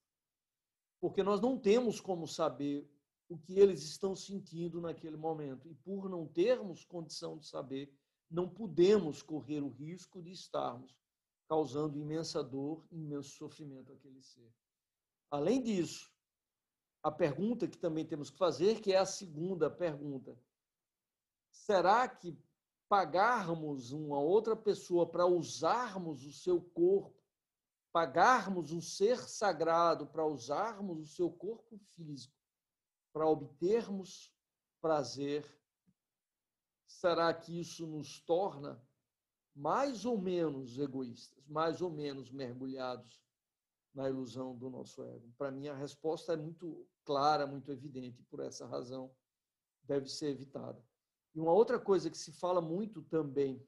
Porque 1.00 1.24
nós 1.24 1.39
não 1.39 1.58
temos 1.58 2.00
como 2.00 2.28
saber 2.28 2.89
o 3.30 3.38
que 3.38 3.60
eles 3.60 3.84
estão 3.84 4.16
sentindo 4.16 4.82
naquele 4.82 5.18
momento. 5.18 5.68
E 5.68 5.76
por 5.76 6.10
não 6.10 6.26
termos 6.26 6.86
condição 6.86 7.38
de 7.38 7.45
saber, 7.45 7.93
não 8.30 8.50
podemos 8.50 9.22
correr 9.22 9.62
o 9.62 9.70
risco 9.70 10.22
de 10.22 10.32
estarmos 10.32 10.95
causando 11.48 11.98
imensa 11.98 12.43
dor, 12.43 12.86
imenso 12.91 13.30
sofrimento 13.30 13.93
àquele 13.93 14.22
ser. 14.22 14.52
Além 15.32 15.62
disso, 15.62 16.12
a 17.02 17.12
pergunta 17.12 17.68
que 17.68 17.78
também 17.78 18.06
temos 18.06 18.30
que 18.30 18.38
fazer, 18.38 18.82
que 18.82 18.91
é 18.91 18.98
a 18.98 19.06
segunda 19.06 19.70
pergunta: 19.70 20.38
será 21.50 22.08
que 22.08 22.38
pagarmos 22.89 23.91
uma 23.91 24.20
outra 24.20 24.56
pessoa 24.56 25.10
para 25.10 25.26
usarmos 25.26 26.26
o 26.26 26.32
seu 26.32 26.62
corpo, 26.62 27.16
pagarmos 27.92 28.72
um 28.72 28.82
ser 28.82 29.18
sagrado 29.18 30.08
para 30.08 30.26
usarmos 30.26 31.00
o 31.00 31.14
seu 31.16 31.30
corpo 31.30 31.78
físico, 31.96 32.36
para 33.12 33.28
obtermos 33.28 34.34
prazer, 34.82 35.46
será 36.88 37.34
que 37.34 37.60
isso 37.60 37.86
nos 37.88 38.20
torna 38.22 38.82
mais 39.56 40.06
ou 40.06 40.20
menos 40.20 40.78
egoístas, 40.78 41.48
mais 41.48 41.82
ou 41.82 41.90
menos 41.90 42.32
mergulhados 42.32 43.22
na 43.94 44.08
ilusão 44.08 44.56
do 44.56 44.70
nosso 44.70 45.04
ego? 45.04 45.34
Para 45.38 45.52
mim, 45.52 45.68
a 45.68 45.76
resposta 45.76 46.34
é 46.34 46.38
muito 46.38 46.88
clara, 47.04 47.48
muito 47.48 47.72
evidente, 47.72 48.22
por 48.24 48.40
essa 48.40 48.68
razão 48.68 49.12
deve 49.84 50.08
ser 50.08 50.28
evitada. 50.28 50.84
E 51.34 51.40
uma 51.40 51.54
outra 51.54 51.80
coisa 51.80 52.10
que 52.10 52.18
se 52.18 52.32
fala 52.32 52.62
muito 52.62 53.02
também 53.04 53.66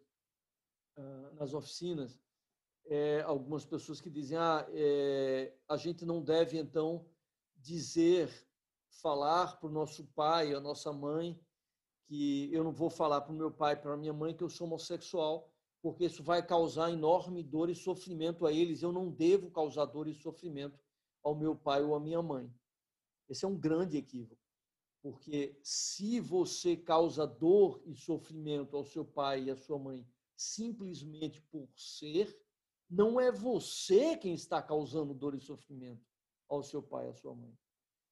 uh, 0.97 1.36
nas 1.36 1.53
oficinas 1.53 2.20
é 2.89 3.21
algumas 3.21 3.65
pessoas 3.65 4.01
que 4.01 4.09
dizem: 4.09 4.37
ah, 4.37 4.67
é, 4.71 5.53
a 5.67 5.77
gente 5.77 6.03
não 6.05 6.21
deve 6.21 6.57
então 6.57 7.05
dizer, 7.55 8.29
falar 8.89 9.59
para 9.59 9.69
o 9.69 9.71
nosso 9.71 10.05
pai, 10.15 10.53
a 10.53 10.59
nossa 10.59 10.91
mãe, 10.91 11.39
que 12.07 12.51
eu 12.51 12.63
não 12.63 12.71
vou 12.71 12.89
falar 12.89 13.21
para 13.21 13.31
o 13.31 13.35
meu 13.35 13.51
pai, 13.51 13.79
para 13.79 13.93
a 13.93 13.97
minha 13.97 14.11
mãe 14.11 14.35
que 14.35 14.43
eu 14.43 14.49
sou 14.49 14.65
homossexual, 14.65 15.53
porque 15.81 16.05
isso 16.05 16.23
vai 16.23 16.45
causar 16.45 16.91
enorme 16.91 17.43
dor 17.43 17.69
e 17.69 17.75
sofrimento 17.75 18.45
a 18.47 18.51
eles. 18.51 18.81
Eu 18.81 18.91
não 18.91 19.11
devo 19.11 19.51
causar 19.51 19.85
dor 19.85 20.07
e 20.07 20.13
sofrimento 20.15 20.79
ao 21.23 21.35
meu 21.35 21.55
pai 21.55 21.83
ou 21.83 21.95
à 21.95 21.99
minha 21.99 22.21
mãe. 22.21 22.51
Esse 23.29 23.45
é 23.45 23.47
um 23.47 23.55
grande 23.55 23.97
equívoco. 23.97 24.41
Porque 25.01 25.57
se 25.63 26.19
você 26.19 26.75
causa 26.75 27.25
dor 27.25 27.81
e 27.85 27.95
sofrimento 27.95 28.75
ao 28.75 28.83
seu 28.83 29.05
pai 29.05 29.43
e 29.43 29.51
à 29.51 29.55
sua 29.55 29.77
mãe 29.77 30.05
simplesmente 30.35 31.41
por 31.43 31.69
ser, 31.75 32.37
não 32.89 33.19
é 33.19 33.31
você 33.31 34.17
quem 34.17 34.33
está 34.33 34.61
causando 34.61 35.13
dor 35.13 35.35
e 35.35 35.39
sofrimento 35.39 36.05
ao 36.47 36.63
seu 36.63 36.81
pai 36.81 37.05
e 37.05 37.09
à 37.09 37.13
sua 37.13 37.35
mãe. 37.35 37.55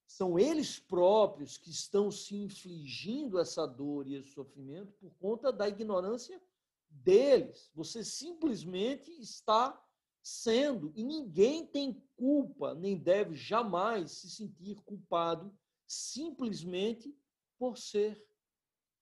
São 0.05 0.37
eles 0.39 0.79
próprios 0.79 1.57
que 1.57 1.69
estão 1.69 2.09
se 2.09 2.35
infligindo 2.35 3.39
essa 3.39 3.65
dor 3.65 4.07
e 4.07 4.15
esse 4.15 4.29
sofrimento 4.29 4.93
por 4.93 5.11
conta 5.15 5.51
da 5.51 5.67
ignorância 5.67 6.41
deles. 6.89 7.69
Você 7.73 8.03
simplesmente 8.03 9.11
está 9.19 9.83
sendo, 10.23 10.91
e 10.95 11.03
ninguém 11.03 11.65
tem 11.65 12.01
culpa, 12.15 12.73
nem 12.75 12.97
deve 12.97 13.35
jamais 13.35 14.11
se 14.11 14.29
sentir 14.29 14.75
culpado 14.81 15.53
simplesmente 15.85 17.17
por 17.57 17.77
ser. 17.77 18.21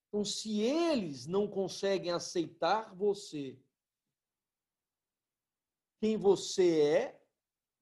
Então, 0.08 0.24
se 0.24 0.62
eles 0.62 1.26
não 1.26 1.48
conseguem 1.48 2.12
aceitar 2.12 2.96
você, 2.96 3.60
quem 6.00 6.18
você 6.18 6.82
é, 6.82 7.22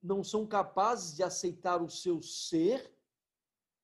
não 0.01 0.23
são 0.23 0.45
capazes 0.45 1.15
de 1.15 1.23
aceitar 1.23 1.81
o 1.81 1.89
seu 1.89 2.21
ser, 2.21 2.93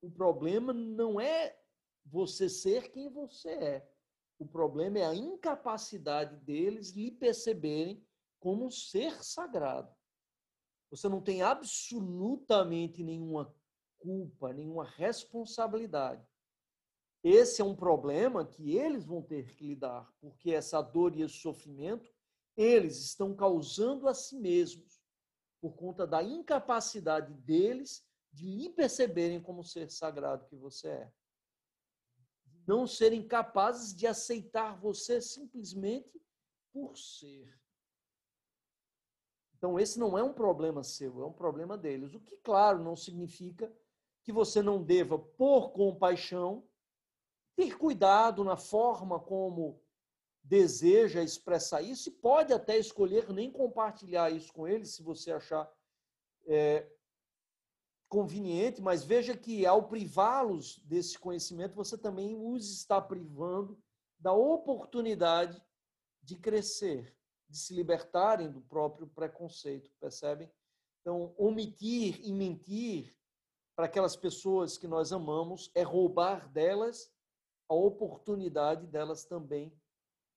o 0.02 0.10
problema 0.10 0.74
não 0.74 1.20
é 1.20 1.58
você 2.06 2.50
ser 2.50 2.92
quem 2.92 3.10
você 3.10 3.50
é. 3.50 3.90
O 4.38 4.46
problema 4.46 5.00
é 5.00 5.06
a 5.06 5.14
incapacidade 5.14 6.36
deles 6.38 6.92
lhe 6.92 7.12
perceberem 7.12 8.06
como 8.40 8.66
um 8.66 8.72
ser 8.72 9.24
sagrado. 9.24 9.94
Você 10.90 11.08
não 11.10 11.22
tem 11.22 11.42
absolutamente 11.42 13.04
nenhuma 13.04 13.54
culpa, 13.98 14.54
nenhuma 14.54 14.86
responsabilidade. 14.86 16.26
Esse 17.22 17.62
é 17.62 17.66
um 17.66 17.76
problema 17.76 18.46
que 18.46 18.78
eles 18.78 19.06
vão 19.06 19.22
ter 19.22 19.54
que 19.56 19.68
lidar, 19.68 20.10
porque 20.22 20.52
essa 20.52 20.82
dor 20.82 21.16
e 21.16 21.22
esse 21.22 21.36
sofrimento 21.36 22.10
eles 22.62 22.98
estão 22.98 23.34
causando 23.34 24.06
a 24.06 24.14
si 24.14 24.36
mesmos 24.36 25.02
por 25.62 25.78
conta 25.78 26.06
da 26.06 26.22
incapacidade 26.22 27.34
deles 27.34 28.06
de 28.34 28.46
lhe 28.46 28.70
perceberem 28.70 29.42
como 29.42 29.64
ser 29.64 29.90
sagrado 29.90 30.46
que 30.46 30.58
você 30.58 30.90
é. 30.90 31.14
Não 32.68 32.86
serem 32.86 33.26
capazes 33.26 33.96
de 33.96 34.06
aceitar 34.06 34.78
você 34.78 35.22
simplesmente 35.22 36.22
por 36.74 36.98
ser. 36.98 37.58
Então, 39.56 39.80
esse 39.80 39.98
não 39.98 40.18
é 40.18 40.24
um 40.24 40.34
problema 40.34 40.84
seu, 40.84 41.22
é 41.22 41.26
um 41.26 41.34
problema 41.34 41.78
deles. 41.78 42.14
O 42.14 42.20
que, 42.20 42.36
claro, 42.38 42.84
não 42.84 42.96
significa 42.96 43.74
que 44.22 44.34
você 44.34 44.62
não 44.62 44.84
deva, 44.84 45.18
por 45.18 45.72
compaixão, 45.72 46.68
ter 47.56 47.78
cuidado 47.78 48.44
na 48.44 48.58
forma 48.58 49.18
como 49.18 49.82
deseja 50.50 51.22
expressar 51.22 51.84
isso 51.84 52.10
e 52.10 52.12
pode 52.12 52.52
até 52.52 52.76
escolher 52.76 53.32
nem 53.32 53.52
compartilhar 53.52 54.32
isso 54.32 54.52
com 54.52 54.68
eles, 54.68 54.96
se 54.96 55.04
você 55.04 55.32
achar 55.32 55.72
é, 56.48 56.92
conveniente, 58.10 58.82
mas 58.82 59.04
veja 59.04 59.38
que 59.38 59.64
ao 59.64 59.88
privá-los 59.88 60.80
desse 60.80 61.20
conhecimento, 61.20 61.76
você 61.76 61.96
também 61.96 62.36
os 62.36 62.68
está 62.72 63.00
privando 63.00 63.80
da 64.18 64.34
oportunidade 64.34 65.64
de 66.24 66.36
crescer, 66.36 67.16
de 67.48 67.56
se 67.56 67.76
libertarem 67.76 68.52
do 68.52 68.62
próprio 68.62 69.06
preconceito, 69.06 69.92
percebem? 70.00 70.52
Então, 71.02 71.32
omitir 71.38 72.20
e 72.28 72.34
mentir 72.34 73.16
para 73.76 73.86
aquelas 73.86 74.16
pessoas 74.16 74.80
que 74.80 74.88
nós 74.88 75.14
amamos 75.14 75.70
é 75.76 75.84
roubar 75.84 76.52
delas 76.52 77.14
a 77.70 77.76
oportunidade 77.76 78.88
delas 78.88 79.26
também 79.26 79.79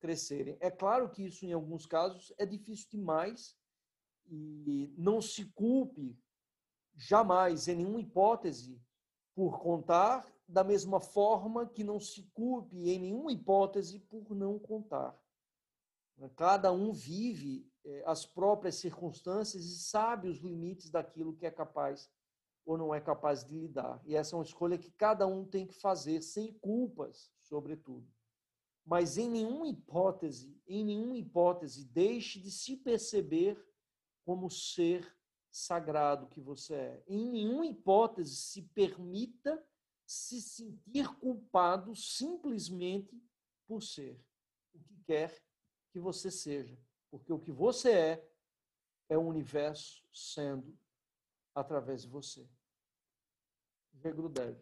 crescerem. 0.03 0.57
É 0.61 0.69
claro 0.69 1.09
que 1.09 1.25
isso, 1.25 1.47
em 1.47 1.53
alguns 1.53 1.87
casos, 1.87 2.33
é 2.37 2.45
difícil 2.45 2.89
demais 2.91 3.57
e 4.29 4.93
não 4.99 5.23
se 5.23 5.45
culpe 5.53 6.19
jamais, 6.95 7.69
em 7.69 7.77
nenhuma 7.77 8.01
hipótese, 8.01 8.83
por 9.33 9.61
contar, 9.61 10.27
da 10.47 10.65
mesma 10.65 11.01
forma 11.01 11.67
que 11.67 11.85
não 11.85 12.01
se 12.01 12.25
culpe 12.35 12.91
em 12.91 12.99
nenhuma 12.99 13.33
hipótese 13.33 14.01
por 14.01 14.35
não 14.35 14.59
contar. 14.59 15.17
Cada 16.37 16.71
um 16.73 16.93
vive 16.93 17.67
eh, 17.85 18.03
as 18.05 18.27
próprias 18.27 18.75
circunstâncias 18.75 19.65
e 19.65 19.79
sabe 19.79 20.29
os 20.29 20.39
limites 20.41 20.91
daquilo 20.91 21.35
que 21.35 21.47
é 21.47 21.51
capaz 21.51 22.11
ou 22.67 22.77
não 22.77 22.95
é 22.95 23.01
capaz 23.01 23.45
de 23.45 23.59
lidar. 23.59 24.01
E 24.05 24.15
essa 24.15 24.35
é 24.35 24.39
uma 24.39 24.45
escolha 24.45 24.79
que 24.79 24.91
cada 24.91 25.27
um 25.27 25.45
tem 25.45 25.67
que 25.67 25.75
fazer, 25.75 26.21
sem 26.23 26.53
culpas, 26.55 27.33
sobretudo. 27.41 28.07
Mas 28.85 29.17
em 29.17 29.29
nenhuma 29.29 29.69
hipótese, 29.69 30.61
em 30.67 30.85
nenhuma 30.85 31.17
hipótese, 31.17 31.85
deixe 31.85 32.41
de 32.41 32.51
se 32.51 32.77
perceber 32.77 33.63
como 34.25 34.51
ser 34.51 35.17
sagrado 35.51 36.29
que 36.29 36.41
você 36.41 36.75
é. 36.75 37.05
Em 37.07 37.31
nenhuma 37.31 37.67
hipótese 37.67 38.35
se 38.35 38.63
permita 38.63 39.65
se 40.07 40.41
sentir 40.41 41.09
culpado 41.19 41.95
simplesmente 41.95 43.23
por 43.67 43.83
ser 43.83 44.21
o 44.75 44.81
que 44.81 44.97
quer 45.05 45.43
que 45.91 46.01
você 46.01 46.31
seja. 46.31 46.79
Porque 47.11 47.33
o 47.33 47.39
que 47.39 47.53
você 47.53 47.93
é, 47.93 48.31
é 49.09 49.19
o 49.19 49.27
universo 49.27 50.05
sendo 50.13 50.77
através 51.55 52.03
de 52.03 52.09
você. 52.09 52.49
Regrudev. 54.03 54.59